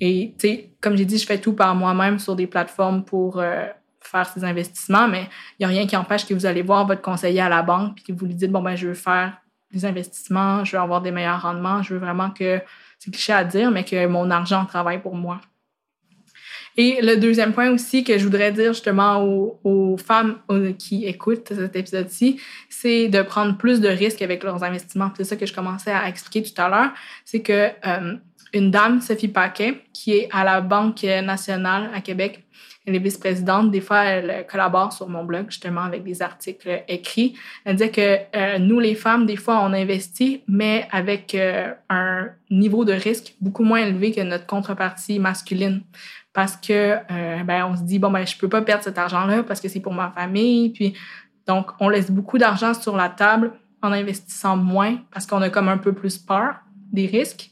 Et, 0.00 0.34
tu 0.38 0.48
sais, 0.48 0.70
comme 0.80 0.96
j'ai 0.96 1.04
dit, 1.04 1.18
je 1.18 1.26
fais 1.26 1.38
tout 1.38 1.52
par 1.52 1.74
moi-même 1.74 2.18
sur 2.18 2.34
des 2.34 2.46
plateformes 2.46 3.04
pour 3.04 3.38
euh, 3.38 3.66
faire 4.00 4.26
ces 4.26 4.44
investissements, 4.44 5.08
mais 5.08 5.28
il 5.58 5.66
n'y 5.66 5.66
a 5.66 5.68
rien 5.68 5.86
qui 5.86 5.96
empêche 5.96 6.26
que 6.26 6.32
vous 6.32 6.46
allez 6.46 6.62
voir 6.62 6.86
votre 6.86 7.02
conseiller 7.02 7.40
à 7.40 7.48
la 7.48 7.62
banque 7.62 7.96
puis 7.96 8.04
que 8.04 8.12
vous 8.18 8.26
lui 8.26 8.34
dites, 8.34 8.50
bon, 8.50 8.62
ben, 8.62 8.76
je 8.76 8.88
veux 8.88 8.94
faire 8.94 9.36
des 9.72 9.84
investissements, 9.84 10.64
je 10.64 10.76
veux 10.76 10.82
avoir 10.82 11.02
des 11.02 11.10
meilleurs 11.10 11.42
rendements, 11.42 11.82
je 11.82 11.94
veux 11.94 12.00
vraiment 12.00 12.30
que, 12.30 12.60
c'est 12.98 13.10
cliché 13.10 13.32
à 13.32 13.44
dire, 13.44 13.70
mais 13.70 13.84
que 13.84 14.06
mon 14.06 14.30
argent 14.30 14.64
travaille 14.66 15.00
pour 15.00 15.14
moi. 15.14 15.40
Et 16.76 17.00
le 17.02 17.16
deuxième 17.16 17.52
point 17.52 17.70
aussi 17.70 18.04
que 18.04 18.16
je 18.16 18.24
voudrais 18.24 18.52
dire 18.52 18.72
justement 18.72 19.22
aux, 19.22 19.96
femmes 19.98 20.38
qui 20.78 21.04
écoutent 21.04 21.48
cet 21.48 21.76
épisode-ci, 21.76 22.40
c'est 22.80 23.08
de 23.08 23.22
prendre 23.22 23.56
plus 23.56 23.80
de 23.80 23.88
risques 23.88 24.22
avec 24.22 24.42
leurs 24.42 24.62
investissements. 24.64 25.10
C'est 25.16 25.24
ça 25.24 25.36
que 25.36 25.46
je 25.46 25.52
commençais 25.52 25.92
à 25.92 26.08
expliquer 26.08 26.42
tout 26.42 26.60
à 26.60 26.68
l'heure. 26.68 26.90
C'est 27.24 27.42
que 27.42 27.70
euh, 27.86 28.16
une 28.52 28.70
dame, 28.70 29.00
Sophie 29.00 29.28
Paquet, 29.28 29.82
qui 29.92 30.12
est 30.12 30.28
à 30.32 30.44
la 30.44 30.60
Banque 30.60 31.02
nationale 31.02 31.90
à 31.94 32.00
Québec, 32.00 32.44
elle 32.86 32.96
est 32.96 32.98
vice-présidente. 32.98 33.70
Des 33.70 33.80
fois, 33.80 34.04
elle 34.04 34.46
collabore 34.46 34.92
sur 34.92 35.08
mon 35.08 35.24
blog, 35.24 35.46
justement, 35.50 35.82
avec 35.82 36.02
des 36.02 36.22
articles 36.22 36.82
écrits. 36.88 37.34
Elle 37.64 37.76
disait 37.76 37.90
que 37.90 38.18
euh, 38.34 38.58
nous, 38.58 38.80
les 38.80 38.94
femmes, 38.94 39.26
des 39.26 39.36
fois, 39.36 39.60
on 39.60 39.72
investit, 39.72 40.42
mais 40.48 40.88
avec 40.90 41.34
euh, 41.34 41.72
un 41.90 42.28
niveau 42.50 42.84
de 42.84 42.92
risque 42.92 43.34
beaucoup 43.40 43.64
moins 43.64 43.80
élevé 43.80 44.12
que 44.12 44.22
notre 44.22 44.46
contrepartie 44.46 45.18
masculine. 45.18 45.82
Parce 46.32 46.56
que, 46.56 46.96
euh, 47.10 47.42
ben, 47.44 47.66
on 47.66 47.76
se 47.76 47.82
dit, 47.82 47.98
bon, 47.98 48.10
ben, 48.10 48.26
je 48.26 48.36
peux 48.38 48.48
pas 48.48 48.62
perdre 48.62 48.84
cet 48.84 48.98
argent-là 48.98 49.42
parce 49.42 49.60
que 49.60 49.68
c'est 49.68 49.80
pour 49.80 49.92
ma 49.92 50.10
famille. 50.10 50.70
Puis, 50.70 50.94
donc, 51.50 51.72
on 51.80 51.88
laisse 51.88 52.12
beaucoup 52.12 52.38
d'argent 52.38 52.74
sur 52.74 52.96
la 52.96 53.08
table 53.08 53.50
en 53.82 53.90
investissant 53.90 54.56
moins 54.56 54.98
parce 55.10 55.26
qu'on 55.26 55.42
a 55.42 55.50
comme 55.50 55.68
un 55.68 55.78
peu 55.78 55.92
plus 55.92 56.16
peur 56.16 56.60
des 56.92 57.06
risques. 57.06 57.50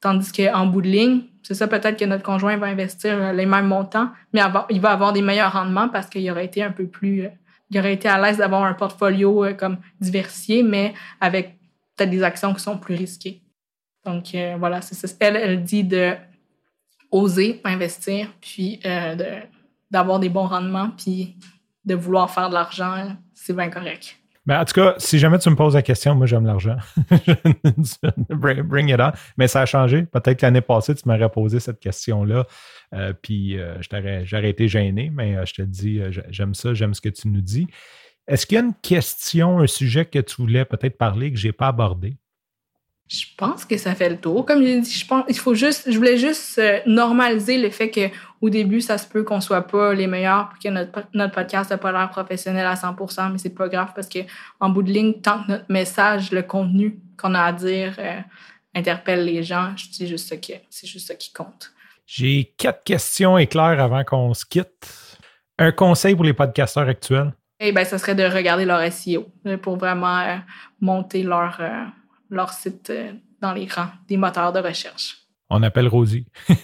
Tandis 0.00 0.32
qu'en 0.32 0.66
bout 0.66 0.82
de 0.82 0.88
ligne, 0.88 1.22
c'est 1.44 1.54
ça 1.54 1.68
peut-être 1.68 1.96
que 1.96 2.04
notre 2.04 2.24
conjoint 2.24 2.56
va 2.56 2.66
investir 2.66 3.32
les 3.32 3.46
mêmes 3.46 3.68
montants, 3.68 4.10
mais 4.32 4.40
il 4.70 4.80
va 4.80 4.90
avoir 4.90 5.12
des 5.12 5.22
meilleurs 5.22 5.52
rendements 5.52 5.88
parce 5.88 6.08
qu'il 6.08 6.28
aurait 6.28 6.46
été 6.46 6.60
un 6.60 6.72
peu 6.72 6.88
plus, 6.88 7.26
euh, 7.26 7.28
il 7.70 7.78
aurait 7.78 7.92
été 7.92 8.08
à 8.08 8.20
l'aise 8.20 8.38
d'avoir 8.38 8.64
un 8.64 8.74
portfolio 8.74 9.44
euh, 9.44 9.54
comme 9.54 9.78
diversifié, 10.00 10.64
mais 10.64 10.92
avec 11.20 11.56
peut-être 11.94 12.10
des 12.10 12.24
actions 12.24 12.52
qui 12.52 12.60
sont 12.60 12.78
plus 12.78 12.96
risquées. 12.96 13.42
Donc 14.04 14.34
euh, 14.34 14.56
voilà, 14.58 14.80
c'est 14.80 14.96
ça. 14.96 15.06
Elle, 15.20 15.36
elle 15.36 15.62
dit 15.62 15.84
de 15.84 16.14
oser 17.12 17.60
investir, 17.62 18.28
puis 18.40 18.80
d'avoir 19.88 20.18
des 20.18 20.30
bons 20.30 20.48
rendements, 20.48 20.90
puis 20.90 21.36
de 21.84 21.94
vouloir 21.94 22.28
faire 22.28 22.48
de 22.48 22.54
l'argent, 22.54 23.16
c'est 23.36 23.54
bien 23.54 23.70
correct. 23.70 24.18
Mais 24.46 24.56
en 24.56 24.64
tout 24.64 24.74
cas, 24.74 24.94
si 24.98 25.18
jamais 25.18 25.38
tu 25.40 25.50
me 25.50 25.56
poses 25.56 25.74
la 25.74 25.82
question, 25.82 26.14
moi 26.14 26.26
j'aime 26.26 26.46
l'argent. 26.46 26.76
bring, 28.30 28.88
it 28.88 29.00
on. 29.00 29.10
Mais 29.36 29.48
ça 29.48 29.62
a 29.62 29.66
changé. 29.66 30.02
Peut-être 30.02 30.38
que 30.38 30.46
l'année 30.46 30.60
passée, 30.60 30.94
tu 30.94 31.02
m'aurais 31.06 31.28
posé 31.28 31.58
cette 31.58 31.80
question-là. 31.80 32.46
Euh, 32.94 33.12
puis 33.20 33.58
euh, 33.58 33.74
j'aurais 34.24 34.50
été 34.50 34.68
gêné, 34.68 35.10
mais 35.12 35.36
euh, 35.36 35.44
je 35.44 35.54
te 35.54 35.62
dis, 35.62 36.00
j'aime 36.30 36.54
ça, 36.54 36.74
j'aime 36.74 36.94
ce 36.94 37.00
que 37.00 37.08
tu 37.08 37.26
nous 37.28 37.40
dis. 37.40 37.66
Est-ce 38.28 38.46
qu'il 38.46 38.56
y 38.56 38.60
a 38.60 38.64
une 38.64 38.74
question, 38.74 39.58
un 39.58 39.66
sujet 39.66 40.04
que 40.04 40.20
tu 40.20 40.36
voulais 40.36 40.64
peut-être 40.64 40.96
parler 40.96 41.32
que 41.32 41.38
je 41.38 41.48
n'ai 41.48 41.52
pas 41.52 41.68
abordé? 41.68 42.16
Je 43.08 43.24
pense 43.36 43.64
que 43.64 43.76
ça 43.76 43.96
fait 43.96 44.10
le 44.10 44.16
tour. 44.16 44.46
Comme 44.46 44.64
je 44.64 44.80
dit, 44.80 44.90
je 44.90 45.06
pense, 45.06 45.24
il 45.28 45.38
faut 45.38 45.54
juste, 45.54 45.90
je 45.90 45.96
voulais 45.96 46.18
juste 46.18 46.60
normaliser 46.86 47.58
le 47.58 47.70
fait 47.70 47.90
qu'au 48.40 48.50
début, 48.50 48.80
ça 48.80 48.98
se 48.98 49.06
peut 49.06 49.22
qu'on 49.22 49.40
soit 49.40 49.62
pas 49.62 49.94
les 49.94 50.06
meilleurs 50.06 50.48
pour 50.48 50.58
que 50.58 50.68
notre, 50.68 51.02
notre 51.14 51.34
podcast 51.34 51.70
n'a 51.70 51.78
pas 51.78 51.92
l'air 51.92 52.10
professionnel 52.10 52.66
à 52.66 52.74
100%, 52.74 53.32
mais 53.32 53.38
c'est 53.38 53.50
pas 53.50 53.68
grave 53.68 53.92
parce 53.94 54.08
que 54.08 54.20
en 54.60 54.70
bout 54.70 54.82
de 54.82 54.90
ligne, 54.90 55.20
tant 55.20 55.42
que 55.42 55.52
notre 55.52 55.66
message, 55.68 56.30
le 56.32 56.42
contenu 56.42 56.98
qu'on 57.16 57.34
a 57.34 57.42
à 57.42 57.52
dire 57.52 57.94
euh, 57.98 58.20
interpelle 58.74 59.24
les 59.24 59.42
gens, 59.42 59.72
c'est 59.92 60.06
juste 60.06 60.28
ça 60.28 60.36
qui, 60.36 60.54
c'est 60.70 60.86
juste 60.86 61.08
ça 61.08 61.14
qui 61.14 61.32
compte. 61.32 61.72
J'ai 62.06 62.54
quatre 62.56 62.84
questions 62.84 63.36
éclairs 63.38 63.80
avant 63.80 64.04
qu'on 64.04 64.32
se 64.32 64.44
quitte. 64.44 65.18
Un 65.58 65.72
conseil 65.72 66.14
pour 66.14 66.24
les 66.24 66.34
podcasteurs 66.34 66.88
actuels? 66.88 67.32
Eh 67.58 67.72
ben, 67.72 67.84
ça 67.84 67.98
serait 67.98 68.14
de 68.14 68.22
regarder 68.22 68.66
leur 68.66 68.92
SEO 68.92 69.26
pour 69.62 69.76
vraiment 69.76 70.18
euh, 70.20 70.36
monter 70.80 71.22
leur 71.22 71.58
leur 72.30 72.52
site 72.52 72.90
euh, 72.90 73.12
dans 73.40 73.52
les 73.52 73.66
rangs 73.66 73.90
des 74.08 74.16
moteurs 74.16 74.52
de 74.52 74.60
recherche. 74.60 75.18
On 75.50 75.62
appelle 75.62 75.88
Rosie. 75.88 76.26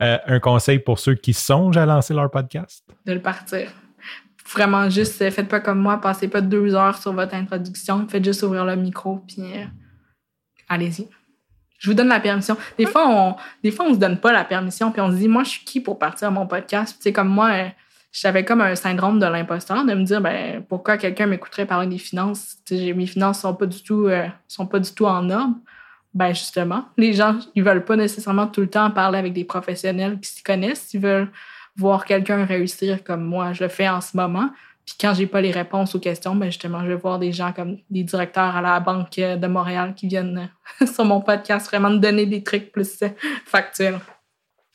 Euh, 0.00 0.18
un 0.26 0.38
conseil 0.38 0.78
pour 0.78 1.00
ceux 1.00 1.14
qui 1.14 1.32
songent 1.32 1.76
à 1.76 1.84
lancer 1.84 2.14
leur 2.14 2.30
podcast? 2.30 2.84
De 3.04 3.14
le 3.14 3.20
partir. 3.20 3.72
Vraiment, 4.52 4.88
juste, 4.88 5.20
euh, 5.22 5.30
faites 5.32 5.48
pas 5.48 5.58
comme 5.58 5.80
moi, 5.80 6.00
passez 6.00 6.28
pas 6.28 6.40
deux 6.40 6.74
heures 6.76 6.96
sur 6.96 7.12
votre 7.12 7.34
introduction, 7.34 8.06
faites 8.06 8.24
juste 8.24 8.44
ouvrir 8.44 8.64
le 8.64 8.76
micro, 8.76 9.24
puis 9.26 9.42
allez-y. 10.68 11.08
Je 11.78 11.90
vous 11.90 11.94
donne 11.94 12.08
la 12.08 12.20
permission. 12.20 12.56
Des 12.76 12.86
fois, 12.86 13.08
on, 13.08 13.34
des 13.64 13.72
fois, 13.72 13.86
on 13.86 13.94
se 13.94 13.98
donne 13.98 14.20
pas 14.20 14.30
la 14.30 14.44
permission, 14.44 14.92
puis 14.92 15.00
on 15.00 15.10
se 15.10 15.16
dit, 15.16 15.26
moi, 15.26 15.42
je 15.42 15.50
suis 15.50 15.64
qui 15.64 15.80
pour 15.80 15.98
partir 15.98 16.28
à 16.28 16.30
mon 16.30 16.46
podcast? 16.46 16.96
C'est 17.00 17.12
comme 17.12 17.28
moi, 17.28 17.72
j'avais 18.12 18.44
comme 18.44 18.60
un 18.60 18.74
syndrome 18.74 19.18
de 19.18 19.26
l'imposteur 19.26 19.84
de 19.84 19.94
me 19.94 20.04
dire 20.04 20.20
ben 20.20 20.62
pourquoi 20.68 20.96
quelqu'un 20.96 21.26
m'écouterait 21.26 21.66
parler 21.66 21.86
des 21.86 21.98
finances? 21.98 22.56
Mes 22.70 23.06
finances 23.06 23.40
sont 23.40 23.54
pas 23.54 23.66
du 23.66 23.82
tout 23.82 24.06
euh, 24.06 24.26
sont 24.46 24.66
pas 24.66 24.80
du 24.80 24.92
tout 24.92 25.06
en 25.06 25.28
ordre 25.30 25.54
ben 26.14 26.34
justement 26.34 26.86
les 26.96 27.12
gens 27.12 27.38
ils 27.54 27.62
veulent 27.62 27.84
pas 27.84 27.96
nécessairement 27.96 28.46
tout 28.46 28.62
le 28.62 28.70
temps 28.70 28.90
parler 28.90 29.18
avec 29.18 29.32
des 29.32 29.44
professionnels 29.44 30.18
qui 30.20 30.30
s'y 30.30 30.42
connaissent. 30.42 30.92
Ils 30.94 31.00
veulent 31.00 31.30
voir 31.76 32.04
quelqu'un 32.04 32.44
réussir 32.44 33.04
comme 33.04 33.24
moi 33.24 33.52
je 33.52 33.64
le 33.64 33.68
fais 33.68 33.88
en 33.88 34.00
ce 34.00 34.16
moment. 34.16 34.50
Puis 34.86 34.96
quand 34.98 35.12
j'ai 35.12 35.26
pas 35.26 35.40
les 35.40 35.50
réponses 35.50 35.94
aux 35.94 36.00
questions 36.00 36.34
ben 36.34 36.46
justement 36.46 36.82
je 36.82 36.88
vais 36.88 36.96
voir 36.96 37.18
des 37.18 37.32
gens 37.32 37.52
comme 37.52 37.78
des 37.90 38.02
directeurs 38.02 38.56
à 38.56 38.62
la 38.62 38.80
banque 38.80 39.16
de 39.16 39.46
Montréal 39.46 39.94
qui 39.94 40.08
viennent 40.08 40.50
sur 40.92 41.04
mon 41.04 41.20
podcast 41.20 41.68
vraiment 41.68 41.90
me 41.90 41.98
donner 41.98 42.26
des 42.26 42.42
trucs 42.42 42.72
plus 42.72 43.02
euh, 43.02 43.08
factuels. 43.44 44.00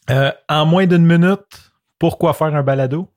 Euh, 0.10 0.32
en 0.50 0.66
moins 0.66 0.86
d'une 0.86 1.06
minute 1.06 1.74
pourquoi 2.04 2.34
faire 2.34 2.54
un 2.54 2.64
balado? 2.64 3.08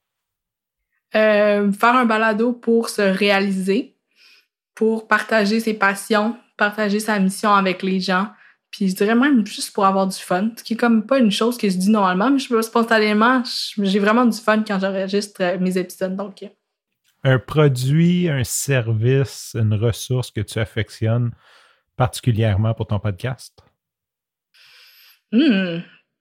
Euh, 1.17 1.73
faire 1.73 1.97
un 1.97 2.05
balado 2.05 2.53
pour 2.53 2.89
se 2.89 3.03
réaliser, 3.03 3.97
pour 4.77 5.09
partager 5.09 5.59
ses 5.59 5.75
passions, 5.75 6.37
partager 6.57 7.01
sa 7.01 7.19
mission 7.19 7.53
avec 7.53 7.83
les 7.83 8.01
gens. 8.01 8.29
Puis 8.71 8.89
je 8.89 8.95
dirais 8.95 9.15
même 9.15 9.47
juste 9.47 9.73
pour 9.73 9.87
avoir 9.87 10.07
du 10.07 10.17
fun, 10.17 10.51
ce 10.57 10.63
qui 10.63 10.75
est 10.75 10.77
comme 10.77 11.07
pas 11.07 11.19
une 11.19 11.31
chose 11.31 11.57
que 11.57 11.69
je 11.69 11.77
dis 11.77 11.91
normalement, 11.91 12.31
mais 12.31 12.39
je 12.39 12.63
spontanément, 12.63 13.43
j'ai 13.79 13.99
vraiment 13.99 14.27
du 14.27 14.39
fun 14.39 14.63
quand 14.67 14.79
j'enregistre 14.79 15.43
euh, 15.43 15.59
mes 15.59 15.79
épisodes. 15.79 16.17
Donc, 16.17 16.43
euh. 16.43 16.49
un 17.25 17.39
produit, 17.39 18.29
un 18.29 18.45
service, 18.45 19.57
une 19.59 19.75
ressource 19.75 20.31
que 20.31 20.41
tu 20.41 20.59
affectionnes 20.59 21.31
particulièrement 21.97 22.75
pour 22.75 22.87
ton 22.87 22.99
podcast? 22.99 23.59
Hmm. 25.33 25.79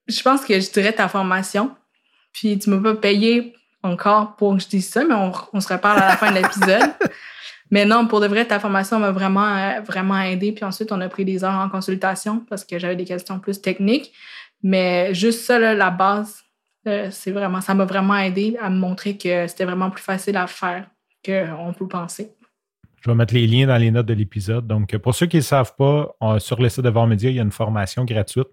Je 0.07 0.21
pense 0.21 0.45
que 0.45 0.59
je 0.59 0.71
dirais 0.71 0.93
ta 0.93 1.07
formation. 1.07 1.75
Puis 2.31 2.57
tu 2.59 2.69
m'as 2.69 2.81
pas 2.81 2.95
payé 2.95 3.55
encore 3.83 4.35
pour 4.35 4.55
que 4.55 4.63
je 4.63 4.67
dise 4.67 4.89
ça, 4.89 5.03
mais 5.03 5.13
on, 5.13 5.59
se 5.59 5.71
reparle 5.71 5.99
à 5.99 6.09
la 6.09 6.17
fin 6.17 6.31
de 6.31 6.37
l'épisode. 6.37 6.93
Mais 7.75 7.83
non, 7.83 8.07
pour 8.07 8.21
de 8.21 8.27
vrai, 8.27 8.45
ta 8.45 8.57
formation 8.57 8.99
m'a 8.99 9.11
vraiment, 9.11 9.81
vraiment 9.81 10.17
aidé. 10.21 10.53
Puis 10.53 10.63
ensuite, 10.63 10.93
on 10.93 11.01
a 11.01 11.09
pris 11.09 11.25
des 11.25 11.43
heures 11.43 11.59
en 11.59 11.67
consultation 11.67 12.39
parce 12.49 12.63
que 12.63 12.79
j'avais 12.79 12.95
des 12.95 13.03
questions 13.03 13.37
plus 13.37 13.61
techniques. 13.61 14.13
Mais 14.63 15.13
juste 15.13 15.41
ça, 15.41 15.59
la 15.59 15.89
base, 15.89 16.41
euh, 16.87 17.09
c'est 17.11 17.31
vraiment, 17.31 17.59
ça 17.59 17.73
m'a 17.73 17.83
vraiment 17.83 18.15
aidé 18.15 18.55
à 18.61 18.69
me 18.69 18.77
montrer 18.77 19.17
que 19.17 19.45
c'était 19.47 19.65
vraiment 19.65 19.89
plus 19.89 20.01
facile 20.01 20.37
à 20.37 20.47
faire 20.47 20.87
qu'on 21.25 21.73
peut 21.77 21.89
penser. 21.89 22.31
Je 23.01 23.09
vais 23.11 23.15
mettre 23.17 23.33
les 23.33 23.45
liens 23.45 23.67
dans 23.67 23.75
les 23.75 23.91
notes 23.91 24.05
de 24.05 24.13
l'épisode. 24.13 24.65
Donc, 24.65 24.97
pour 24.99 25.13
ceux 25.13 25.25
qui 25.25 25.37
ne 25.37 25.41
savent 25.41 25.75
pas, 25.75 26.15
sur 26.39 26.61
le 26.61 26.69
site 26.69 26.85
de 26.85 26.89
Vormedia, 26.89 27.29
il 27.29 27.35
y 27.35 27.39
a 27.39 27.43
une 27.43 27.51
formation 27.51 28.05
gratuite 28.05 28.47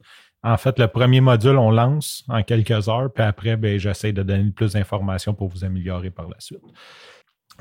en 0.45 0.57
fait, 0.57 0.79
le 0.79 0.89
premier 0.89 1.21
module, 1.21 1.57
on 1.57 1.71
lance 1.71 2.25
en 2.29 2.43
quelques 2.43 2.89
heures, 2.89 3.13
puis 3.13 3.23
après, 3.23 3.57
ben, 3.57 3.79
j'essaie 3.79 4.13
de 4.13 4.23
donner 4.23 4.51
plus 4.51 4.73
d'informations 4.73 5.35
pour 5.35 5.49
vous 5.49 5.65
améliorer 5.65 6.11
par 6.11 6.29
la 6.29 6.41
suite. 6.41 6.63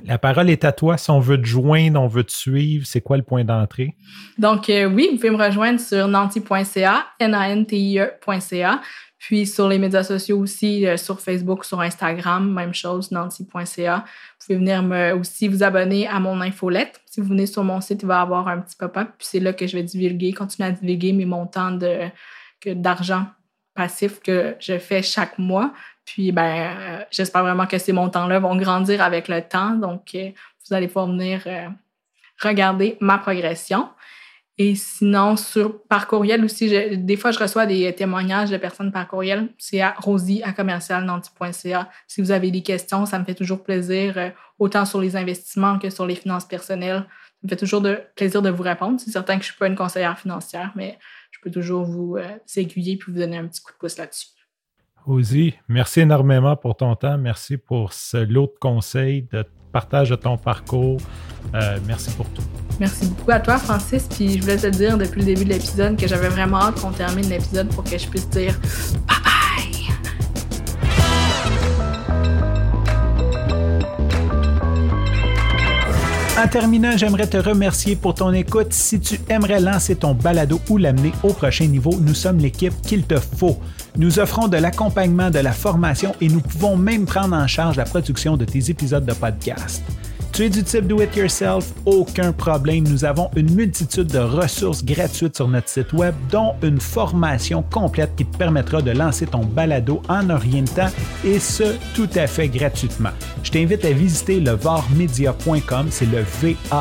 La 0.05 0.17
parole 0.17 0.49
est 0.49 0.65
à 0.65 0.71
toi. 0.71 0.97
Si 0.97 1.11
on 1.11 1.19
veut 1.19 1.39
te 1.39 1.45
joindre, 1.45 2.01
on 2.01 2.07
veut 2.07 2.23
te 2.23 2.31
suivre, 2.31 2.85
c'est 2.85 3.01
quoi 3.01 3.17
le 3.17 3.23
point 3.23 3.43
d'entrée? 3.43 3.95
Donc, 4.37 4.69
euh, 4.69 4.85
oui, 4.85 5.09
vous 5.11 5.17
pouvez 5.17 5.29
me 5.29 5.43
rejoindre 5.43 5.79
sur 5.79 6.07
nanti.ca, 6.07 7.05
N-A-N-T-I-E.ca. 7.19 8.81
Puis 9.19 9.45
sur 9.45 9.67
les 9.67 9.77
médias 9.77 10.03
sociaux 10.03 10.39
aussi, 10.39 10.87
euh, 10.87 10.97
sur 10.97 11.19
Facebook, 11.19 11.63
sur 11.63 11.79
Instagram, 11.79 12.51
même 12.51 12.73
chose, 12.73 13.11
nanti.ca. 13.11 13.97
Vous 13.97 14.45
pouvez 14.45 14.57
venir 14.57 14.81
me, 14.81 15.13
aussi 15.13 15.47
vous 15.47 15.61
abonner 15.61 16.07
à 16.07 16.19
mon 16.19 16.41
infolette. 16.41 16.99
Si 17.05 17.21
vous 17.21 17.27
venez 17.27 17.45
sur 17.45 17.63
mon 17.63 17.81
site, 17.81 18.01
il 18.01 18.07
va 18.07 18.17
y 18.17 18.21
avoir 18.21 18.47
un 18.47 18.59
petit 18.59 18.75
pop-up. 18.75 19.09
Puis 19.19 19.27
c'est 19.29 19.39
là 19.39 19.53
que 19.53 19.67
je 19.67 19.77
vais 19.77 19.83
divulguer, 19.83 20.33
continuer 20.33 20.69
à 20.69 20.71
divulguer 20.71 21.13
mes 21.13 21.25
montants 21.25 21.77
d'argent 22.65 23.27
passif 23.75 24.19
que 24.21 24.55
je 24.59 24.79
fais 24.79 25.03
chaque 25.03 25.37
mois. 25.37 25.71
Puis, 26.05 26.31
ben, 26.31 26.75
euh, 26.77 27.03
j'espère 27.11 27.43
vraiment 27.43 27.67
que 27.67 27.77
ces 27.77 27.93
montants-là 27.93 28.39
vont 28.39 28.55
grandir 28.55 29.01
avec 29.01 29.27
le 29.27 29.41
temps. 29.41 29.71
Donc, 29.71 30.15
euh, 30.15 30.31
vous 30.67 30.75
allez 30.75 30.87
pouvoir 30.87 31.07
venir 31.07 31.43
euh, 31.45 31.67
regarder 32.41 32.97
ma 32.99 33.17
progression. 33.17 33.89
Et 34.57 34.75
sinon, 34.75 35.37
sur, 35.37 35.81
par 35.83 36.07
courriel 36.07 36.43
aussi, 36.43 36.97
des 36.97 37.17
fois, 37.17 37.31
je 37.31 37.39
reçois 37.39 37.65
des 37.65 37.95
témoignages 37.95 38.51
de 38.51 38.57
personnes 38.57 38.91
par 38.91 39.07
courriel. 39.07 39.49
C'est 39.57 39.81
à 39.81 39.95
rosie 39.97 40.43
à 40.43 40.51
commercialnanti.ca. 40.51 41.89
Si 42.07 42.21
vous 42.21 42.31
avez 42.31 42.51
des 42.51 42.61
questions, 42.61 43.05
ça 43.05 43.17
me 43.17 43.23
fait 43.23 43.33
toujours 43.33 43.63
plaisir, 43.63 44.33
autant 44.59 44.85
sur 44.85 45.01
les 45.01 45.15
investissements 45.15 45.79
que 45.79 45.89
sur 45.89 46.05
les 46.05 46.15
finances 46.15 46.45
personnelles, 46.45 47.07
me 47.43 47.49
fait 47.49 47.55
toujours 47.55 47.81
de 47.81 48.01
plaisir 48.15 48.41
de 48.41 48.49
vous 48.49 48.63
répondre. 48.63 48.99
C'est 48.99 49.11
certain 49.11 49.37
que 49.37 49.43
je 49.43 49.49
ne 49.49 49.51
suis 49.51 49.59
pas 49.59 49.67
une 49.67 49.75
conseillère 49.75 50.17
financière, 50.19 50.71
mais 50.75 50.97
je 51.31 51.39
peux 51.41 51.51
toujours 51.51 51.83
vous 51.85 52.17
euh, 52.17 52.37
aiguiller 52.55 52.93
et 52.93 52.99
vous 53.05 53.13
donner 53.13 53.37
un 53.37 53.47
petit 53.47 53.61
coup 53.61 53.71
de 53.71 53.77
pouce 53.77 53.97
là-dessus. 53.97 54.27
Ozzy, 55.07 55.55
merci 55.67 56.01
énormément 56.01 56.55
pour 56.55 56.75
ton 56.75 56.95
temps. 56.95 57.17
Merci 57.17 57.57
pour 57.57 57.93
ce 57.93 58.17
lot 58.17 58.47
de 58.47 58.59
conseils, 58.59 59.27
de 59.31 59.45
partage 59.71 60.09
de 60.09 60.15
ton 60.15 60.37
parcours. 60.37 60.99
Euh, 61.55 61.77
merci 61.87 62.11
pour 62.11 62.27
tout. 62.29 62.43
Merci 62.79 63.07
beaucoup 63.07 63.31
à 63.31 63.39
toi, 63.39 63.57
Francis. 63.57 64.07
Puis 64.07 64.37
je 64.37 64.41
voulais 64.41 64.57
te 64.57 64.67
dire 64.67 64.97
depuis 64.97 65.21
le 65.21 65.25
début 65.25 65.45
de 65.45 65.49
l'épisode 65.49 65.97
que 65.97 66.07
j'avais 66.07 66.29
vraiment 66.29 66.57
hâte 66.57 66.81
qu'on 66.81 66.91
termine 66.91 67.27
l'épisode 67.29 67.69
pour 67.69 67.83
que 67.83 67.97
je 67.97 68.07
puisse 68.07 68.29
dire 68.29 68.53
bye 69.07 69.17
bye. 69.23 69.31
En 76.43 76.47
terminant, 76.47 76.97
j'aimerais 76.97 77.27
te 77.27 77.37
remercier 77.37 77.95
pour 77.95 78.15
ton 78.15 78.33
écoute. 78.33 78.73
Si 78.73 78.99
tu 78.99 79.19
aimerais 79.29 79.59
lancer 79.59 79.95
ton 79.95 80.15
balado 80.15 80.59
ou 80.69 80.77
l'amener 80.77 81.11
au 81.23 81.33
prochain 81.33 81.67
niveau, 81.67 81.91
nous 81.99 82.15
sommes 82.15 82.39
l'équipe 82.39 82.73
qu'il 82.81 83.03
te 83.03 83.19
faut. 83.19 83.59
Nous 83.97 84.19
offrons 84.19 84.47
de 84.47 84.57
l'accompagnement, 84.57 85.29
de 85.29 85.39
la 85.39 85.51
formation 85.51 86.15
et 86.21 86.29
nous 86.29 86.41
pouvons 86.41 86.77
même 86.77 87.05
prendre 87.05 87.35
en 87.35 87.47
charge 87.47 87.75
la 87.75 87.83
production 87.83 88.37
de 88.37 88.45
tes 88.45 88.69
épisodes 88.69 89.05
de 89.05 89.13
podcast. 89.13 89.83
Tu 90.31 90.43
es 90.43 90.49
du 90.49 90.63
type 90.63 90.87
do 90.87 91.01
it 91.01 91.13
yourself, 91.13 91.73
aucun 91.85 92.31
problème. 92.31 92.87
Nous 92.87 93.03
avons 93.03 93.29
une 93.35 93.53
multitude 93.53 94.07
de 94.07 94.19
ressources 94.19 94.81
gratuites 94.85 95.35
sur 95.35 95.49
notre 95.49 95.67
site 95.67 95.91
web, 95.91 96.15
dont 96.31 96.53
une 96.63 96.79
formation 96.79 97.63
complète 97.63 98.15
qui 98.15 98.23
te 98.23 98.37
permettra 98.37 98.81
de 98.81 98.91
lancer 98.91 99.27
ton 99.27 99.43
balado 99.43 100.01
en 100.07 100.25
temps 100.27 100.89
et 101.25 101.37
ce, 101.37 101.75
tout 101.93 102.07
à 102.15 102.27
fait 102.27 102.47
gratuitement. 102.47 103.09
Je 103.43 103.51
t'invite 103.51 103.83
à 103.83 103.91
visiter 103.91 104.39
le 104.39 104.51
varmedia.com, 104.51 105.87
c'est 105.89 106.05
le 106.05 106.23
V-A-R-M-E-D-I-A.com 106.41 106.71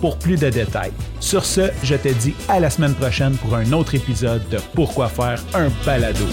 pour 0.00 0.18
plus 0.18 0.36
de 0.36 0.50
détails. 0.50 0.92
Sur 1.20 1.44
ce, 1.44 1.70
je 1.82 1.94
te 1.94 2.08
dis 2.08 2.34
à 2.48 2.60
la 2.60 2.70
semaine 2.70 2.94
prochaine 2.94 3.36
pour 3.36 3.54
un 3.54 3.72
autre 3.72 3.94
épisode 3.94 4.48
de 4.48 4.58
Pourquoi 4.74 5.08
faire 5.08 5.42
un 5.54 5.68
balado. 5.84 6.26